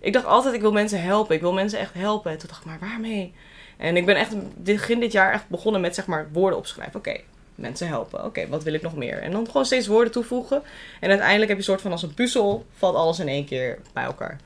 Ik 0.00 0.12
dacht 0.12 0.26
altijd, 0.26 0.54
ik 0.54 0.60
wil 0.60 0.72
mensen 0.72 1.02
helpen. 1.02 1.34
Ik 1.34 1.40
wil 1.40 1.52
mensen 1.52 1.78
echt 1.78 1.94
helpen. 1.94 2.30
En 2.30 2.38
toen 2.38 2.48
dacht 2.48 2.60
ik, 2.60 2.66
maar 2.66 2.78
waarmee? 2.80 3.34
En 3.76 3.96
ik 3.96 4.06
ben 4.06 4.16
echt 4.16 4.34
begin 4.62 5.00
dit 5.00 5.12
jaar 5.12 5.32
echt 5.32 5.48
begonnen 5.48 5.80
met 5.80 5.94
zeg 5.94 6.06
maar 6.06 6.28
woorden 6.32 6.58
opschrijven. 6.58 6.98
Oké, 6.98 7.20
mensen 7.54 7.86
helpen. 7.86 8.24
Oké, 8.24 8.48
wat 8.48 8.62
wil 8.62 8.72
ik 8.72 8.82
nog 8.82 8.96
meer? 8.96 9.22
En 9.22 9.30
dan 9.30 9.46
gewoon 9.46 9.66
steeds 9.66 9.86
woorden 9.86 10.12
toevoegen. 10.12 10.62
En 11.00 11.08
uiteindelijk 11.08 11.48
heb 11.48 11.50
je 11.50 11.56
een 11.56 11.70
soort 11.70 11.80
van 11.80 11.92
als 11.92 12.02
een 12.02 12.14
puzzel, 12.14 12.66
valt 12.76 12.94
alles 12.94 13.18
in 13.18 13.28
één 13.28 13.44
keer 13.44 13.78
bij 13.92 14.04
elkaar. 14.04 14.38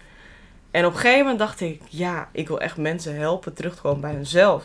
En 0.70 0.86
op 0.86 0.92
een 0.92 0.98
gegeven 0.98 1.20
moment 1.20 1.38
dacht 1.38 1.60
ik, 1.60 1.82
ja, 1.88 2.28
ik 2.32 2.48
wil 2.48 2.60
echt 2.60 2.76
mensen 2.76 3.16
helpen 3.16 3.54
terug 3.54 3.74
te 3.74 3.80
komen 3.80 4.00
bij 4.00 4.12
hunzelf. 4.12 4.64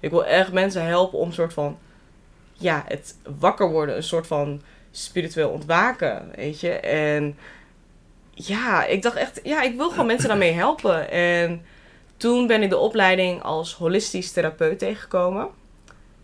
Ik 0.00 0.10
wil 0.10 0.24
echt 0.24 0.52
mensen 0.52 0.84
helpen 0.84 1.18
om 1.18 1.26
een 1.26 1.34
soort 1.34 1.52
van, 1.52 1.78
ja, 2.58 2.84
het 2.86 3.16
wakker 3.38 3.70
worden. 3.70 3.96
Een 3.96 4.02
soort 4.02 4.26
van 4.26 4.62
spiritueel 4.90 5.50
ontwaken, 5.50 6.30
weet 6.36 6.60
je. 6.60 6.70
En 6.80 7.36
ja, 8.30 8.84
ik 8.84 9.02
dacht 9.02 9.16
echt, 9.16 9.40
ja, 9.42 9.62
ik 9.62 9.76
wil 9.76 9.90
gewoon 9.90 10.06
mensen 10.06 10.28
daarmee 10.28 10.52
helpen. 10.52 11.10
En 11.10 11.62
toen 12.16 12.46
ben 12.46 12.62
ik 12.62 12.70
de 12.70 12.76
opleiding 12.76 13.42
als 13.42 13.74
holistisch 13.74 14.32
therapeut 14.32 14.78
tegengekomen. 14.78 15.48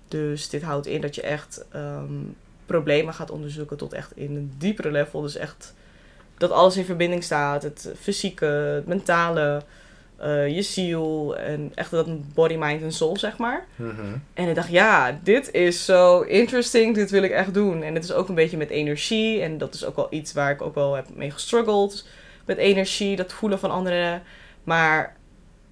Dus 0.09 0.49
dit 0.49 0.63
houdt 0.63 0.87
in 0.87 1.01
dat 1.01 1.15
je 1.15 1.23
echt 1.23 1.65
ehm, 1.71 2.23
problemen 2.67 3.15
gaat 3.15 3.31
onderzoeken 3.31 3.77
tot 3.77 3.93
echt 3.93 4.17
in 4.17 4.37
een 4.37 4.55
diepere 4.59 4.91
level. 4.91 5.21
Dus 5.21 5.37
echt 5.37 5.75
dat 6.39 6.51
alles 6.51 6.77
in 6.77 6.85
verbinding 6.85 7.25
staat. 7.25 7.63
Het 7.63 7.93
fysieke, 8.01 8.45
het 8.45 8.87
mentale, 8.87 9.63
eh, 10.17 10.49
je 10.49 10.63
ziel 10.63 11.37
en 11.37 11.73
echt 11.75 11.91
dat 11.91 12.35
body, 12.35 12.55
mind 12.59 12.83
en 12.83 12.93
soul, 12.93 13.17
zeg 13.17 13.37
maar. 13.37 13.67
Mhm. 13.77 14.17
En 14.35 14.49
ik 14.49 14.55
dacht, 14.55 14.71
ja, 14.71 15.21
dit 15.23 15.53
is 15.53 15.85
zo 15.85 16.21
interesting, 16.21 16.95
dit 16.95 17.11
wil 17.11 17.23
ik 17.23 17.31
echt 17.31 17.55
doen. 17.55 17.83
En 17.83 17.95
het 17.95 18.05
is 18.05 18.13
ook 18.13 18.29
een 18.29 18.35
beetje 18.35 18.57
met 18.57 18.71
energie. 18.71 19.43
En 19.43 19.59
dat 19.59 19.75
is 19.75 19.85
ook 19.85 19.97
wel 19.97 20.07
iets 20.11 20.33
waar 20.33 20.51
ik 20.51 20.63
ook 20.63 20.75
wel 20.75 20.95
heb 20.95 21.07
mee 21.15 21.31
gestruggeld. 21.31 22.07
Met 22.45 22.57
energie, 22.57 23.17
dat 23.17 23.33
voelen 23.33 23.59
van 23.59 23.71
anderen. 23.71 24.23
Maar 24.65 25.17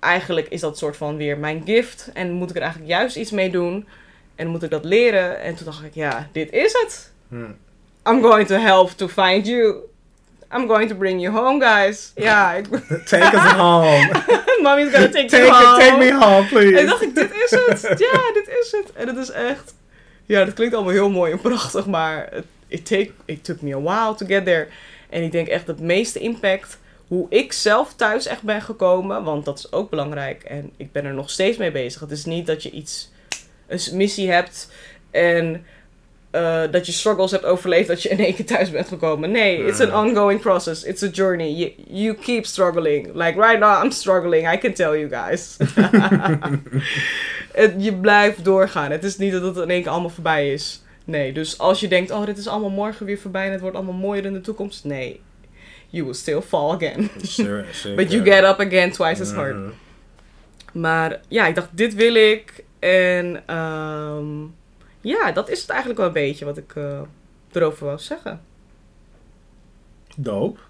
eigenlijk 0.01 0.49
is 0.49 0.61
dat 0.61 0.78
soort 0.78 0.97
van 0.97 1.16
weer 1.16 1.38
mijn 1.38 1.62
gift. 1.64 2.11
En 2.14 2.32
moet 2.32 2.51
ik 2.51 2.57
er 2.57 2.62
eigenlijk 2.62 2.90
juist 2.90 3.16
iets 3.16 3.30
mee 3.30 3.51
doen. 3.51 3.86
En 4.34 4.49
moet 4.49 4.62
ik 4.62 4.70
dat 4.70 4.84
leren. 4.84 5.40
En 5.40 5.55
toen 5.55 5.66
dacht 5.66 5.84
ik, 5.84 5.95
ja, 5.95 6.28
dit 6.32 6.53
is 6.53 6.72
het. 6.72 7.12
Hm. 7.28 7.45
I'm 8.09 8.22
going 8.22 8.47
to 8.47 8.55
help 8.55 8.90
to 8.90 9.09
find 9.09 9.47
you. 9.47 9.76
I'm 10.55 10.66
going 10.66 10.88
to 10.88 10.94
bring 10.94 11.20
you 11.20 11.34
home, 11.34 11.61
guys. 11.61 12.12
Ja, 12.14 12.53
ik, 12.53 12.66
Take 13.05 13.36
us 13.36 13.53
home. 13.53 14.11
mommy's 14.62 14.90
gonna 14.90 15.09
take, 15.09 15.28
take, 15.28 15.46
you 15.46 15.50
home. 15.50 15.78
take 15.78 15.98
me 15.98 16.12
home, 16.12 16.46
please. 16.46 16.78
En 16.78 16.86
dacht 16.86 17.03
ik, 17.03 17.14
dit 17.14 17.30
is 17.34 17.50
het. 17.50 17.98
Ja, 17.98 18.32
dit 18.32 18.48
is 18.61 18.72
het. 18.72 18.92
En 18.94 19.07
het 19.09 19.16
is 19.16 19.30
echt... 19.30 19.74
Ja, 20.26 20.44
dat 20.44 20.55
klinkt 20.55 20.74
allemaal 20.74 20.92
heel 20.92 21.11
mooi 21.11 21.32
en 21.32 21.40
prachtig, 21.40 21.86
maar 21.86 22.28
het 22.30 22.44
it, 22.72 22.86
take, 22.86 23.11
it 23.24 23.44
took 23.44 23.61
me 23.61 23.74
a 23.74 23.80
while 23.80 24.14
to 24.14 24.26
get 24.26 24.44
there. 24.44 24.68
En 25.11 25.22
ik 25.22 25.32
denk 25.32 25.48
echt 25.48 25.66
het 25.66 25.80
meeste 25.80 26.18
impact, 26.18 26.78
hoe 27.09 27.26
ik 27.28 27.53
zelf 27.53 27.94
thuis 27.94 28.26
echt 28.26 28.42
ben 28.42 28.62
gekomen, 28.62 29.24
want 29.24 29.44
dat 29.44 29.59
is 29.59 29.72
ook 29.72 29.90
belangrijk. 29.90 30.42
En 30.42 30.72
ik 30.76 30.92
ben 30.92 31.05
er 31.05 31.14
nog 31.14 31.30
steeds 31.30 31.59
mee 31.59 31.70
bezig. 31.70 32.00
Het 32.00 32.11
is 32.11 32.24
niet 32.24 32.46
dat 32.46 32.62
je 32.62 32.70
iets, 32.70 33.11
een 33.66 33.80
missie 33.92 34.30
hebt 34.30 34.70
en 35.11 35.66
eh, 36.33 36.62
dat 36.70 36.87
je 36.87 36.93
struggles 36.93 37.30
hebt 37.30 37.45
overleefd, 37.45 37.89
dat 37.89 38.03
je 38.03 38.09
in 38.09 38.18
één 38.18 38.35
keer 38.35 38.45
thuis 38.47 38.70
bent 38.70 38.89
gekomen. 38.89 39.30
Nee, 39.30 39.64
it's 39.66 39.80
an 39.80 39.95
ongoing 40.07 40.41
process. 40.41 40.85
It's 40.85 41.03
a 41.03 41.09
journey. 41.09 41.51
You, 41.53 41.72
you 41.89 42.14
keep 42.14 42.47
struggling. 42.47 43.07
Like 43.14 43.41
right 43.41 43.59
now, 43.59 43.85
I'm 43.85 43.91
struggling. 43.91 44.53
I 44.53 44.59
can 44.59 44.72
tell 44.72 44.99
you 44.99 45.09
guys. 45.09 45.57
Het- 47.53 47.74
je 47.78 47.95
blijft 47.95 48.45
doorgaan. 48.45 48.91
Het 48.91 49.05
is 49.05 49.16
niet 49.16 49.33
dat 49.33 49.43
het 49.43 49.57
in 49.57 49.70
één 49.70 49.83
keer 49.83 49.91
allemaal 49.91 50.11
voorbij 50.11 50.53
is. 50.53 50.83
Nee, 51.05 51.33
dus 51.33 51.59
als 51.59 51.80
je 51.80 51.89
denkt, 51.89 52.11
oh, 52.11 52.26
dit 52.26 52.39
is 52.39 52.49
allemaal 52.49 52.70
morgen 52.70 53.07
weer 53.07 53.18
voorbij 53.18 53.47
en 53.47 53.53
het 53.53 53.61
wordt 53.61 53.76
allemaal 53.76 53.95
mooier 53.95 54.24
in 54.24 54.33
de 54.33 54.41
toekomst. 54.41 54.85
Nee, 54.85 55.20
you 55.89 56.05
will 56.05 56.14
still 56.14 56.41
fall 56.41 56.70
again. 56.70 57.11
But 57.97 58.12
you 58.12 58.24
get 58.24 58.43
up 58.45 58.61
again 58.61 58.91
twice 58.91 59.22
as 59.22 59.33
hard. 59.33 59.55
Mhm. 59.57 59.68
Maar 60.72 61.20
ja, 61.28 61.47
ik 61.47 61.55
dacht, 61.55 61.68
dit 61.70 61.95
wil 61.95 62.14
ik. 62.14 62.64
En 62.78 63.43
ehm, 63.47 64.26
ja, 65.03 65.32
dat 65.32 65.48
is 65.48 65.61
het 65.61 65.70
eigenlijk 65.70 65.98
wel 66.00 66.09
een 66.09 66.14
beetje 66.14 66.44
wat 66.44 66.57
ik 66.57 66.72
eh, 66.76 67.00
erover 67.53 67.86
wou 67.86 67.98
zeggen. 67.98 68.40
Dope. 70.16 70.61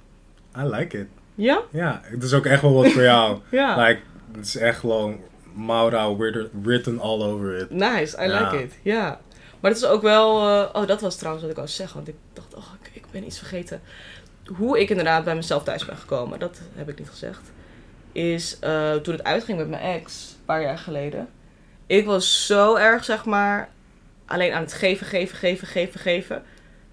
I 0.58 0.62
like 0.62 0.98
it. 0.98 1.06
Ja? 1.34 1.60
Ja, 1.70 2.00
het 2.04 2.22
is 2.22 2.32
ook 2.32 2.46
echt 2.46 2.62
wel 2.62 2.72
wat 2.72 2.88
voor 2.90 3.02
jou. 3.02 3.38
Ja. 3.50 3.86
Like, 3.86 4.00
het 4.36 4.46
is 4.46 4.56
echt 4.56 4.78
gewoon 4.78 5.20
Maura 5.54 6.16
written- 6.62 7.00
all 7.00 7.22
over 7.22 7.56
it. 7.58 7.70
Nice, 7.70 8.24
I 8.24 8.28
Ja. 8.28 8.50
like 8.50 8.62
it. 8.62 8.74
Ja. 8.82 9.20
Maar 9.60 9.70
het 9.70 9.80
is 9.80 9.86
ook 9.86 10.02
wel... 10.02 10.48
eh, 10.48 10.68
oh, 10.82 10.86
dat 10.86 11.00
was 11.00 11.16
trouwens 11.16 11.42
wat 11.42 11.50
ik 11.52 11.58
wou 11.58 11.68
zeggen. 11.70 11.96
Want 11.96 12.08
ik 12.08 12.14
dacht, 12.32 12.54
oh, 12.54 12.64
ik, 12.82 12.90
ik 12.94 13.04
ben 13.10 13.24
iets 13.24 13.38
vergeten. 13.38 13.80
Hoe 14.56 14.80
ik 14.80 14.90
inderdaad 14.90 15.24
bij 15.24 15.34
mezelf 15.34 15.62
thuis 15.62 15.84
ben 15.84 15.96
gekomen, 15.96 16.38
dat 16.38 16.60
heb 16.74 16.88
ik 16.88 16.98
niet 16.98 17.08
gezegd. 17.08 17.40
Is 18.12 18.58
eh, 18.58 18.94
toen 18.94 19.14
het 19.14 19.24
uitging 19.24 19.58
met 19.58 19.68
mijn 19.68 19.82
ex, 19.82 20.34
een 20.38 20.44
paar 20.44 20.62
jaar 20.62 20.78
geleden. 20.78 21.28
Ik 21.86 22.06
was 22.06 22.46
zo 22.46 22.74
erg, 22.76 23.04
zeg 23.04 23.24
maar, 23.24 23.68
alleen 24.32 24.52
aan 24.52 24.62
het 24.62 24.72
geven, 24.72 25.06
geven, 25.06 25.36
geven, 25.36 25.66
geven, 25.66 26.00
geven. 26.00 26.42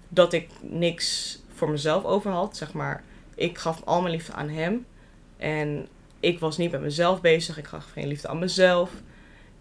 Dat 0.08 0.32
ik 0.32 0.48
niks 0.60 1.38
voor 1.54 1.70
mezelf 1.70 2.04
over 2.04 2.30
had. 2.30 2.56
Zeg 2.56 2.72
maar, 2.72 3.02
ik 3.34 3.58
gaf 3.58 3.82
al 3.84 4.00
mijn 4.00 4.14
liefde 4.14 4.32
aan 4.32 4.48
hem. 4.48 4.86
En 5.36 5.88
ik 6.20 6.38
was 6.38 6.56
niet 6.56 6.70
met 6.70 6.80
mezelf 6.80 7.20
bezig. 7.20 7.58
Ik 7.58 7.66
gaf 7.66 7.90
geen 7.92 8.06
liefde 8.06 8.28
aan 8.28 8.38
mezelf. 8.38 8.90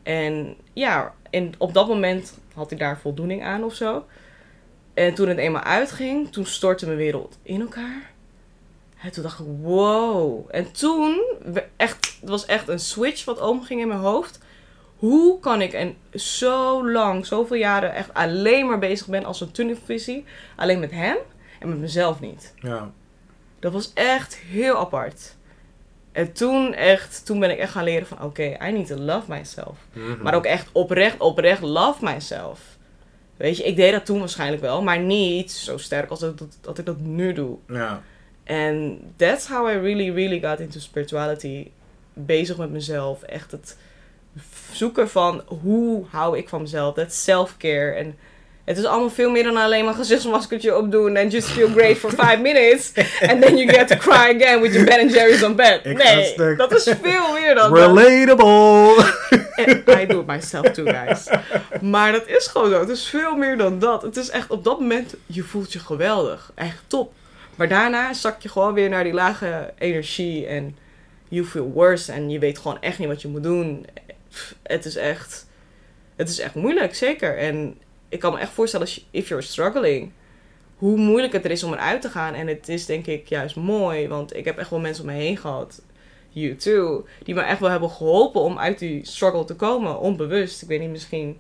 En 0.04 0.56
ja, 0.74 1.14
en 1.30 1.52
op 1.58 1.74
dat 1.74 1.88
moment 1.88 2.40
had 2.54 2.72
ik 2.72 2.80
daar 2.80 3.00
voldoening 3.00 3.44
aan 3.44 3.64
of 3.64 3.76
zo. 3.76 4.06
En 4.94 5.14
toen 5.14 5.28
het 5.28 5.38
eenmaal 5.38 5.64
uitging, 5.64 6.32
toen 6.32 6.46
stortte 6.46 6.86
mijn 6.86 6.98
wereld 6.98 7.38
in 7.42 7.62
elkaar. 7.62 8.12
En 9.02 9.12
toen 9.12 9.24
dacht 9.24 9.40
ik, 9.40 9.46
wow. 9.62 10.46
En 10.50 10.72
toen, 10.72 11.22
echt, 11.76 12.18
het 12.20 12.30
was 12.30 12.46
echt 12.46 12.68
een 12.68 12.80
switch 12.80 13.26
wat 13.26 13.42
omging 13.42 13.82
in 13.82 13.88
mijn 13.88 14.00
hoofd. 14.00 14.40
Hoe 15.00 15.40
kan 15.40 15.62
ik 15.62 15.74
en 15.74 15.96
zo 16.14 16.92
lang, 16.92 17.26
zoveel 17.26 17.58
jaren 17.58 17.94
echt 17.94 18.14
alleen 18.14 18.68
maar 18.68 18.80
bezig 18.80 19.08
ben 19.08 19.26
als 19.26 19.42
een 19.42 19.52
tunnelvisie. 19.52 20.26
Alleen 20.56 20.80
met 20.80 20.92
hem 20.92 21.18
en 21.60 21.70
met 21.70 21.78
mezelf 21.78 22.20
niet. 22.20 22.54
Ja. 22.56 22.92
Dat 23.60 23.74
was 23.74 23.92
echt 23.94 24.36
heel 24.36 24.78
apart. 24.78 25.36
En 26.12 26.34
toen 26.34 26.74
echt, 26.74 27.26
toen 27.26 27.40
ben 27.40 27.50
ik 27.50 27.58
echt 27.58 27.72
gaan 27.72 27.84
leren 27.84 28.08
van 28.08 28.24
oké, 28.24 28.44
I 28.44 28.72
need 28.72 28.88
to 28.88 28.96
love 28.96 29.32
myself. 29.32 29.78
Mhm. 29.94 30.22
Maar 30.22 30.34
ook 30.34 30.46
echt 30.46 30.70
oprecht, 30.72 31.20
oprecht 31.20 31.62
love 31.62 32.04
myself. 32.04 32.60
Weet 33.38 33.58
je, 33.58 33.64
ik 33.64 33.76
deed 33.76 33.92
dat 33.92 34.06
toen 34.06 34.20
waarschijnlijk 34.20 34.62
wel, 34.62 34.84
maar 34.84 35.00
niet 35.00 35.52
zo 35.52 35.78
sterk 35.78 36.10
als 36.10 36.20
dat, 36.20 36.38
dat, 36.38 36.58
dat 36.62 36.78
ik 36.78 36.86
dat 36.86 37.00
nu 37.00 37.34
doe. 37.34 37.58
Ja. 37.68 38.02
En 38.44 39.00
that's 39.16 39.48
how 39.48 39.70
I 39.70 39.72
really, 39.72 40.14
really 40.14 40.40
got 40.40 40.60
into 40.60 40.80
spirituality. 40.80 41.72
Bezig 42.14 42.58
met 42.58 42.72
mezelf. 42.72 43.22
Echt 43.24 43.52
het 43.52 43.78
zoeken 44.72 45.10
van 45.10 45.44
hoe 45.62 46.06
hou 46.10 46.38
ik 46.38 46.50
van 46.50 46.62
mezelf. 46.62 46.96
Dat 46.96 47.14
self-care. 47.14 47.92
En 47.92 48.18
het 48.64 48.78
is 48.78 48.86
allemaal 48.86 49.10
veel 49.10 49.30
meer 49.30 49.44
dan 49.44 49.58
alleen 49.58 49.86
maar 49.86 49.94
gezichtsmaskertje 49.94 50.78
opdoen. 50.78 51.16
En 51.16 51.30
just 51.30 51.48
feel 51.48 51.68
great 51.68 51.98
for 51.98 52.10
five 52.24 52.38
minutes. 52.38 52.92
And 53.22 53.42
then 53.42 53.58
you 53.58 53.70
get 53.70 53.88
to 53.88 53.96
cry 53.96 54.36
again 54.36 54.62
with 54.62 54.74
your 54.74 54.86
Ben 54.86 55.10
Jerry's 55.10 55.44
on 55.44 55.56
bed. 55.56 55.80
Ik 55.84 55.98
Nee, 55.98 56.56
dat 56.56 56.72
is 56.72 56.84
veel 57.02 57.34
meer 57.34 57.56
dan 57.56 57.74
dat. 57.74 57.98
Relatable! 57.98 59.06
En 59.56 59.84
I 60.02 60.06
do 60.06 60.20
it 60.20 60.26
myself 60.26 60.72
too, 60.72 60.86
guys. 60.86 61.28
Maar 61.82 62.12
dat 62.12 62.28
is 62.28 62.48
gewoon 62.48 62.70
zo. 62.70 62.80
Het 62.80 62.90
is 62.90 63.06
veel 63.06 63.36
meer 63.36 63.58
dan 63.58 63.80
dat. 63.80 64.02
Het 64.02 64.18
is 64.18 64.30
echt 64.30 64.50
op 64.50 64.64
dat 64.64 64.80
moment, 64.80 65.16
je 65.26 65.44
voelt 65.44 65.74
je 65.74 65.80
geweldig. 65.80 66.52
Echt 66.56 66.84
top. 66.88 67.14
Maar 67.56 67.68
daarna 67.68 68.14
zak 68.14 68.42
je 68.42 68.50
gewoon 68.50 68.74
weer 68.74 68.90
naar 68.90 69.04
die 69.04 69.14
lage 69.14 69.74
energie. 69.78 70.46
En 70.46 70.78
you 71.28 71.46
feel 71.46 71.72
worse. 71.72 72.12
En 72.12 72.30
je 72.30 72.40
weet 72.40 72.58
gewoon 72.58 72.82
echt 72.82 73.00
niet 73.00 73.08
wat 73.08 73.22
je 73.22 73.28
moet 73.28 73.44
doen. 73.44 73.86
Pff, 74.30 74.56
Het 74.64 74.86
is 74.86 74.96
echt, 74.96 75.48
het 76.16 76.30
is 76.30 76.40
echt 76.40 76.56
moeilijk, 76.56 76.96
zeker. 76.96 77.38
En 77.38 77.78
ik 78.10 78.20
kan 78.20 78.34
me 78.34 78.40
echt 78.40 78.52
voorstellen, 78.52 78.86
als 78.86 78.96
je, 78.96 79.02
if 79.12 79.28
you're 79.28 79.44
struggling, 79.44 80.12
hoe 80.76 80.98
moeilijk 80.98 81.34
het 81.34 81.46
er 81.46 81.52
is 81.52 81.64
om 81.64 81.74
eruit 81.74 82.02
te 82.02 82.10
gaan. 82.10 82.34
En 82.34 82.48
het 82.48 82.70
is 82.70 82.86
denk 82.86 83.06
ik 83.06 83.28
juist 83.28 83.56
mooi. 83.56 84.08
Want 84.08 84.36
ik 84.36 84.46
heb 84.46 84.58
echt 84.58 84.70
wel 84.70 84.80
mensen 84.80 85.04
om 85.04 85.10
me 85.10 85.16
heen 85.16 85.38
gehad 85.38 85.82
you 86.30 86.56
too, 86.56 87.06
die 87.24 87.36
me 87.36 87.42
echt 87.42 87.60
wel 87.60 87.70
hebben 87.70 87.90
geholpen 87.90 88.42
om 88.42 88.60
uit 88.60 88.80
die 88.80 89.06
struggle 89.06 89.46
te 89.46 89.56
komen, 89.56 90.00
onbewust. 90.00 90.62
Ik 90.62 90.68
weet 90.68 90.80
niet, 90.80 90.90
misschien 90.90 91.38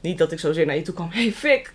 niet 0.00 0.18
dat 0.18 0.32
ik 0.32 0.38
zozeer 0.38 0.66
naar 0.66 0.76
je 0.76 0.82
toe 0.82 0.94
kwam, 0.94 1.10
hey 1.20 1.32
Vic, 1.32 1.72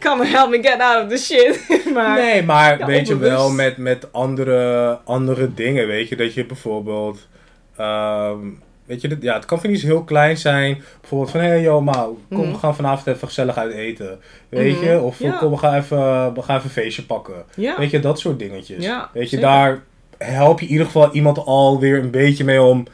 come 0.00 0.26
help 0.26 0.50
me 0.50 0.62
get 0.62 0.80
out 0.80 1.04
of 1.04 1.10
the 1.10 1.24
shit. 1.24 1.68
maar 1.94 2.18
Nee, 2.18 2.42
maar 2.42 2.78
Ja, 2.78 2.86
weet 2.86 3.06
je 3.06 3.18
wel, 3.18 3.50
met, 3.50 3.76
met 3.76 4.12
andere, 4.12 5.00
andere 5.04 5.54
dingen, 5.54 5.86
weet 5.86 6.08
je, 6.08 6.16
dat 6.16 6.34
je 6.34 6.46
bijvoorbeeld, 6.46 7.28
ehm, 7.76 8.48
weet 8.84 9.00
je, 9.00 9.08
dit- 9.08 9.22
ja, 9.22 9.34
het 9.34 9.44
kan 9.44 9.60
van 9.60 9.70
iets 9.70 9.82
heel 9.82 10.02
klein 10.04 10.36
zijn, 10.36 10.82
bijvoorbeeld 11.00 11.30
van, 11.30 11.40
hé, 11.40 11.46
hey, 11.46 11.60
yo, 11.62 11.80
ma, 11.80 11.92
kom, 11.92 12.16
Mhm. 12.28 12.50
we 12.52 12.58
gaan 12.58 12.74
vanavond 12.74 13.06
even 13.06 13.28
gezellig 13.28 13.56
uit 13.56 13.72
eten, 13.72 14.18
weet 14.48 14.74
Mhm, 14.76 14.84
je, 14.84 15.00
of 15.00 15.18
ja. 15.18 15.30
kom, 15.38 15.50
we 15.50 15.56
gaan, 15.56 15.74
even, 15.74 15.96
we 16.34 16.42
gaan 16.42 16.56
even 16.56 16.68
een 16.68 16.74
feestje 16.82 17.02
pakken, 17.04 17.44
ja, 17.56 17.78
weet 17.78 17.90
je, 17.90 18.00
dat 18.00 18.18
soort 18.18 18.38
dingetjes. 18.38 18.84
Ja, 18.84 19.10
weet 19.12 19.30
je, 19.30 19.36
zeker. 19.36 19.46
daar 19.48 19.82
help 20.18 20.60
je 20.60 20.66
in 20.66 20.70
ieder 20.72 20.86
geval 20.86 21.12
iemand 21.12 21.38
alweer 21.38 21.98
een 21.98 22.10
beetje 22.10 22.44
mee 22.44 22.62
om 22.62 22.86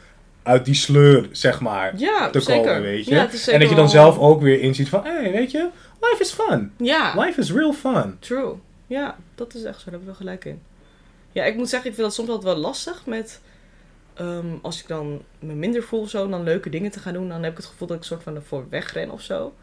uit 0.43 0.65
die 0.65 0.73
sleur, 0.75 1.27
zeg 1.31 1.59
maar, 1.61 1.95
te 2.31 2.39
zeker. 2.39 2.63
komen, 2.63 2.81
weet 2.81 3.05
je. 3.05 3.15
En 3.51 3.59
dat 3.59 3.69
je 3.69 3.75
dan 3.75 3.89
zelf 3.89 4.17
ook 4.17 4.41
weer 4.41 4.59
inziet 4.59 4.89
van, 4.89 5.03
hé, 5.03 5.11
hey, 5.21 5.31
weet 5.31 5.51
je, 5.51 5.69
life 6.01 6.17
is 6.21 6.31
fun. 6.31 6.71
Ja, 6.77 7.13
Life 7.25 7.39
is 7.39 7.51
real 7.51 7.73
fun. 7.73 8.15
true. 8.19 8.53
Ja, 8.87 9.15
dat 9.35 9.53
is 9.53 9.63
echt 9.63 9.77
zo, 9.79 9.83
daar 9.83 9.91
heb 9.93 9.99
je 9.99 10.05
wel 10.05 10.15
gelijk 10.15 10.45
in. 10.45 10.61
Ja, 11.31 11.43
ik 11.43 11.55
moet 11.55 11.69
zeggen, 11.69 11.89
ik 11.89 11.95
vind 11.95 12.07
dat 12.07 12.15
soms 12.15 12.29
altijd 12.29 12.53
wel 12.53 12.63
lastig 12.63 13.01
met... 13.05 13.41
ehm, 14.13 14.45
als 14.61 14.79
ik 14.81 14.87
dan 14.87 15.21
me 15.39 15.53
minder 15.53 15.83
voel 15.83 16.07
zo, 16.07 16.29
dan 16.29 16.43
leuke 16.43 16.69
dingen 16.69 16.91
te 16.91 16.99
gaan 16.99 17.13
doen, 17.13 17.29
dan 17.29 17.43
heb 17.43 17.51
ik 17.51 17.57
het 17.57 17.65
gevoel 17.65 17.87
dat 17.87 17.97
ik 17.97 18.03
soort 18.03 18.23
van 18.23 18.35
ervoor 18.35 18.65
wegren 18.69 19.11
of 19.11 19.21
zo. 19.21 19.53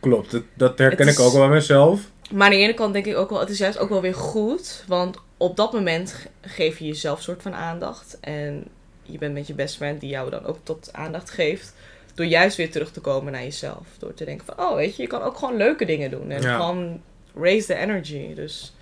Klopt, 0.00 0.30
dat, 0.30 0.42
dat 0.54 0.78
herken 0.78 1.08
ik 1.08 1.20
ook 1.20 1.32
wel 1.32 1.40
bij 1.46 1.54
mezelf. 1.56 2.00
Maar 2.32 2.44
aan 2.44 2.50
de 2.50 2.56
ene 2.56 2.74
kant 2.74 2.92
denk 2.92 3.06
ik 3.06 3.16
ook 3.16 3.30
wel, 3.30 3.40
het 3.40 3.48
is 3.50 3.58
juist 3.58 3.78
ook 3.78 3.88
wel 3.88 4.00
weer 4.00 4.14
goed. 4.14 4.84
Want 4.86 5.16
op 5.36 5.56
dat 5.56 5.72
moment 5.72 6.12
ge- 6.12 6.28
geef 6.40 6.78
je 6.78 6.84
jezelf 6.86 7.22
soort 7.22 7.42
van 7.42 7.54
aandacht. 7.54 8.18
En 8.20 8.64
je 9.02 9.18
bent 9.18 9.34
met 9.34 9.46
je 9.46 9.54
best 9.54 9.76
friend 9.76 10.00
die 10.00 10.10
jou 10.10 10.30
dan 10.30 10.44
ook 10.44 10.58
tot 10.62 10.88
aandacht 10.92 11.30
geeft. 11.30 11.74
Door 12.14 12.26
juist 12.26 12.56
weer 12.56 12.70
terug 12.70 12.90
te 12.92 13.00
komen 13.00 13.32
naar 13.32 13.42
jezelf. 13.42 13.86
Door 13.98 14.14
te 14.14 14.24
denken 14.24 14.46
van, 14.46 14.64
oh 14.66 14.74
weet 14.74 14.96
je, 14.96 15.02
je 15.02 15.08
kan 15.08 15.22
ook 15.22 15.36
gewoon 15.38 15.56
leuke 15.56 15.84
dingen 15.84 16.10
doen. 16.10 16.30
En 16.30 16.42
Ja. 16.42 16.56
gewoon 16.56 17.00
raise 17.34 17.66
the 17.66 17.74
energy. 17.74 18.34
Dus 18.34 18.74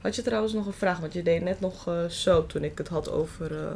had 0.00 0.16
je 0.16 0.22
trouwens 0.22 0.52
nog 0.52 0.66
een 0.66 0.72
vraag? 0.72 0.98
Want 0.98 1.12
je 1.12 1.22
deed 1.22 1.42
net 1.42 1.60
nog 1.60 1.88
eh, 1.88 2.04
zo 2.04 2.46
toen 2.46 2.64
ik 2.64 2.78
het 2.78 2.88
had 2.88 3.10
over, 3.10 3.52
eh, 3.52 3.72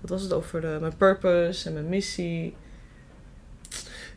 wat 0.00 0.10
was 0.10 0.22
het, 0.22 0.32
over 0.32 0.72
eh, 0.74 0.80
mijn 0.80 0.96
purpose 0.96 1.66
en 1.68 1.72
mijn 1.74 1.88
missie. 1.88 2.54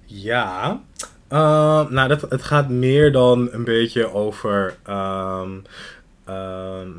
Ja. 0.06 0.82
Eh, 1.28 1.90
nou, 1.90 2.08
dat, 2.08 2.22
het 2.22 2.42
gaat 2.44 2.70
meer 2.70 3.12
dan 3.12 3.50
een 3.52 3.64
beetje 3.64 4.14
over. 4.14 4.76
ehm, 4.84 5.52
ehm, 6.26 6.90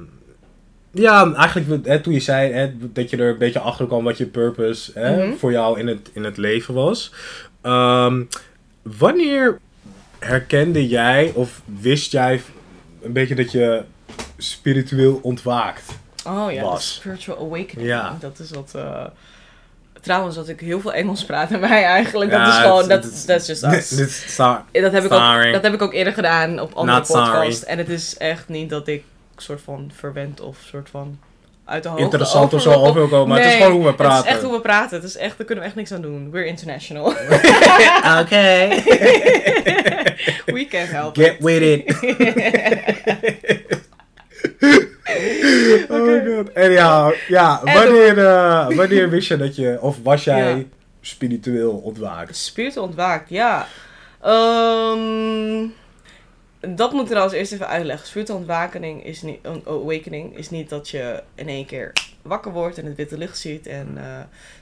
ja, 0.90 1.32
eigenlijk 1.34 1.86
hè, 1.86 2.00
toen 2.00 2.12
je 2.12 2.20
zei 2.20 2.52
hè, 2.52 2.72
dat 2.92 3.10
je 3.10 3.16
er 3.16 3.28
een 3.30 3.38
beetje 3.38 3.58
achter 3.58 3.86
kwam 3.86 4.04
wat 4.04 4.18
je 4.18 4.26
purpose 4.26 4.90
hè, 4.98 5.26
Mhm. 5.26 5.36
voor 5.36 5.52
jou 5.52 5.78
in 5.78 5.86
het, 5.86 6.10
in 6.12 6.24
het 6.24 6.36
leven 6.36 6.74
was. 6.74 7.12
Ehm, 7.60 8.22
wanneer 8.82 9.58
herkende 10.18 10.88
jij 10.88 11.32
of 11.34 11.62
wist 11.80 12.12
jij 12.12 12.40
een 13.02 13.12
beetje 13.12 13.34
dat 13.34 13.52
je 13.52 13.82
spiritueel 14.38 15.18
ontwaakt? 15.22 15.82
Oh 16.26 16.52
ja, 16.52 16.62
Was. 16.62 16.94
spiritual 16.94 17.38
awakening. 17.38 17.88
Ja. 17.88 18.16
Dat 18.20 18.38
is 18.38 18.50
wat... 18.50 18.72
eh, 18.76 19.04
Trouwens, 20.00 20.36
dat 20.36 20.48
ik 20.48 20.60
heel 20.60 20.80
veel 20.80 20.92
Engels 20.92 21.24
praat 21.24 21.50
en 21.50 21.60
wij 21.60 21.84
eigenlijk, 21.84 22.30
dat 22.30 22.40
Ja, 22.40 22.48
is 22.48 22.54
gewoon, 22.62 22.88
dat 22.88 23.26
that's 23.26 23.46
just 23.46 23.62
us. 23.64 23.92
Is 24.00 24.36
dat, 24.36 24.92
heb 24.92 25.04
ik 25.04 25.12
ook, 25.12 25.52
dat 25.52 25.62
heb 25.62 25.72
ik 25.74 25.82
ook 25.82 25.92
eerder 25.92 26.12
gedaan 26.12 26.60
op 26.60 26.72
andere 26.74 26.98
Not 26.98 27.06
sorry. 27.06 27.24
podcasts. 27.30 27.64
En 27.64 27.78
het 27.78 27.88
is 27.88 28.16
echt 28.16 28.48
niet 28.48 28.70
dat 28.70 28.88
ik 28.88 29.02
soort 29.36 29.60
van 29.64 29.90
verwend 29.94 30.40
of 30.40 30.56
soort 30.70 30.88
van 30.90 31.18
uit 31.64 31.82
de 31.82 31.88
hoogte 31.88 32.04
interessant 32.04 32.54
of 32.54 32.62
zo 32.62 32.72
over- 32.72 32.94
wil 32.94 33.08
komen, 33.08 33.28
maar 33.28 33.38
het 33.42 33.46
is 33.52 33.54
gewoon 33.54 33.72
hoe 33.72 33.84
we 33.84 33.94
praten. 33.94 34.16
Het 34.16 34.26
is 34.26 34.32
echt 34.32 34.42
hoe 34.42 34.52
we 34.52 34.60
praten. 34.60 34.96
Het 34.96 35.06
is 35.08 35.16
echt, 35.16 35.36
daar 35.36 35.46
kunnen 35.46 35.64
we 35.64 35.70
echt 35.70 35.78
niks 35.78 35.92
aan 35.92 36.02
doen. 36.02 36.30
We're 36.30 36.46
international. 36.46 37.04
Oké. 38.20 38.68
We 40.46 40.66
can't 40.70 40.90
help 40.90 41.16
Get 41.16 41.26
it. 41.32 41.40
with 41.40 41.62
it. 41.62 41.84
Oh 45.88 46.36
god. 46.36 46.52
En 46.52 46.70
ja, 46.70 47.12
ja 47.28 47.60
wanneer, 47.64 48.18
eh, 48.18 48.68
wanneer 48.76 49.10
wist 49.10 49.28
je 49.28 49.36
dat 49.36 49.56
je, 49.56 49.78
of 49.80 49.96
was 50.02 50.24
jij 50.24 50.56
Ja. 50.56 50.62
spiritueel 51.00 51.72
ontwaakt? 51.72 52.36
Spirit 52.36 52.76
ontwaakt, 52.76 53.28
ja. 53.30 53.66
Ehm, 54.22 55.66
dat 56.74 56.92
moet 56.92 57.00
ik 57.02 57.06
trouwens 57.08 57.34
eerst 57.34 57.52
even 57.52 57.68
uitleggen. 57.68 58.06
Spirit 58.06 58.30
ontwakening 58.30 59.04
is 59.04 59.22
niet, 59.22 59.38
een 59.42 59.62
awakening 59.66 60.36
is 60.36 60.50
niet 60.50 60.68
dat 60.68 60.88
je 60.88 61.22
in 61.34 61.48
één 61.48 61.66
keer 61.66 61.92
wakker 62.24 62.52
wordt 62.52 62.78
en 62.78 62.84
het 62.86 62.96
witte 62.96 63.18
licht 63.18 63.38
ziet 63.38 63.66
en 63.66 63.92
eh, 63.96 64.04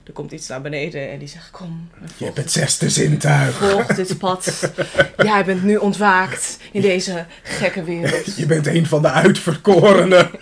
er 0.04 0.12
komt 0.12 0.32
iets 0.32 0.48
naar 0.48 0.60
beneden 0.60 1.10
en 1.10 1.18
die 1.18 1.28
zegt 1.28 1.50
kom, 1.50 1.90
Je 2.16 2.24
hebt 2.24 2.36
het 2.36 2.52
zesde 2.52 2.90
zintuig. 2.90 3.54
volg 3.54 3.86
dit 3.86 4.18
pad. 4.18 4.72
Jij 5.16 5.44
bent 5.44 5.62
nu 5.62 5.76
ontwaakt 5.76 6.58
in 6.72 6.80
deze 6.80 7.24
gekke 7.42 7.84
wereld. 7.84 8.36
Je 8.36 8.46
bent 8.46 8.66
een 8.66 8.86
van 8.86 9.02
de 9.02 9.10
uitverkorenen. 9.10 10.30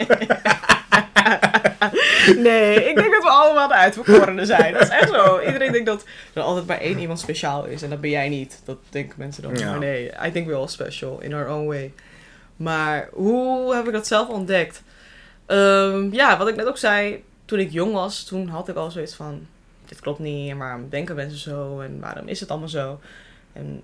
Nee, 2.36 2.74
ik 2.88 2.94
denk 2.96 3.12
dat 3.12 3.22
we 3.22 3.28
allemaal 3.28 3.68
de 3.68 3.74
uitverkorenen 3.74 4.46
zijn. 4.46 4.72
Dat 4.72 4.82
is 4.82 4.88
echt 4.88 5.08
zo. 5.10 5.40
Iedereen 5.40 5.72
denkt 5.72 5.86
dat 5.86 6.04
er 6.32 6.42
altijd 6.42 6.66
maar 6.66 6.80
één 6.80 6.98
iemand 6.98 7.20
speciaal 7.20 7.64
is. 7.64 7.82
En 7.82 7.90
dat 7.90 8.00
ben 8.00 8.10
jij 8.10 8.28
niet. 8.28 8.60
Dat 8.64 8.76
denken 8.88 9.14
mensen 9.18 9.42
dan. 9.42 9.56
Ja. 9.56 9.70
Maar 9.70 9.78
nee, 9.78 10.10
I 10.26 10.30
think 10.32 10.46
we're 10.46 10.58
all 10.58 10.68
special 10.68 11.20
in 11.20 11.34
our 11.34 11.48
own 11.48 11.66
way. 11.66 11.92
Maar 12.56 13.08
hoe 13.12 13.74
heb 13.74 13.86
ik 13.86 13.92
dat 13.92 14.06
zelf 14.06 14.28
ontdekt? 14.28 14.82
Ehm, 15.51 16.12
ja, 16.12 16.38
wat 16.38 16.48
ik 16.48 16.57
net 16.57 16.66
ook 16.66 16.78
zei. 16.78 17.24
Toen 17.44 17.59
ik 17.59 17.70
jong 17.70 17.92
was, 17.92 18.24
toen 18.24 18.48
had 18.48 18.68
ik 18.68 18.76
al 18.76 18.90
zoiets 18.90 19.14
van... 19.14 19.46
Dit 19.84 20.01
klopt 20.01 20.18
niet, 20.18 20.51
en 20.51 20.59
waarom 20.59 20.88
denken 20.88 21.14
mensen 21.14 21.38
zo? 21.38 21.80
En 21.80 22.01
waarom 22.01 22.28
is 22.28 22.40
het 22.40 22.51
allemaal 22.51 22.68
zo? 22.68 23.01
En 23.53 23.82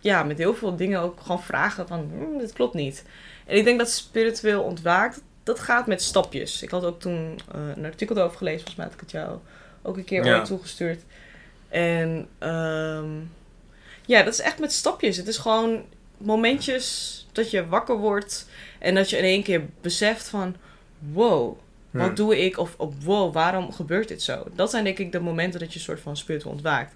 ja, 0.00 0.22
met 0.22 0.38
heel 0.38 0.54
veel 0.54 0.76
dingen 0.76 1.00
ook 1.00 1.20
gewoon 1.20 1.42
vragen 1.42 1.86
van... 1.88 2.10
"Hmm, 2.16 2.38
dit 2.38 2.52
klopt 2.52 2.74
niet. 2.74 3.04
En 3.46 3.56
ik 3.56 3.64
denk 3.64 3.78
dat 3.78 3.90
spiritueel 3.90 4.62
ontwaakt, 4.62 5.20
dat 5.42 5.60
gaat 5.60 5.86
met 5.86 6.02
stapjes. 6.02 6.62
Ik 6.62 6.70
had 6.70 6.84
ook 6.84 7.00
toen 7.00 7.38
eh, 7.54 7.60
een 7.76 7.84
artikel 7.84 8.16
erover 8.16 8.36
gelezen, 8.36 8.58
volgens 8.60 8.76
mij 8.76 8.86
had 8.86 8.94
ik 8.94 9.00
het 9.00 9.10
jou 9.10 9.38
ook 9.82 9.96
een 9.96 10.04
keer 10.04 10.24
Ja. 10.24 10.36
ooit 10.36 10.44
toegestuurd. 10.46 11.00
En 11.68 12.28
ehm, 12.38 13.10
Ja, 14.06 14.22
dat 14.22 14.32
is 14.32 14.40
echt 14.40 14.58
met 14.58 14.72
stapjes. 14.72 15.16
Het 15.16 15.28
is 15.28 15.36
gewoon 15.38 15.82
momentjes 16.16 17.26
dat 17.32 17.50
je 17.50 17.66
wakker 17.68 17.96
wordt 17.96 18.48
en 18.78 18.94
dat 18.94 19.10
je 19.10 19.16
in 19.16 19.24
één 19.24 19.42
keer 19.42 19.62
beseft 19.80 20.28
van, 20.28 20.56
wow, 21.12 21.58
wat 21.90 22.16
doe 22.16 22.44
ik? 22.44 22.58
Of, 22.58 22.74
of 22.76 22.94
wow, 23.04 23.34
waarom 23.34 23.72
gebeurt 23.72 24.08
dit 24.08 24.22
zo? 24.22 24.44
Dat 24.54 24.70
zijn 24.70 24.84
denk 24.84 24.98
ik 24.98 25.12
de 25.12 25.20
momenten 25.20 25.60
dat 25.60 25.72
je 25.72 25.78
een 25.78 25.84
soort 25.84 26.00
van 26.00 26.16
spiritueel 26.16 26.52
ontwaakt. 26.52 26.94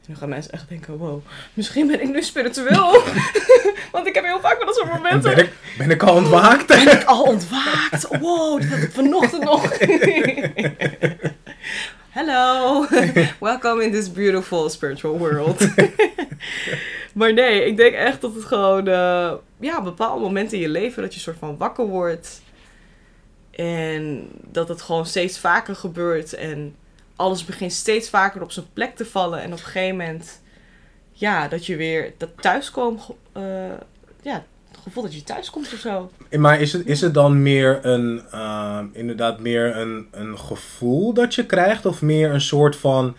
En 0.00 0.04
dan 0.14 0.16
gaan 0.16 0.28
mensen 0.28 0.52
echt 0.52 0.68
denken, 0.68 0.98
wow, 0.98 1.20
misschien 1.54 1.86
ben 1.86 2.02
ik 2.02 2.08
nu 2.08 2.22
spiritueel. 2.22 3.02
Want 3.92 4.06
ik 4.06 4.14
heb 4.14 4.24
heel 4.24 4.40
vaak 4.40 4.56
wel 4.56 4.66
dat 4.66 4.74
soort 4.74 4.88
En 4.88 4.96
momenten. 4.96 5.34
ben 5.34 5.44
ik, 5.44 5.52
ben 5.78 5.90
ik 5.90 6.02
al 6.02 6.14
ontwaakt? 6.14 6.66
Ben 6.66 6.92
ik 6.92 7.04
al 7.04 7.22
ontwaakt? 7.22 8.18
Wow, 8.20 8.60
dat 8.60 8.70
had 8.70 8.78
ik 8.78 8.92
vanochtend 8.92 9.42
nog. 9.42 9.62
Hello, 12.18 12.86
welcome 13.38 13.84
in 13.84 13.92
this 13.92 14.12
beautiful 14.12 14.68
spiritual 14.68 15.18
world. 15.18 15.68
maar 17.18 17.32
nee, 17.32 17.64
ik 17.64 17.76
denk 17.76 17.94
echt 17.94 18.20
dat 18.20 18.34
het 18.34 18.44
gewoon, 18.44 18.88
eh, 18.88 19.32
ja, 19.60 19.82
bepaalde 19.82 20.20
momenten 20.20 20.56
in 20.56 20.62
je 20.62 20.68
leven 20.68 21.02
dat 21.02 21.14
je 21.14 21.20
soort 21.20 21.36
van 21.38 21.56
wakker 21.56 21.86
wordt. 21.86 22.40
En 23.64 24.28
dat 24.50 24.68
het 24.68 24.82
gewoon 24.82 25.06
steeds 25.06 25.38
vaker 25.38 25.76
gebeurt 25.76 26.32
en 26.32 26.74
alles 27.16 27.44
begint 27.44 27.72
steeds 27.72 28.08
vaker 28.08 28.42
op 28.42 28.52
zijn 28.52 28.66
plek 28.72 28.96
te 28.96 29.04
vallen. 29.04 29.40
En 29.40 29.52
op 29.52 29.58
een 29.58 29.64
gegeven 29.64 29.96
moment, 29.96 30.40
ja, 31.12 31.48
dat 31.48 31.66
je 31.66 31.76
weer 31.76 32.12
dat 32.16 32.30
thuiskomen, 32.40 33.00
eh 33.32 33.42
ja, 34.22 34.44
het 34.70 34.80
gevoel 34.82 35.02
dat 35.02 35.14
je 35.14 35.22
thuis 35.22 35.50
komt 35.50 35.72
of 35.72 35.78
zo. 35.78 36.10
Maar 36.30 36.60
is 36.60 36.72
het, 36.72 36.86
is 36.86 37.00
het 37.00 37.14
dan 37.14 37.42
meer 37.42 37.78
een, 37.82 38.22
ehm, 38.30 38.86
inderdaad 38.92 39.40
meer 39.40 39.76
een, 39.76 40.08
een 40.10 40.38
gevoel 40.38 41.12
dat 41.12 41.34
je 41.34 41.46
krijgt? 41.46 41.86
Of 41.86 42.02
meer 42.02 42.30
een 42.30 42.40
soort 42.40 42.76
van 42.76 43.16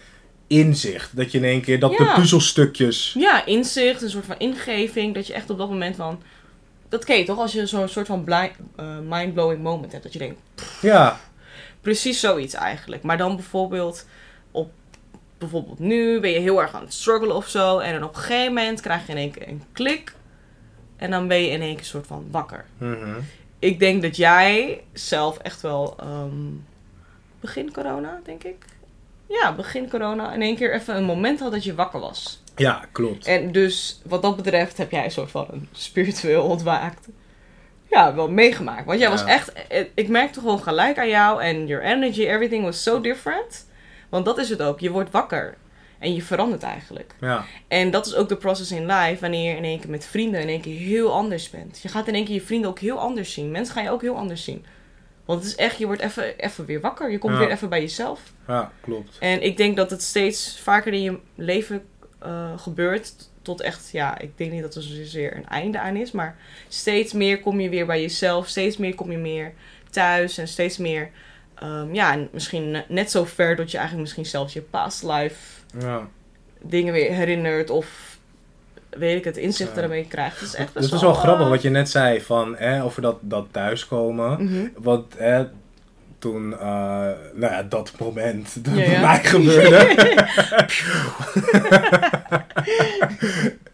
inzicht? 0.47 1.15
Dat 1.15 1.31
je 1.31 1.37
in 1.37 1.43
één 1.43 1.61
keer, 1.61 1.79
dat 1.79 1.97
de 1.97 2.11
puzzelstukjes... 2.15 3.15
Ja, 3.17 3.45
inzicht, 3.45 4.01
een 4.01 4.09
soort 4.09 4.25
van 4.25 4.37
ingeving. 4.37 5.15
Dat 5.15 5.27
je 5.27 5.33
echt 5.33 5.49
op 5.49 5.57
dat 5.57 5.69
moment 5.69 5.95
van... 5.95 6.21
Dat 6.89 7.05
ken 7.05 7.17
je 7.17 7.23
toch? 7.25 7.37
Als 7.37 7.51
je 7.51 7.65
zo'n 7.65 7.87
soort 7.87 8.07
van 8.07 8.23
blind, 8.23 8.51
eh, 8.75 8.97
mind-blowing 9.03 9.63
moment 9.63 9.91
hebt. 9.91 10.03
Dat 10.03 10.13
je 10.13 10.19
denkt, 10.19 10.39
Ja, 10.81 11.19
precies 11.81 12.19
zoiets 12.19 12.53
eigenlijk. 12.53 13.03
Maar 13.03 13.17
dan 13.17 13.35
bijvoorbeeld 13.35 14.05
op... 14.51 14.71
Bijvoorbeeld 15.37 15.79
nu 15.79 16.19
ben 16.19 16.31
je 16.31 16.39
heel 16.39 16.61
erg 16.61 16.73
aan 16.73 16.83
het 16.83 16.93
struggelen 16.93 17.35
of 17.35 17.47
zo. 17.47 17.77
En 17.79 17.93
dan 17.93 18.03
op 18.03 18.15
een 18.15 18.21
gegeven 18.21 18.53
moment 18.53 18.81
krijg 18.81 19.05
je 19.05 19.11
in 19.11 19.17
één 19.17 19.31
keer 19.31 19.47
een 19.47 19.63
klik. 19.71 20.13
En 20.97 21.11
dan 21.11 21.27
ben 21.27 21.41
je 21.41 21.49
in 21.49 21.61
één 21.61 21.75
keer 21.75 21.85
soort 21.85 22.07
van 22.07 22.27
wakker. 22.31 22.65
Mhm. 22.77 23.19
Ik 23.59 23.79
denk 23.79 24.01
dat 24.01 24.15
jij 24.15 24.83
zelf 24.93 25.37
echt 25.37 25.61
wel... 25.61 25.95
ehm, 25.99 26.31
begin 27.39 27.71
corona, 27.71 28.19
denk 28.23 28.43
ik. 28.43 28.65
Ja, 29.27 29.55
begin 29.55 29.89
corona. 29.89 30.33
In 30.33 30.41
één 30.41 30.55
keer 30.55 30.73
even 30.73 30.95
een 30.95 31.03
moment 31.03 31.39
had 31.39 31.51
dat 31.51 31.63
je 31.63 31.75
wakker 31.75 31.99
was. 31.99 32.41
Ja 32.59 32.85
klopt. 32.91 33.25
En 33.27 33.51
dus 33.51 34.01
wat 34.05 34.21
dat 34.21 34.35
betreft 34.35 34.77
heb 34.77 34.91
jij 34.91 35.03
een 35.03 35.11
soort 35.11 35.31
van 35.31 35.47
een 35.51 35.67
spiritueel 35.71 36.43
ontwaakt. 36.43 37.07
Ja, 37.89 38.15
wel 38.15 38.29
meegemaakt. 38.29 38.85
Want 38.85 38.99
jij 38.99 39.09
was 39.09 39.23
echt... 39.25 39.51
eh, 39.53 39.85
Ik 39.93 40.07
merkte 40.07 40.39
gewoon 40.39 40.63
gelijk 40.63 40.97
aan 40.97 41.09
jou 41.09 41.41
en 41.41 41.67
your 41.67 41.83
energy, 41.83 42.21
everything 42.21 42.63
was 42.63 42.83
so 42.83 43.01
different. 43.01 43.67
Want 44.09 44.25
dat 44.25 44.37
is 44.37 44.49
het 44.49 44.61
ook. 44.61 44.79
Je 44.79 44.91
wordt 44.91 45.11
wakker. 45.11 45.57
En 45.99 46.13
je 46.13 46.21
verandert 46.21 46.63
eigenlijk. 46.63 47.13
Ja, 47.19 47.45
En 47.67 47.91
dat 47.91 48.05
is 48.05 48.15
ook 48.15 48.29
de 48.29 48.35
process 48.35 48.71
in 48.71 48.85
life. 48.85 49.17
Wanneer 49.21 49.51
je 49.51 49.57
in 49.57 49.63
één 49.63 49.79
keer 49.79 49.89
met 49.89 50.05
vrienden 50.05 50.41
in 50.41 50.47
één 50.47 50.61
keer 50.61 50.79
heel 50.79 51.13
anders 51.13 51.49
bent. 51.49 51.79
Je 51.81 51.87
gaat 51.89 52.07
in 52.07 52.13
één 52.13 52.25
keer 52.25 52.33
je 52.33 52.41
vrienden 52.41 52.69
ook 52.69 52.79
heel 52.79 52.99
anders 52.99 53.33
zien. 53.33 53.51
Mensen 53.51 53.73
gaan 53.73 53.83
je 53.83 53.91
ook 53.91 54.01
heel 54.01 54.15
anders 54.15 54.43
zien. 54.43 54.65
Want 55.25 55.39
het 55.43 55.49
is 55.51 55.55
echt, 55.57 55.77
je 55.77 55.85
wordt 55.85 56.01
even, 56.01 56.37
even 56.37 56.65
weer 56.65 56.81
wakker. 56.81 57.11
Je 57.11 57.17
komt 57.17 57.33
Ja. 57.33 57.39
weer 57.39 57.51
even 57.51 57.69
bij 57.69 57.81
jezelf. 57.81 58.19
ja, 58.47 58.71
klopt. 58.81 59.17
En 59.19 59.41
ik 59.43 59.57
denk 59.57 59.75
dat 59.77 59.89
het 59.89 60.01
steeds 60.03 60.59
vaker 60.59 60.93
in 60.93 61.01
je 61.01 61.19
leven 61.35 61.85
eh, 62.19 62.57
gebeurt. 62.57 63.13
Tot 63.41 63.61
echt, 63.61 63.89
ja, 63.91 64.17
ik 64.19 64.37
denk 64.37 64.51
niet 64.51 64.61
dat 64.61 64.75
er 64.75 64.81
zozeer 64.81 65.35
een 65.35 65.47
einde 65.47 65.79
aan 65.79 65.95
is. 65.95 66.11
Maar 66.11 66.35
steeds 66.67 67.13
meer 67.13 67.39
kom 67.39 67.59
je 67.59 67.69
weer 67.69 67.85
bij 67.85 68.01
jezelf. 68.01 68.47
Steeds 68.47 68.77
meer 68.77 68.95
kom 68.95 69.11
je 69.11 69.17
meer 69.17 69.53
thuis. 69.89 70.37
En 70.37 70.47
steeds 70.47 70.77
meer, 70.77 71.09
ehm, 71.55 71.93
ja, 71.93 72.11
en 72.13 72.29
misschien 72.31 72.71
ne- 72.71 72.85
net 72.87 73.11
zo 73.11 73.25
ver 73.25 73.55
dat 73.55 73.71
je 73.71 73.77
eigenlijk 73.77 74.07
misschien 74.07 74.31
zelfs 74.31 74.53
je 74.53 74.61
past 74.61 75.03
life 75.03 75.35
Ja. 75.79 76.07
dingen 76.61 76.93
weer 76.93 77.11
herinnert. 77.11 77.69
Of 77.69 78.17
weet 78.89 79.17
ik 79.17 79.23
het, 79.23 79.37
inzicht 79.37 79.75
Ja. 79.75 79.81
ermee 79.81 80.05
krijgt. 80.07 80.39
Het 80.39 80.47
is 80.47 80.55
echt 80.55 80.73
best 80.73 80.79
Dus 80.79 80.85
dat 80.89 80.99
is 80.99 81.05
wel 81.05 81.15
eh, 81.15 81.19
grappig 81.19 81.47
wat 81.49 81.61
je 81.61 81.69
net 81.69 81.89
zei 81.89 82.21
van, 82.21 82.55
hè, 82.57 82.83
over 82.83 83.01
dat, 83.01 83.17
dat 83.21 83.47
thuiskomen. 83.51 84.43
mhm. 84.43 84.67
Wat 84.77 85.05
hè, 85.17 85.45
toen, 86.19 86.53
eh, 86.53 86.59
nou 87.33 87.53
ja, 87.53 87.63
dat 87.63 87.91
moment 87.99 88.65
dat 88.65 88.73
Ja, 88.77 88.85
bij 88.85 88.91
ja. 88.91 89.01
mij 89.01 89.23
gebeurde. 89.23 90.27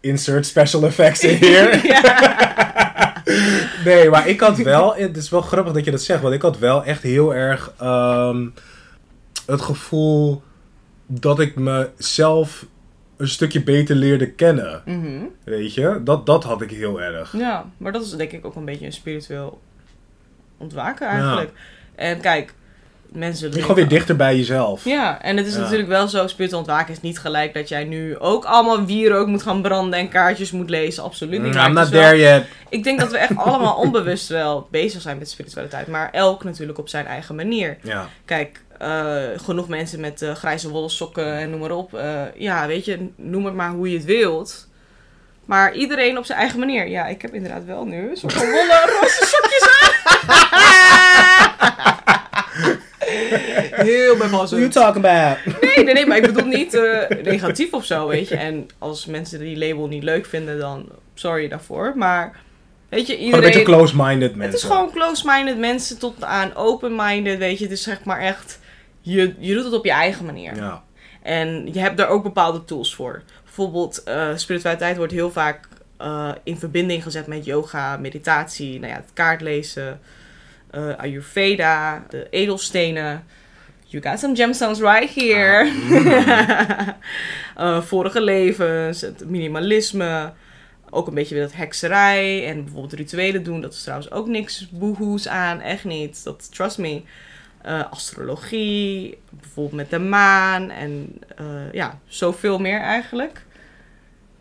Insert 0.00 0.46
special 0.46 0.84
effects 0.84 1.24
in 1.24 1.36
hier. 1.46 1.80
Nee, 3.84 4.10
maar 4.10 4.28
ik 4.28 4.40
had 4.40 4.56
wel, 4.56 4.94
het 4.94 5.16
is 5.16 5.30
wel 5.30 5.40
grappig 5.40 5.72
dat 5.72 5.84
je 5.84 5.90
dat 5.90 6.02
zegt, 6.02 6.22
want 6.22 6.34
ik 6.34 6.42
had 6.42 6.58
wel 6.58 6.84
echt 6.84 7.02
heel 7.02 7.34
erg 7.34 7.72
ehm, 7.78 8.46
het 9.46 9.60
gevoel 9.60 10.42
dat 11.06 11.40
ik 11.40 11.56
mezelf 11.56 12.66
een 13.16 13.28
stukje 13.28 13.62
beter 13.62 13.96
leerde 13.96 14.30
kennen. 14.30 14.82
Mhm. 14.84 15.22
Weet 15.44 15.74
je, 15.74 16.00
dat, 16.04 16.26
dat 16.26 16.44
had 16.44 16.62
ik 16.62 16.70
heel 16.70 17.00
erg. 17.00 17.36
Ja, 17.36 17.70
maar 17.76 17.92
dat 17.92 18.02
is 18.02 18.10
denk 18.10 18.32
ik 18.32 18.44
ook 18.44 18.54
een 18.54 18.64
beetje 18.64 18.86
een 18.86 18.92
spiritueel 18.92 19.60
ontwaken 20.56 21.08
eigenlijk. 21.08 21.50
En 21.96 22.20
kijk, 22.20 22.52
mensen... 23.12 23.52
Je 23.52 23.60
gewoon 23.60 23.76
weer 23.76 23.88
dichter 23.88 24.16
bij 24.16 24.36
jezelf. 24.36 24.84
Ja, 24.84 25.22
en 25.22 25.36
het 25.36 25.46
is 25.46 25.54
Ja. 25.54 25.60
natuurlijk 25.60 25.88
wel 25.88 26.08
zo, 26.08 26.26
spiritueel 26.26 26.60
ontwaken 26.60 26.92
is 26.92 27.00
niet 27.00 27.18
gelijk 27.18 27.54
dat 27.54 27.68
jij 27.68 27.84
nu 27.84 28.18
ook 28.18 28.44
allemaal 28.44 28.84
wierook 28.84 29.26
moet 29.26 29.42
gaan 29.42 29.62
branden 29.62 29.98
en 29.98 30.08
kaartjes 30.08 30.50
moet 30.50 30.70
lezen. 30.70 31.02
Absoluut 31.02 31.42
niet. 31.42 31.54
Maar 31.54 31.68
I'm 31.68 31.74
not 31.74 31.90
there 31.90 32.16
yet. 32.16 32.44
Ik 32.68 32.84
denk 32.84 33.00
dat 33.00 33.10
we 33.10 33.18
echt 33.18 33.36
allemaal 33.36 33.76
onbewust 33.84 34.28
wel 34.28 34.68
bezig 34.70 35.00
zijn 35.00 35.18
met 35.18 35.30
spiritualiteit, 35.30 35.86
maar 35.86 36.08
elk 36.12 36.44
natuurlijk 36.44 36.78
op 36.78 36.88
zijn 36.88 37.06
eigen 37.06 37.34
manier. 37.34 37.76
Ja, 37.82 38.08
Kijk, 38.24 38.60
eh, 38.78 39.14
genoeg 39.36 39.68
mensen 39.68 40.00
met 40.00 40.22
eh, 40.22 40.34
grijze 40.34 40.68
wollen 40.70 40.90
sokken 40.90 41.32
en 41.38 41.50
noem 41.50 41.60
maar 41.60 41.70
op. 41.70 41.94
Eh, 41.94 42.22
ja, 42.34 42.66
weet 42.66 42.84
je, 42.84 43.08
noem 43.16 43.44
het 43.44 43.54
maar 43.54 43.70
hoe 43.70 43.90
je 43.90 43.96
het 43.96 44.06
wilt. 44.06 44.68
Maar 45.44 45.74
iedereen 45.74 46.18
op 46.18 46.24
zijn 46.24 46.38
eigen 46.38 46.58
manier. 46.58 46.88
Ja, 46.88 47.06
ik 47.06 47.22
heb 47.22 47.34
inderdaad 47.34 47.64
wel 47.64 47.84
nu 47.84 48.10
van 48.16 48.30
wollen 48.34 48.80
roze 49.00 49.26
sokjes 49.26 49.68
aan. 49.80 51.24
Heel 53.70 54.16
bij 54.16 54.28
What 54.28 54.50
you 54.50 54.68
talking 54.68 55.04
about? 55.04 55.60
Nee, 55.60 55.84
nee, 55.84 55.94
nee, 55.94 56.06
maar 56.06 56.16
ik 56.16 56.26
bedoel 56.26 56.46
niet 56.46 56.74
eh, 56.74 57.22
negatief 57.22 57.72
of 57.72 57.84
zo, 57.84 58.06
weet 58.06 58.28
je. 58.28 58.36
En 58.36 58.66
als 58.78 59.06
mensen 59.06 59.38
die 59.38 59.58
label 59.58 59.86
niet 59.86 60.02
leuk 60.02 60.26
vinden, 60.26 60.58
dan 60.58 60.88
sorry 61.14 61.48
daarvoor. 61.48 61.92
Maar, 61.96 62.40
weet 62.88 63.06
je, 63.06 63.12
Gewoon 63.12 63.34
een 63.34 63.40
beetje 63.40 63.58
iedereen... 63.58 63.78
close-minded 63.78 64.36
mensen. 64.36 64.52
Het 64.54 64.62
is 64.62 64.70
gewoon 64.70 64.90
close-minded 64.90 65.58
mensen 65.58 65.98
tot 65.98 66.24
aan 66.24 66.54
open-minded, 66.54 67.38
weet 67.38 67.58
je. 67.58 67.64
Het 67.64 67.72
is 67.72 67.82
zeg 67.82 68.04
maar 68.04 68.20
echt... 68.20 68.58
Je, 69.00 69.34
je 69.38 69.54
doet 69.54 69.64
het 69.64 69.72
op 69.72 69.84
je 69.84 69.90
eigen 69.90 70.24
manier. 70.24 70.56
Ja. 70.56 70.82
En 71.22 71.72
je 71.72 71.78
hebt 71.78 71.96
daar 71.96 72.08
ook 72.08 72.22
bepaalde 72.22 72.64
tools 72.64 72.94
voor. 72.94 73.22
Bijvoorbeeld, 73.44 74.02
eh, 74.02 74.28
spiritualiteit 74.34 74.96
wordt 74.96 75.12
heel 75.12 75.30
vaak 75.30 75.68
eh, 75.96 76.30
in 76.42 76.58
verbinding 76.58 77.02
gezet 77.02 77.26
met 77.26 77.44
yoga, 77.44 77.96
meditatie, 77.96 78.80
nou 78.80 78.92
ja, 78.92 78.98
het 78.98 79.10
kaartlezen, 79.12 80.00
eh 80.70 80.96
Ayurveda, 80.96 82.04
de 82.08 82.26
edelstenen. 82.30 83.24
You 83.86 84.02
got 84.02 84.18
some 84.18 84.36
gemstones 84.36 84.80
right 84.80 85.14
here. 85.14 85.70
Eh, 87.56 87.82
vorige 87.82 88.20
levens, 88.20 89.00
het 89.00 89.28
minimalisme. 89.28 90.32
Ook 90.90 91.06
een 91.06 91.14
beetje 91.14 91.34
weer 91.34 91.44
dat 91.44 91.54
hekserij 91.54 92.46
en 92.46 92.64
bijvoorbeeld 92.64 92.92
rituelen 92.92 93.42
doen. 93.42 93.60
Dat 93.60 93.72
is 93.72 93.82
trouwens 93.82 94.10
ook 94.10 94.26
niks 94.26 94.68
boehoes 94.70 95.28
aan, 95.28 95.60
echt 95.60 95.84
niet. 95.84 96.24
Dat, 96.24 96.54
trust 96.54 96.78
me. 96.78 97.02
Eh, 97.62 97.90
astrologie, 97.90 99.18
bijvoorbeeld 99.30 99.76
met 99.76 99.90
de 99.90 99.98
maan 99.98 100.70
en 100.70 101.18
eh, 101.36 101.72
ja, 101.72 101.98
zoveel 102.06 102.58
meer 102.58 102.80
eigenlijk. 102.80 103.45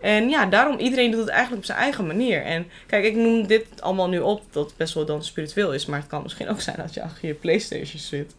En 0.06 0.30
ja, 0.30 0.45
daarom 0.45 0.78
iedereen 0.78 1.12
doet 1.12 1.20
het 1.20 1.30
eigenlijk 1.30 1.60
op 1.60 1.66
zijn 1.66 1.78
eigen 1.78 2.08
manier. 2.08 2.43
En 2.43 2.68
kijk, 2.88 3.03
ik 3.06 3.16
noem 3.16 3.47
dit 3.47 3.66
allemaal 3.80 4.10
nu 4.10 4.20
op 4.20 4.41
dat 4.51 4.66
het 4.66 4.78
best 4.78 4.93
wel 4.93 5.06
dan 5.06 5.24
spiritueel 5.24 5.74
is, 5.74 5.86
maar 5.86 5.99
het 5.99 6.08
kan 6.08 6.24
misschien 6.24 6.49
ook 6.49 6.62
zijn 6.62 6.76
dat 6.78 6.93
je 6.93 7.01
achter 7.01 7.28
je 7.28 7.34
Playstation 7.34 7.99
zit. 7.99 8.36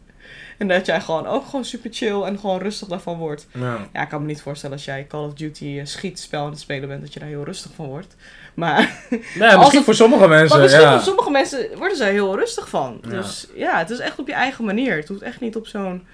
En 0.59 0.69
dat 0.69 0.87
jij 0.87 1.01
gewoon 1.01 1.27
ook 1.27 1.45
gewoon 1.45 1.65
super 1.65 1.91
chill 1.93 2.23
en 2.23 2.39
gewoon 2.39 2.59
rustig 2.59 2.89
daarvan 2.89 3.19
wordt. 3.19 3.47
Ja. 3.53 3.79
Ja, 3.93 4.03
ik 4.03 4.09
kan 4.09 4.21
me 4.21 4.27
niet 4.27 4.41
voorstellen 4.41 4.77
als 4.77 4.85
jij 4.85 5.07
Call 5.09 5.25
of 5.25 5.35
Duty 5.35 5.65
een 5.65 5.87
schietspel 5.87 6.45
aan 6.45 6.51
het 6.51 6.61
spelen 6.61 6.89
bent, 6.89 7.01
dat 7.01 7.13
je 7.13 7.21
daar 7.21 7.29
heel 7.29 7.45
rustig 7.45 7.71
van 7.75 7.87
wordt. 7.87 8.17
Maar 8.55 8.79
Nee, 9.11 9.57
misschien 9.57 9.77
het- 9.77 9.85
voor 9.85 9.95
sommige 9.95 10.29
mensen. 10.29 10.49
maar 10.49 10.61
misschien 10.67 10.85
ja. 10.87 10.95
voor 10.95 11.05
sommige 11.05 11.31
mensen 11.31 11.69
worden 11.79 11.97
ze 11.97 12.05
er 12.05 12.13
heel 12.13 12.37
rustig 12.37 12.69
van. 12.69 12.99
Ja. 13.03 13.09
Dus 13.09 13.47
ja, 13.55 13.79
het 13.79 13.91
is 13.91 13.99
echt 13.99 14.19
op 14.19 14.27
je 14.27 14.35
eigen 14.35 14.65
manier. 14.65 14.97
Het 14.97 15.09
hoeft 15.09 15.23
echt 15.23 15.41
niet 15.41 15.57
op 15.57 15.67
zo'n... 15.67 16.07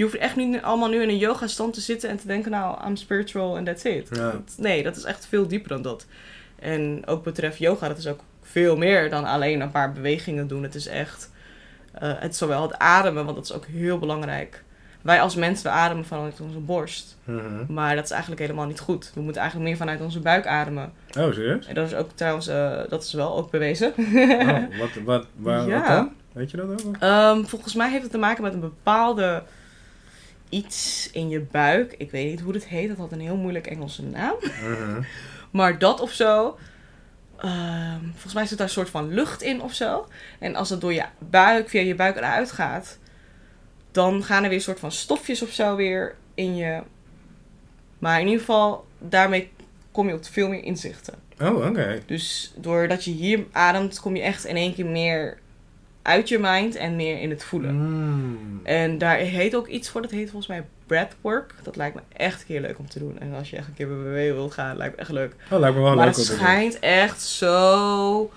Je 0.00 0.06
hoeft 0.06 0.18
echt 0.18 0.36
niet 0.36 0.62
allemaal 0.62 0.88
nu 0.88 1.02
in 1.02 1.08
een 1.08 1.18
yoga 1.18 1.46
stand 1.46 1.74
te 1.74 1.80
zitten 1.80 2.08
en 2.10 2.16
te 2.16 2.26
denken, 2.26 2.50
nou, 2.50 2.86
I'm 2.86 2.96
spiritual 2.96 3.56
and 3.56 3.66
that's 3.66 3.84
it. 3.84 4.08
Ja. 4.12 4.32
Nee, 4.56 4.82
dat 4.82 4.96
is 4.96 5.04
echt 5.04 5.26
veel 5.26 5.46
dieper 5.48 5.68
dan 5.68 5.82
dat. 5.82 6.06
En 6.58 7.02
ook 7.06 7.24
betreft 7.24 7.58
yoga, 7.58 7.88
dat 7.88 7.98
is 7.98 8.06
ook 8.06 8.20
veel 8.42 8.76
meer 8.76 9.10
dan 9.10 9.24
alleen 9.24 9.60
een 9.60 9.70
paar 9.70 9.92
bewegingen 9.92 10.46
doen. 10.48 10.62
Het 10.62 10.74
is 10.74 10.86
echt, 10.86 11.30
eh, 11.92 12.12
het 12.16 12.36
zowel 12.36 12.62
het 12.62 12.78
ademen, 12.78 13.24
want 13.24 13.36
dat 13.36 13.44
is 13.44 13.52
ook 13.52 13.66
heel 13.66 13.98
belangrijk. 13.98 14.62
wij 15.02 15.20
als 15.20 15.34
mensen 15.34 15.64
we 15.64 15.70
ademen 15.72 16.04
vanuit 16.04 16.40
onze 16.40 16.58
borst. 16.58 17.16
Mhm. 17.24 17.72
Maar 17.72 17.94
dat 17.94 18.04
is 18.04 18.10
eigenlijk 18.10 18.40
helemaal 18.40 18.66
niet 18.66 18.80
goed. 18.80 19.10
We 19.14 19.20
moeten 19.20 19.40
eigenlijk 19.40 19.70
meer 19.70 19.78
vanuit 19.80 20.00
onze 20.00 20.20
buik 20.20 20.46
ademen. 20.46 20.92
Oh, 21.18 21.32
serieus? 21.32 21.66
En 21.66 21.74
dat 21.74 21.86
is 21.86 21.94
ook 21.94 22.10
trouwens, 22.14 22.46
eh, 22.46 22.80
dat 22.88 23.02
is 23.02 23.12
wel 23.12 23.36
ook 23.36 23.50
bewezen. 23.50 23.92
Oh, 23.96 24.78
wat, 24.80 24.90
wat, 25.04 25.26
waar, 25.36 25.68
Ja. 25.68 25.78
wat 25.78 25.86
dan? 25.86 26.12
Weet 26.32 26.50
je 26.50 26.56
dat 26.56 26.84
ook? 26.86 26.96
Ehm, 26.98 27.44
volgens 27.44 27.74
mij 27.74 27.90
heeft 27.90 28.02
het 28.02 28.12
te 28.12 28.18
maken 28.18 28.42
met 28.42 28.52
een 28.52 28.60
bepaalde 28.60 29.42
iets 30.50 31.08
in 31.12 31.28
je 31.28 31.40
buik. 31.40 31.94
Ik 31.98 32.10
weet 32.10 32.30
niet 32.30 32.40
hoe 32.40 32.52
het 32.52 32.66
heet, 32.66 32.88
dat 32.88 32.96
had 32.96 33.12
een 33.12 33.20
heel 33.20 33.36
moeilijk 33.36 33.66
Engelse 33.66 34.02
naam. 34.02 34.34
Mhm. 34.40 35.02
Maar 35.50 35.78
dat 35.78 36.00
of 36.00 36.12
zo. 36.12 36.58
ehm, 37.36 38.00
volgens 38.12 38.34
mij 38.34 38.46
zit 38.46 38.58
daar 38.58 38.66
een 38.66 38.72
soort 38.72 38.90
van 38.90 39.08
lucht 39.14 39.42
in 39.42 39.62
of 39.62 39.74
zo. 39.74 40.06
En 40.38 40.54
als 40.54 40.70
het 40.70 40.80
door 40.80 40.92
je 40.92 41.04
buik, 41.18 41.68
via 41.68 41.80
je 41.80 41.94
buik 41.94 42.16
eruit 42.16 42.52
gaat, 42.52 42.98
dan 43.90 44.22
gaan 44.24 44.42
er 44.42 44.48
weer 44.48 44.58
een 44.58 44.64
soort 44.64 44.78
van 44.80 44.92
stofjes 44.92 45.42
of 45.42 45.50
zo 45.50 45.76
weer 45.76 46.14
in 46.34 46.56
je. 46.56 46.82
Maar 47.98 48.20
in 48.20 48.26
ieder 48.26 48.40
geval, 48.40 48.86
daarmee 48.98 49.50
kom 49.92 50.08
je 50.08 50.14
op 50.14 50.24
veel 50.24 50.48
meer 50.48 50.62
inzichten. 50.64 51.14
Oh, 51.40 51.66
oké. 51.66 52.00
Dus 52.06 52.52
doordat 52.56 53.04
je 53.04 53.10
hier 53.10 53.44
ademt, 53.52 54.00
kom 54.00 54.16
je 54.16 54.22
echt 54.22 54.44
in 54.44 54.56
één 54.56 54.74
keer 54.74 54.86
meer 54.86 55.38
uit 56.10 56.28
je 56.28 56.38
mind 56.38 56.74
en 56.74 56.96
meer 56.96 57.20
in 57.20 57.30
het 57.30 57.44
voelen. 57.44 57.74
Mm. 57.74 58.60
En 58.62 58.98
daar 58.98 59.16
heet 59.16 59.54
ook 59.54 59.66
iets 59.66 59.88
voor, 59.88 60.02
dat 60.02 60.10
heet 60.10 60.30
volgens 60.30 60.46
mij 60.46 60.64
breathwork. 60.86 61.54
Dat 61.62 61.76
lijkt 61.76 61.94
me 61.94 62.00
echt 62.16 62.40
een 62.40 62.46
keer 62.46 62.60
leuk 62.60 62.78
om 62.78 62.88
te 62.88 62.98
doen. 62.98 63.18
En 63.18 63.34
als 63.34 63.50
je 63.50 63.56
echt 63.56 63.66
een 63.66 63.74
keer 63.74 63.88
bij 63.88 63.96
BW 63.96 64.34
wilt 64.34 64.52
gaan, 64.52 64.76
lijkt 64.76 64.96
me 64.96 65.00
echt 65.00 65.10
leuk. 65.10 65.34
Oh, 65.50 65.58
lijkt 65.58 65.76
me 65.76 65.82
wel 65.82 65.94
maar 65.94 66.06
leuk 66.06 66.16
het 66.16 66.24
schijnt 66.24 66.78
echt 66.78 67.22
zo... 67.22 68.30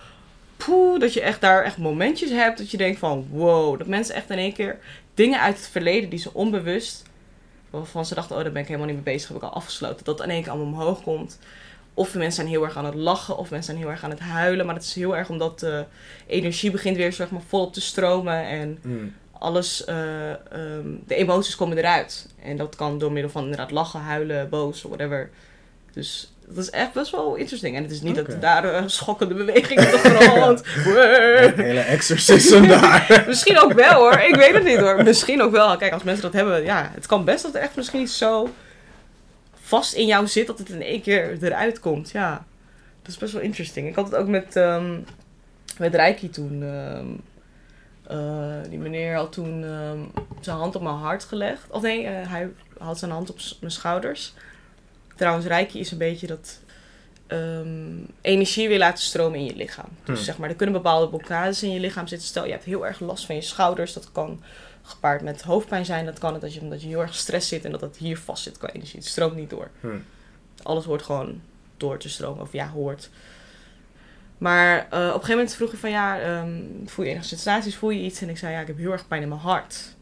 Poeh, 0.58 1.00
dat 1.00 1.14
je 1.14 1.22
echt 1.22 1.42
daar 1.42 1.64
echt 1.64 1.78
momentjes 1.78 2.30
hebt 2.30 2.58
dat 2.58 2.72
je 2.72 2.78
denkt 2.78 3.00
van... 3.00 3.28
Wow, 3.30 3.78
dat 3.78 3.88
mensen 3.88 4.16
echt 4.16 4.30
in 4.30 4.38
één 4.38 4.54
keer 4.54 4.78
dingen 5.14 5.42
uit 5.42 5.56
het 5.56 5.68
verleden 5.68 6.10
die 6.10 6.20
ze 6.20 6.34
onbewust... 6.34 7.04
Waarvan 7.70 8.06
ze 8.06 8.16
dachten, 8.16 8.36
oh 8.36 8.44
daar 8.44 8.52
ben 8.52 8.62
ik 8.62 8.68
helemaal 8.68 8.88
niet 8.88 9.06
mee 9.06 9.14
bezig, 9.14 9.28
heb 9.28 9.38
ik 9.38 9.44
al 9.44 9.54
afgesloten. 9.54 10.06
Dat 10.06 10.24
in 10.24 10.30
één 10.30 10.42
keer 10.42 10.52
allemaal 10.52 10.74
omhoog 10.74 11.04
komt. 11.04 11.40
Of 11.94 12.14
mensen 12.14 12.32
zijn 12.34 12.48
heel 12.48 12.64
erg 12.64 12.78
aan 12.78 12.86
het 12.86 12.94
lachen, 12.96 13.38
of 13.38 13.50
mensen 13.50 13.74
zijn 13.74 13.78
heel 13.86 13.94
erg 13.94 14.04
aan 14.04 14.10
het 14.10 14.20
huilen. 14.20 14.66
Maar 14.66 14.76
dat 14.76 14.84
is 14.84 14.94
heel 14.94 15.18
erg 15.18 15.30
omdat 15.30 15.60
de 15.60 15.86
energie 16.28 16.72
begint 16.72 16.98
weer 16.98 17.14
zeg 17.14 17.30
maar, 17.30 17.42
volop 17.48 17.74
te 17.74 17.82
stromen. 17.82 18.46
En 18.48 18.80
Mm. 18.82 19.14
alles, 19.40 19.86
eh, 19.86 20.30
ehm, 20.30 20.88
de 21.08 21.16
emoties 21.16 21.56
komen 21.56 21.78
eruit. 21.78 22.28
En 22.44 22.58
dat 22.58 22.76
kan 22.76 22.98
door 23.00 23.12
middel 23.12 23.32
van 23.32 23.42
inderdaad 23.44 23.72
lachen, 23.72 24.00
huilen, 24.00 24.50
boos, 24.50 24.82
whatever. 24.82 25.30
Dus 25.94 26.32
dat 26.48 26.58
is 26.64 26.70
echt 26.70 26.94
best 26.94 27.12
wel 27.12 27.36
interesting. 27.36 27.76
En 27.76 27.84
het 27.84 27.92
is 27.92 28.02
niet 28.02 28.16
dat 28.16 28.42
daar 28.42 28.64
een 28.76 28.90
schokkende 28.90 29.34
beweging 29.34 29.80
op. 29.80 30.04
Een 30.86 31.60
hele 31.64 31.80
exorcism 31.80 32.68
daar. 32.68 33.24
misschien 33.28 33.60
ook 33.60 33.74
wel 33.74 33.94
hoor, 33.94 34.20
ik 34.20 34.36
weet 34.36 34.54
het 34.54 34.64
niet 34.64 34.78
hoor. 34.78 35.04
Misschien 35.04 35.42
ook 35.42 35.52
wel. 35.52 35.78
Kijk, 35.78 35.94
als 35.94 36.04
mensen 36.04 36.24
dat 36.24 36.34
hebben, 36.34 36.64
ja, 36.64 36.92
het 36.94 37.06
kan 37.06 37.26
best 37.26 37.44
dat 37.44 37.56
er 37.56 37.62
echt 37.62 37.76
misschien 37.76 38.08
zo 38.08 38.50
vast 39.74 39.94
in 39.94 40.06
jou 40.06 40.28
zit 40.28 40.48
dat 40.48 40.58
het 40.60 40.70
in 40.70 40.82
één 40.82 41.02
keer 41.02 41.38
eruit 41.44 41.80
komt. 41.80 42.12
Ja, 42.12 42.46
dat 43.02 43.12
is 43.12 43.18
best 43.18 43.34
wel 43.34 43.42
interesting. 43.42 43.88
Ik 43.88 43.96
had 43.96 44.06
het 44.06 44.16
ook 44.16 44.28
met, 44.28 44.56
ehm, 44.56 45.00
met 45.78 45.96
Reiki 45.96 46.30
toen. 46.30 46.64
ehm, 46.64 47.06
eh, 48.08 48.70
die 48.70 48.80
meneer 48.80 49.16
had 49.16 49.32
toen 49.32 49.64
ehm, 49.64 50.00
zijn 50.42 50.58
hand 50.58 50.76
op 50.76 50.82
mijn 50.82 50.96
hart 50.96 51.24
gelegd. 51.24 51.70
Of 51.70 51.82
nee, 51.82 52.06
eh, 52.06 52.30
hij 52.30 52.50
had 52.78 53.00
zijn 53.00 53.12
hand 53.12 53.30
op 53.30 53.38
mijn 53.60 53.72
schouders. 53.72 54.34
Trouwens, 55.16 55.46
Reiki 55.46 55.80
is 55.80 55.92
een 55.92 55.98
beetje 55.98 56.28
dat 56.28 56.60
energie 58.22 58.68
weer 58.68 58.78
laten 58.78 59.04
stromen 59.04 59.40
in 59.40 59.46
je 59.46 59.56
lichaam. 59.56 59.90
Dus 60.04 60.16
Hmm. 60.16 60.26
zeg 60.26 60.38
maar, 60.38 60.50
er 60.50 60.56
kunnen 60.56 60.76
bepaalde 60.76 61.08
blokkades 61.10 61.64
in 61.64 61.72
je 61.72 61.80
lichaam 61.80 62.08
zitten. 62.08 62.28
Stel, 62.28 62.46
je 62.46 62.52
hebt 62.52 62.64
heel 62.64 62.86
erg 62.88 63.00
last 63.00 63.26
van 63.26 63.36
je 63.36 63.42
schouders. 63.42 63.94
Dat 63.94 64.12
kan 64.12 64.42
gepaard 64.84 65.22
met 65.22 65.42
hoofdpijn 65.42 65.86
zijn. 65.86 66.06
Dat 66.06 66.20
kan 66.20 66.34
het 66.34 66.44
als 66.44 66.54
je, 66.54 66.62
omdat 66.62 66.82
je 66.82 66.88
heel 66.88 67.02
erg 67.02 67.10
gestrest 67.10 67.48
zit 67.48 67.66
en 67.66 67.72
dat 67.72 67.80
dat 67.80 67.98
hier 67.98 68.18
vast 68.18 68.44
zit 68.44 68.58
qua 68.58 68.70
energie. 68.70 69.00
Het 69.00 69.08
stroomt 69.08 69.36
niet 69.36 69.50
door. 69.50 69.70
Hmm. 69.80 70.04
Alles 70.64 70.86
hoort 70.86 71.02
gewoon 71.02 71.42
door 71.78 71.98
te 71.98 72.10
stromen. 72.10 72.42
Of 72.42 72.52
ja, 72.52 72.70
hoort. 72.70 73.10
Maar 74.38 74.78
eh, 74.78 74.84
op 74.84 74.92
een 74.92 75.12
gegeven 75.12 75.30
moment 75.30 75.56
vroeg 75.56 75.72
hij 75.72 75.80
van 75.80 75.90
ja, 75.90 76.20
ehm, 76.20 76.62
voel 76.86 77.06
je 77.06 77.12
enige 77.12 77.28
sensaties, 77.28 77.76
voel 77.76 77.90
je 77.90 78.02
iets? 78.02 78.22
En 78.22 78.30
ik 78.30 78.38
zei 78.38 78.54
ja, 78.54 78.60
ik 78.60 78.68
heb 78.68 78.78
heel 78.78 78.92
erg 78.92 79.08
pijn 79.08 79.22
in 79.22 79.28
mijn 79.28 79.42
hart. 79.42 79.96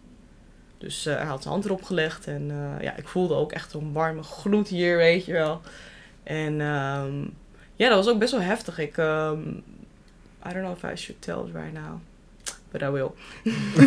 Dus 0.77 1.05
eh, 1.05 1.15
hij 1.15 1.25
had 1.25 1.41
zijn 1.41 1.53
hand 1.53 1.65
erop 1.65 1.83
gelegd 1.83 2.27
en 2.27 2.51
eh, 2.51 2.83
ja, 2.83 2.95
ik 2.95 3.07
voelde 3.07 3.33
ook 3.33 3.51
echt 3.51 3.73
een 3.73 3.93
warme 3.93 4.23
gloed 4.23 4.67
hier, 4.67 4.97
weet 4.97 5.25
je 5.25 5.31
wel. 5.31 5.61
En 6.23 6.61
ehm, 6.61 7.21
ja, 7.75 7.87
dat 7.89 8.05
was 8.05 8.09
ook 8.09 8.19
best 8.19 8.31
wel 8.31 8.41
heftig. 8.41 8.79
Ik, 8.79 8.97
ehm, 8.97 9.49
I 10.47 10.53
don't 10.53 10.63
know 10.63 10.75
if 10.75 10.83
I 10.91 10.95
should 10.95 11.21
tell 11.21 11.39
it 11.47 11.55
right 11.55 11.73
now, 11.73 11.99
but 12.71 12.81
I 12.81 12.89
will. 12.89 13.11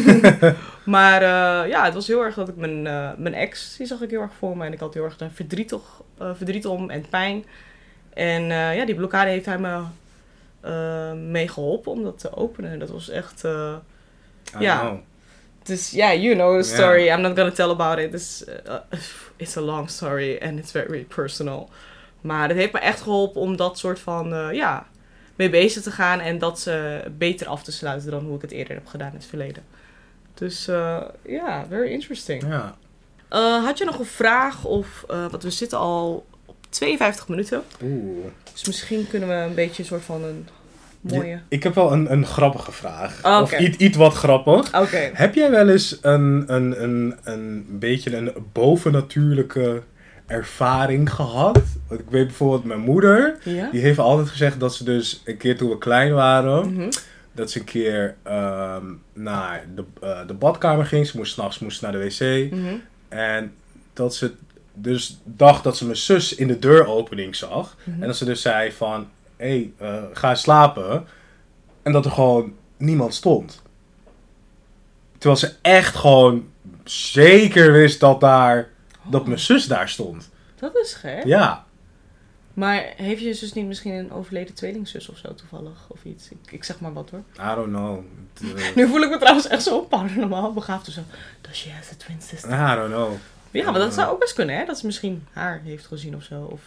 maar 0.84 1.22
eh, 1.22 1.68
ja, 1.70 1.84
het 1.84 1.94
was 1.94 2.06
heel 2.06 2.22
erg 2.24 2.34
dat 2.34 2.48
ik 2.48 2.56
mijn, 2.56 2.86
eh, 2.86 3.10
mijn 3.16 3.34
ex, 3.34 3.76
die 3.76 3.86
zag 3.86 4.00
ik 4.00 4.10
heel 4.10 4.20
erg 4.20 4.34
voor 4.38 4.56
me. 4.56 4.64
En 4.64 4.72
ik 4.72 4.80
had 4.80 4.94
heel 4.94 5.04
erg 5.04 5.20
een 5.20 5.30
verdriet, 5.30 5.72
eh, 6.18 6.30
verdriet 6.34 6.66
om 6.66 6.90
en 6.90 7.08
pijn. 7.08 7.44
En 8.14 8.42
eh, 8.50 8.76
ja, 8.76 8.84
die 8.84 8.94
blokkade 8.94 9.30
heeft 9.30 9.46
hij 9.46 9.58
me 9.58 9.82
eh 10.60 11.12
mee 11.12 11.48
geholpen 11.48 11.92
om 11.92 12.02
dat 12.02 12.18
te 12.18 12.36
openen. 12.36 12.78
Dat 12.78 12.90
was 12.90 13.08
echt... 13.08 13.44
eh, 13.44 13.74
Ja. 14.60 14.80
know. 14.80 14.98
dus 15.62 15.90
ja, 15.90 16.14
you 16.14 16.34
know 16.34 16.60
the 16.62 16.68
story. 16.68 17.08
I'm 17.08 17.20
not 17.20 17.36
gonna 17.36 17.50
tell 17.52 17.68
about 17.70 17.98
it. 17.98 18.14
It's, 18.14 18.44
it's 19.36 19.56
a 19.56 19.60
long 19.60 19.90
story 19.90 20.38
and 20.42 20.58
it's 20.58 20.70
very 20.70 21.02
personal. 21.14 21.68
Maar 22.20 22.48
het 22.48 22.56
heeft 22.56 22.72
me 22.72 22.78
echt 22.78 23.00
geholpen 23.00 23.40
om 23.40 23.56
dat 23.56 23.78
soort 23.78 23.98
van, 24.00 24.34
eh, 24.34 24.52
ja, 24.52 24.86
mee 25.36 25.50
bezig 25.50 25.82
te 25.82 25.90
gaan. 25.90 26.20
En 26.20 26.38
dat 26.38 26.60
ze 26.60 27.04
beter 27.18 27.46
af 27.46 27.62
te 27.62 27.72
sluiten 27.72 28.10
dan 28.10 28.24
hoe 28.24 28.36
ik 28.36 28.42
het 28.42 28.50
eerder 28.50 28.74
heb 28.74 28.86
gedaan 28.86 29.10
in 29.10 29.16
het 29.16 29.26
verleden. 29.26 29.62
Dus 30.34 30.68
eh, 30.68 31.02
ja, 31.26 31.66
very 31.68 31.90
interesting. 31.90 32.42
Ja. 32.42 32.76
Eh, 33.28 33.64
had 33.64 33.78
je 33.78 33.84
nog 33.84 33.98
een 33.98 34.04
vraag 34.04 34.64
of, 34.64 35.04
eh 35.08 35.26
want 35.30 35.42
we 35.42 35.50
zitten 35.50 35.78
al 35.78 36.26
op 36.46 36.56
52 36.68 37.28
minuten. 37.28 37.62
Oeh. 37.82 38.24
Dus 38.52 38.64
misschien 38.66 39.08
kunnen 39.08 39.28
we 39.28 39.34
een 39.34 39.54
beetje 39.54 39.82
een 39.82 39.88
soort 39.88 40.04
van 40.04 40.24
een 40.24 40.48
mooie... 41.00 41.40
Ik 41.48 41.62
heb 41.62 41.74
wel 41.74 41.92
een, 41.92 42.12
een 42.12 42.26
grappige 42.26 42.72
vraag. 42.72 43.24
Oh, 43.24 43.40
Of 43.42 43.58
iets, 43.58 43.76
iets 43.76 43.96
wat 43.96 44.14
grappig. 44.14 44.80
Oké. 44.80 45.10
Heb 45.12 45.34
jij 45.34 45.50
wel 45.50 45.68
eens 45.68 45.98
een, 46.02 46.44
een, 46.46 46.82
een, 46.82 47.16
een 47.22 47.66
beetje 47.68 48.16
een 48.16 48.32
bovennatuurlijke 48.52 49.82
ervaring 50.26 51.12
gehad? 51.12 51.60
Want 51.88 52.00
Ik 52.00 52.10
weet 52.10 52.26
bijvoorbeeld 52.26 52.64
mijn 52.64 52.80
moeder. 52.80 53.38
Ja? 53.42 53.70
Die 53.70 53.80
heeft 53.80 53.98
altijd 53.98 54.28
gezegd 54.28 54.60
dat 54.60 54.74
ze 54.74 54.84
dus 54.84 55.22
een 55.24 55.36
keer 55.36 55.56
toen 55.56 55.70
we 55.70 55.78
klein 55.78 56.12
waren... 56.12 56.72
Mhm. 56.72 56.90
dat 57.32 57.50
ze 57.50 57.58
een 57.58 57.64
keer 57.64 58.16
ehm, 58.22 58.84
naar 59.12 59.64
de, 59.74 59.84
eh, 60.00 60.26
de 60.26 60.34
badkamer 60.34 60.86
ging. 60.86 61.06
Ze 61.06 61.16
moest 61.16 61.32
s'nachts 61.32 61.58
moest 61.58 61.82
naar 61.82 61.92
de 61.92 61.98
wc. 61.98 62.52
Mhm. 62.52 62.74
En 63.08 63.54
dat 63.92 64.14
ze 64.14 64.32
dus 64.74 65.20
dacht 65.24 65.64
dat 65.64 65.76
ze 65.76 65.84
mijn 65.84 65.96
zus 65.96 66.34
in 66.34 66.46
de 66.46 66.58
deuropening 66.58 67.36
zag. 67.36 67.76
Mhm. 67.84 68.02
En 68.02 68.06
dat 68.06 68.16
ze 68.16 68.24
dus 68.24 68.42
zei 68.42 68.72
van... 68.72 69.08
Hé, 69.36 69.46
hey, 69.78 69.88
eh, 69.88 70.02
ga 70.12 70.34
slapen. 70.34 71.04
En 71.82 71.92
dat 71.92 72.04
er 72.04 72.10
gewoon 72.10 72.52
niemand 72.76 73.14
stond. 73.14 73.62
Terwijl 75.18 75.40
ze 75.40 75.52
echt 75.62 75.94
gewoon 75.94 76.48
zeker 76.84 77.72
wist 77.72 78.00
dat 78.00 78.20
daar... 78.20 78.72
Dat 79.10 79.26
mijn 79.26 79.38
zus 79.38 79.66
daar 79.66 79.88
stond. 79.88 80.30
Dat 80.54 80.76
is 80.76 80.94
gek. 80.94 81.24
Ja. 81.24 81.64
Maar 82.54 82.92
heeft 82.96 83.22
je 83.22 83.34
zus 83.34 83.52
niet 83.52 83.66
misschien 83.66 83.92
een 83.92 84.12
overleden 84.12 84.54
tweelingzus 84.54 85.08
of 85.08 85.18
zo 85.18 85.34
toevallig? 85.34 85.86
Of 85.88 86.04
iets? 86.04 86.28
Ik, 86.28 86.38
ik 86.50 86.64
zeg 86.64 86.80
maar 86.80 86.92
wat 86.92 87.10
hoor. 87.10 87.22
I 87.40 87.54
don't 87.54 87.68
know. 87.68 88.04
Eh, 88.56 88.74
Nu 88.76 88.88
voel 88.88 89.02
ik 89.02 89.10
me 89.10 89.18
trouwens 89.18 89.46
echt 89.46 89.62
zo 89.62 89.80
paranormaal 89.94 90.52
begaafd 90.52 90.88
of 90.88 90.94
zo. 90.94 91.00
Does 91.40 91.58
she 91.58 91.70
has 91.70 91.90
a 91.92 91.94
twin 91.96 92.22
sister? 92.22 92.50
I 92.50 92.74
don't 92.74 92.92
know. 92.92 93.12
Ja, 93.50 93.70
maar 93.70 93.80
dat 93.80 93.94
zou 93.94 94.12
ook 94.12 94.20
best 94.20 94.34
kunnen 94.34 94.56
hè. 94.56 94.64
Dat 94.64 94.78
ze 94.78 94.86
misschien 94.86 95.26
haar 95.32 95.60
heeft 95.64 95.86
gezien 95.86 96.16
of 96.16 96.22
zo. 96.22 96.48
Of 96.50 96.60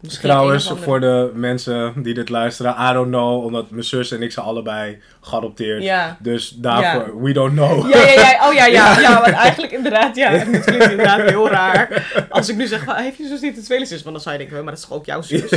misschien 0.00 0.28
Trouwens, 0.30 0.72
voor 0.76 1.00
de 1.00 1.30
mensen 1.34 2.02
die 2.02 2.14
dit 2.14 2.28
luisteren, 2.28 2.76
I 2.90 2.92
don't 2.92 3.08
know, 3.08 3.44
omdat 3.44 3.70
mijn 3.70 3.84
zus 3.84 4.10
en 4.10 4.22
ik 4.22 4.32
zijn 4.32 4.46
allebei 4.46 4.98
geadopteerd. 5.20 5.82
Ja. 5.82 6.16
Dus 6.20 6.48
daarvoor, 6.50 7.22
we 7.22 7.32
don't 7.32 7.52
know. 7.52 7.90
Ja, 7.90 7.98
ja, 7.98 8.12
ja. 8.12 8.48
Oh 8.48 8.54
ja, 8.54 8.66
ja. 8.66 9.00
Ja, 9.08 9.20
want 9.20 9.34
eigenlijk 9.34 9.72
inderdaad, 9.72 10.16
ja. 10.16 10.30
Het 10.38 10.64
klinkt 10.64 10.90
inderdaad 10.90 11.28
heel 11.28 11.48
raar. 11.48 12.06
Als 12.30 12.48
ik 12.48 12.56
nu 12.56 12.66
zeg, 12.66 12.96
heeft 12.96 13.16
je 13.16 13.26
zus 13.26 13.40
niet 13.40 13.56
een 13.56 13.62
tweelingzus? 13.62 14.02
Want 14.02 14.14
dan 14.14 14.22
zou 14.22 14.34
je 14.36 14.40
denken, 14.40 14.64
maar 14.64 14.72
dat 14.74 14.82
is 14.82 14.88
toch 14.88 14.98
ook 14.98 15.06
jouw 15.06 15.22
zus? 15.22 15.50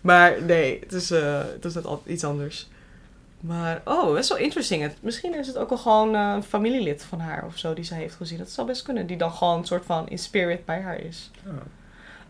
Maar 0.00 0.32
nee, 0.46 0.78
het 0.80 0.92
is, 0.92 1.10
eh, 1.10 1.38
het 1.52 1.64
is 1.64 1.74
net 1.74 1.86
al- 1.86 2.02
iets 2.06 2.24
anders. 2.24 2.68
Maar, 3.40 3.80
oh, 3.84 4.12
best 4.12 4.28
wel 4.28 4.38
interesting. 4.38 4.92
Misschien 5.00 5.34
is 5.34 5.46
het 5.46 5.56
ook 5.58 5.68
wel 5.68 5.78
gewoon 5.78 6.14
een 6.14 6.42
familielid 6.42 7.04
van 7.08 7.20
haar 7.20 7.44
of 7.46 7.58
zo 7.58 7.74
die 7.74 7.84
zij 7.84 7.98
heeft 7.98 8.14
gezien. 8.14 8.38
Dat 8.38 8.50
zou 8.50 8.66
best 8.66 8.82
kunnen. 8.82 9.06
Die 9.06 9.16
dan 9.16 9.32
gewoon 9.32 9.58
een 9.58 9.64
soort 9.66 9.84
van 9.86 10.08
in 10.08 10.18
spirit 10.18 10.64
bij 10.64 10.80
haar 10.80 11.00
is. 11.00 11.30
Ja. 11.44 11.50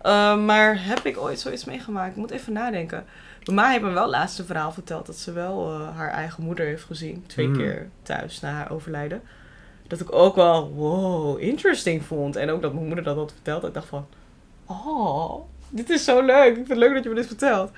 Eh, 0.03 0.45
maar 0.45 0.85
heb 0.85 0.99
ik 0.99 1.19
ooit 1.19 1.41
zoiets 1.41 1.65
meegemaakt? 1.65 2.11
Ik 2.11 2.17
moet 2.17 2.31
even 2.31 2.53
nadenken. 2.53 3.05
Mij 3.53 3.71
heeft 3.71 3.83
me 3.85 3.91
wel 3.91 4.03
het 4.03 4.11
laatste 4.11 4.45
verhaal 4.45 4.73
verteld 4.73 5.07
dat 5.07 5.17
ze 5.17 5.33
wel 5.33 5.73
eh, 5.73 5.97
haar 5.97 6.11
eigen 6.11 6.45
moeder 6.45 6.67
heeft 6.67 6.85
gezien. 6.85 7.25
Twee 7.27 7.47
Hmm. 7.47 7.57
keer 7.57 7.89
thuis 8.03 8.41
na 8.41 8.51
haar 8.51 8.71
overlijden. 8.71 9.23
Dat 9.87 10.01
ik 10.01 10.13
ook 10.13 10.35
wel, 10.35 10.71
wow, 10.73 11.41
interesting 11.43 12.03
vond. 12.05 12.37
En 12.37 12.51
ook 12.51 12.63
dat 12.63 12.73
mijn 12.73 12.87
moeder 12.87 13.05
dat 13.05 13.17
had 13.17 13.33
verteld. 13.33 13.65
Ik 13.65 13.75
dacht 13.75 13.89
van, 13.89 14.07
oh, 14.67 15.35
dit 15.69 15.91
is 15.91 16.05
zo 16.05 16.23
leuk. 16.23 16.49
Ik 16.49 16.55
vind 16.55 16.69
het 16.69 16.79
leuk 16.79 16.95
dat 16.95 17.03
je 17.03 17.09
me 17.09 17.15
dit 17.15 17.27
vertelt. 17.27 17.71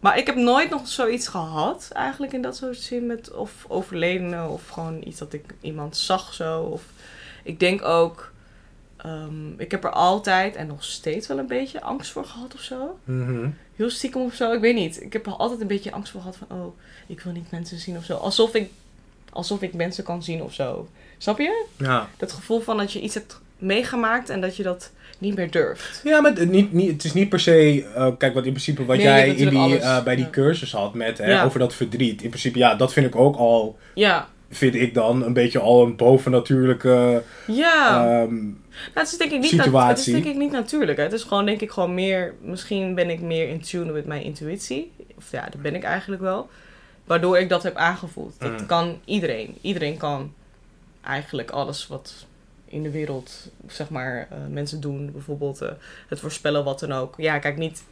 Maar 0.00 0.18
ik 0.18 0.26
heb 0.26 0.36
nooit 0.36 0.70
nog 0.70 0.88
zoiets 0.88 1.28
gehad, 1.28 1.90
eigenlijk 1.92 2.32
in 2.32 2.42
dat 2.42 2.56
soort 2.56 2.76
zin 2.76 3.06
met 3.06 3.32
of 3.32 3.64
overledenen 3.68 4.48
of 4.48 4.68
gewoon 4.68 5.00
iets 5.04 5.18
dat 5.18 5.32
ik 5.32 5.44
iemand 5.60 5.96
zag 5.96 6.34
zo. 6.34 6.60
Of... 6.60 6.82
ik 7.42 7.60
denk 7.60 7.84
ook, 7.84 8.32
ehm, 9.02 9.50
ik 9.60 9.70
heb 9.70 9.84
er 9.84 9.90
altijd 9.90 10.56
en 10.56 10.66
nog 10.66 10.84
steeds 10.84 11.26
wel 11.26 11.38
een 11.38 11.46
beetje 11.46 11.80
angst 11.82 12.10
voor 12.12 12.24
gehad 12.24 12.54
of 12.54 12.60
zo. 12.60 12.98
Mhm. 13.04 13.48
Heel 13.76 13.90
stiekem 13.90 14.22
of 14.22 14.34
zo, 14.34 14.52
ik 14.52 14.60
weet 14.60 14.74
niet. 14.74 15.02
Ik 15.02 15.12
heb 15.12 15.26
er 15.26 15.32
altijd 15.32 15.60
een 15.60 15.66
beetje 15.66 15.92
angst 15.92 16.12
voor 16.12 16.20
gehad 16.20 16.36
van, 16.36 16.58
oh, 16.58 16.78
ik 17.06 17.20
wil 17.20 17.32
niet 17.32 17.50
mensen 17.50 17.78
zien 17.78 17.96
of 17.96 18.04
zo. 18.04 18.14
Alsof 18.16 18.54
ik, 18.54 18.70
alsof 19.32 19.62
ik 19.62 19.74
mensen 19.74 20.04
kan 20.04 20.22
zien 20.22 20.42
of 20.42 20.54
zo. 20.54 20.88
Snap 21.18 21.38
je? 21.38 21.64
Ja. 21.76 22.08
Dat 22.16 22.32
gevoel 22.32 22.60
van 22.60 22.76
dat 22.76 22.92
je 22.92 23.00
iets 23.00 23.14
hebt 23.14 23.40
meegemaakt 23.58 24.28
en 24.28 24.40
dat 24.40 24.56
je 24.56 24.62
dat 24.62 24.90
niet 25.18 25.36
meer 25.36 25.50
durft. 25.50 26.00
Ja, 26.04 26.20
maar 26.20 26.32
het, 26.34 26.50
niet, 26.50 26.72
niet, 26.72 26.90
het 26.92 27.04
is 27.04 27.12
niet 27.12 27.28
per 27.28 27.40
se. 27.40 27.84
eh, 27.94 28.08
kijk, 28.18 28.34
wat 28.34 28.44
in 28.44 28.50
principe 28.52 28.84
wat 28.84 28.96
Nee, 28.96 29.04
jij 29.06 29.28
in 29.28 29.48
die, 29.48 29.78
eh, 29.78 30.02
bij 30.02 30.16
die 30.16 30.24
Ja. 30.24 30.30
cursus 30.30 30.72
had 30.72 30.94
met 30.94 31.18
hè, 31.18 31.30
Ja. 31.30 31.44
over 31.44 31.58
dat 31.58 31.74
verdriet. 31.74 32.22
In 32.22 32.28
principe, 32.28 32.58
ja, 32.58 32.74
dat 32.74 32.92
vind 32.92 33.06
ik 33.06 33.16
ook 33.16 33.36
al. 33.36 33.78
Ja, 33.94 34.28
Vind 34.52 34.74
ik 34.74 34.94
dan 34.94 35.22
een 35.24 35.32
beetje 35.32 35.58
al 35.58 35.82
een 35.82 35.96
bovennatuurlijke 35.96 37.22
ja. 37.46 38.04
ehm, 38.22 38.34
Nou, 38.34 38.54
het 38.94 39.12
is 39.12 39.16
denk 39.18 39.30
ik 39.30 39.40
niet, 39.40 39.48
situatie. 39.50 39.88
het 39.88 39.98
is 39.98 40.04
denk 40.04 40.24
ik 40.24 40.36
niet 40.36 40.50
natuurlijk. 40.52 40.98
Hè. 40.98 41.04
Het 41.04 41.12
is 41.12 41.22
gewoon 41.22 41.46
denk 41.46 41.60
ik 41.60 41.70
gewoon 41.70 41.94
meer... 41.94 42.34
Misschien 42.40 42.94
ben 42.94 43.10
ik 43.10 43.20
meer 43.20 43.48
in 43.48 43.60
tune 43.60 43.92
met 43.92 44.06
mijn 44.06 44.22
intuïtie. 44.22 44.92
Of 45.16 45.30
ja, 45.30 45.48
dat 45.50 45.62
ben 45.62 45.74
ik 45.74 45.82
eigenlijk 45.82 46.22
wel. 46.22 46.48
Waardoor 47.04 47.38
ik 47.38 47.48
dat 47.48 47.62
heb 47.62 47.76
aangevoeld. 47.76 48.34
Dat 48.38 48.60
Mm. 48.60 48.66
kan 48.66 48.98
iedereen. 49.04 49.56
Iedereen 49.60 49.96
kan 49.96 50.32
eigenlijk 51.04 51.50
alles 51.50 51.86
wat 51.86 52.26
in 52.64 52.82
de 52.82 52.90
wereld, 52.90 53.50
zeg 53.66 53.90
maar, 53.90 54.26
eh, 54.30 54.36
mensen 54.50 54.80
doen. 54.80 55.12
Bijvoorbeeld 55.12 55.60
eh, 55.60 55.68
het 56.08 56.20
voorspellen, 56.20 56.64
wat 56.64 56.80
dan 56.80 56.92
ook. 56.92 57.14
Ja, 57.16 57.38
kijk, 57.38 57.56
niet... 57.56 57.82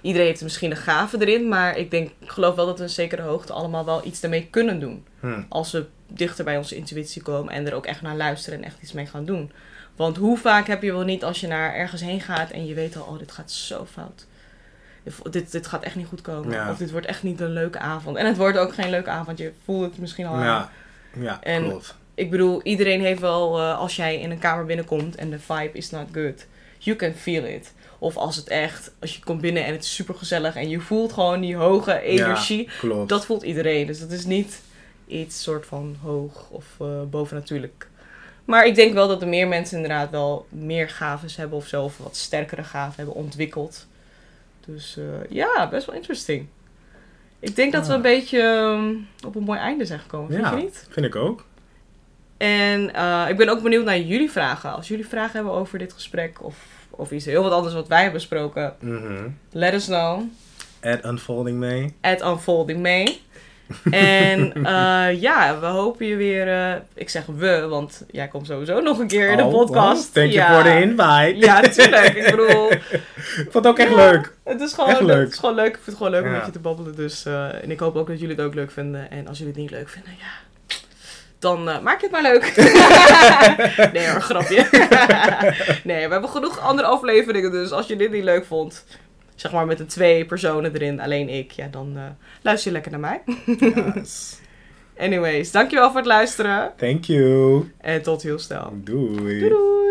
Iedereen 0.00 0.26
heeft 0.26 0.42
misschien 0.42 0.70
een 0.70 0.76
gave 0.76 1.20
erin. 1.20 1.48
Maar 1.48 1.76
ik 1.76 1.90
denk, 1.90 2.10
ik 2.18 2.30
geloof 2.30 2.54
wel 2.54 2.66
dat 2.66 2.78
we 2.78 2.84
een 2.84 2.90
zekere 2.90 3.22
hoogte 3.22 3.52
allemaal 3.52 3.84
wel 3.84 4.06
iets 4.06 4.22
ermee 4.22 4.46
kunnen 4.50 4.80
doen 4.80 5.06
hm. 5.20 5.42
als 5.48 5.72
we 5.72 5.86
dichter 6.06 6.44
bij 6.44 6.56
onze 6.56 6.76
intuïtie 6.76 7.22
komen 7.22 7.52
en 7.52 7.66
er 7.66 7.74
ook 7.74 7.86
echt 7.86 8.02
naar 8.02 8.16
luisteren 8.16 8.58
en 8.58 8.64
echt 8.64 8.82
iets 8.82 8.92
mee 8.92 9.06
gaan 9.06 9.24
doen. 9.24 9.52
Want 9.96 10.16
hoe 10.16 10.38
vaak 10.38 10.66
heb 10.66 10.82
je 10.82 10.92
wel 10.92 11.04
niet 11.04 11.24
als 11.24 11.40
je 11.40 11.46
naar 11.46 11.74
ergens 11.74 12.00
heen 12.00 12.20
gaat 12.20 12.50
en 12.50 12.66
je 12.66 12.74
weet 12.74 12.96
al, 12.96 13.02
oh, 13.02 13.18
dit 13.18 13.32
gaat 13.32 13.50
zo 13.50 13.86
fout. 13.92 14.26
Dit, 15.30 15.52
dit 15.52 15.66
gaat 15.66 15.82
echt 15.82 15.94
niet 15.94 16.06
goed 16.06 16.20
komen. 16.20 16.50
Ja. 16.50 16.70
Of 16.70 16.76
dit 16.76 16.90
wordt 16.90 17.06
echt 17.06 17.22
niet 17.22 17.40
een 17.40 17.52
leuke 17.52 17.78
avond. 17.78 18.16
En 18.16 18.26
het 18.26 18.36
wordt 18.36 18.58
ook 18.58 18.74
geen 18.74 18.90
leuke 18.90 19.10
avond. 19.10 19.38
Je 19.38 19.52
voelt 19.64 19.90
het 19.90 19.98
misschien 19.98 20.26
al 20.26 20.34
aan. 20.34 20.44
Ja, 20.44 20.70
ja 21.18 21.42
En- 21.42 21.64
klopt. 21.64 21.96
Ik 22.14 22.30
bedoel, 22.30 22.62
iedereen 22.62 23.00
heeft 23.00 23.20
wel, 23.20 23.58
eh, 23.58 23.78
als 23.78 23.96
jij 23.96 24.20
in 24.20 24.30
een 24.30 24.38
kamer 24.38 24.64
binnenkomt 24.64 25.16
en 25.16 25.30
de 25.30 25.38
vibe 25.38 25.70
is 25.72 25.90
not 25.90 26.06
good, 26.12 26.46
you 26.78 26.96
can 26.96 27.12
feel 27.12 27.44
it. 27.44 27.72
Of 27.98 28.16
als 28.16 28.36
het 28.36 28.48
echt, 28.48 28.90
als 29.00 29.14
je 29.16 29.22
komt 29.22 29.40
binnen 29.40 29.64
en 29.64 29.72
het 29.72 29.82
is 29.82 29.94
super 29.94 30.14
gezellig 30.14 30.54
en 30.56 30.68
je 30.68 30.80
voelt 30.80 31.12
gewoon 31.12 31.40
die 31.40 31.56
hoge 31.56 32.00
energie. 32.00 32.64
Ja, 32.64 32.70
klopt. 32.78 33.08
Dat 33.08 33.26
voelt 33.26 33.42
iedereen. 33.42 33.86
Dus 33.86 34.00
dat 34.00 34.10
is 34.10 34.24
niet 34.24 34.62
iets 35.06 35.42
soort 35.42 35.66
van 35.66 35.96
hoog 36.02 36.48
of 36.50 36.64
eh, 36.80 37.02
bovennatuurlijk. 37.10 37.88
Maar 38.44 38.66
ik 38.66 38.74
denk 38.74 38.92
wel 38.94 39.08
dat 39.08 39.22
er 39.22 39.28
meer 39.28 39.48
mensen 39.48 39.76
inderdaad 39.76 40.10
wel 40.10 40.46
meer 40.48 40.88
gaves 40.88 41.36
hebben 41.36 41.58
of 41.58 41.66
zo. 41.66 41.84
Of 41.84 41.98
wat 41.98 42.16
sterkere 42.16 42.64
gaven 42.64 42.94
hebben 42.96 43.14
ontwikkeld. 43.14 43.86
Dus 44.66 44.96
eh, 44.96 45.04
ja, 45.30 45.68
best 45.68 45.86
wel 45.86 45.94
interesting. 45.94 46.46
Ik 47.40 47.56
denk 47.56 47.72
dat 47.72 47.86
we 47.86 47.92
een 47.92 48.02
beetje 48.02 48.40
ehm, 48.40 48.94
op 49.26 49.34
een 49.34 49.42
mooi 49.42 49.58
einde 49.58 49.84
zijn 49.86 50.00
gekomen. 50.00 50.30
Vind 50.32 50.44
Ja. 50.44 50.56
je 50.56 50.62
niet? 50.62 50.86
Vind 50.90 51.06
ik 51.06 51.16
ook. 51.16 51.44
En 52.36 52.94
eh, 52.94 53.26
ik 53.28 53.36
ben 53.36 53.48
ook 53.48 53.62
benieuwd 53.62 53.84
naar 53.84 53.98
jullie 54.00 54.30
vragen. 54.30 54.74
Als 54.74 54.88
jullie 54.88 55.06
vragen 55.08 55.32
hebben 55.34 55.52
over 55.52 55.78
dit 55.78 55.92
gesprek 55.92 56.44
of 56.44 56.56
over 56.98 57.14
iets 57.16 57.24
heel 57.24 57.42
wat 57.42 57.52
anders 57.52 57.74
wat 57.74 57.88
wij 57.88 57.96
hebben 58.02 58.18
besproken. 58.18 58.74
Mhm. 58.80 59.28
Let 59.52 59.72
us 59.74 59.84
know. 59.84 60.20
At 60.82 61.04
Unfolding 61.04 61.58
May. 61.58 61.94
at 62.00 62.22
Unfolding 62.22 62.80
May. 62.82 63.18
En 63.90 64.52
eh, 64.64 65.20
ja, 65.20 65.60
we 65.60 65.66
hopen 65.66 66.06
je 66.06 66.16
weer. 66.16 66.48
eh, 66.48 66.74
ik 66.94 67.08
zeg 67.08 67.26
we, 67.36 67.66
want 67.68 68.04
jij 68.10 68.28
komt 68.28 68.46
sowieso 68.46 68.80
nog 68.80 68.98
een 68.98 69.06
keer 69.06 69.30
in 69.30 69.36
de 69.36 69.42
Oh, 69.42 69.50
podcast. 69.52 70.14
Thank 70.14 70.30
you 70.32 70.54
for 70.54 70.62
the 70.62 70.80
invite. 70.80 71.46
Ja, 71.46 71.60
natuurlijk. 71.60 72.14
Ik 72.14 72.30
bedoel, 72.36 72.70
Ik 72.72 73.48
vond 73.50 73.54
het 73.54 73.66
ook 73.66 73.78
echt 73.78 73.90
Ja. 73.90 73.96
leuk. 73.96 74.32
het 74.44 74.60
is 74.60 74.72
gewoon, 74.72 74.90
Echt 74.90 75.00
leuk. 75.00 75.20
Het 75.24 75.32
is 75.32 75.38
gewoon 75.38 75.54
leuk. 75.54 75.66
Ik 75.66 75.72
vind 75.74 75.86
het 75.86 75.96
gewoon 75.96 76.12
leuk 76.12 76.24
om 76.24 76.30
met 76.30 76.46
je 76.46 76.52
te 76.52 76.58
babbelen. 76.58 76.94
Dus, 76.96 77.24
eh, 77.24 77.62
en 77.62 77.70
ik 77.70 77.78
hoop 77.80 77.96
ook 77.96 78.06
dat 78.06 78.20
jullie 78.20 78.36
het 78.36 78.44
ook 78.44 78.54
leuk 78.54 78.70
vinden. 78.70 79.10
En 79.10 79.26
als 79.28 79.38
jullie 79.38 79.52
het 79.52 79.62
niet 79.62 79.70
leuk 79.70 79.88
vinden, 79.88 80.12
ja. 80.18 80.26
Dan 81.38 81.68
eh, 81.68 81.80
maak 81.80 82.00
je 82.00 82.08
het 82.10 82.12
maar 82.12 82.32
leuk. 82.32 82.52
nee 83.94 84.08
hoor, 84.08 84.20
grapje. 84.20 84.66
nee, 85.90 86.06
we 86.06 86.12
hebben 86.12 86.30
genoeg 86.30 86.60
andere 86.60 86.88
afleveringen. 86.88 87.50
Dus 87.50 87.70
als 87.70 87.86
je 87.86 87.96
dit 87.96 88.10
niet 88.10 88.24
leuk 88.24 88.44
vond, 88.44 88.84
zeg 89.34 89.52
maar 89.52 89.66
met 89.66 89.78
de 89.78 89.86
twee 89.86 90.26
personen 90.26 90.74
erin, 90.74 91.00
alleen 91.00 91.28
ik, 91.28 91.50
ja, 91.50 91.68
dan 91.70 91.92
eh, 91.96 92.02
luister 92.42 92.66
je 92.66 92.72
lekker 92.72 92.90
naar 92.90 93.00
mij. 93.00 93.22
Yes. 93.94 94.38
Anyways, 94.98 95.50
dankjewel 95.50 95.86
voor 95.88 95.96
het 95.96 96.06
luisteren. 96.06 96.72
Thank 96.76 97.04
you. 97.04 97.72
En 97.80 98.02
tot 98.02 98.22
heel 98.22 98.38
snel. 98.38 98.72
Doei. 98.74 99.16
Doei 99.16 99.48
doei! 99.48 99.87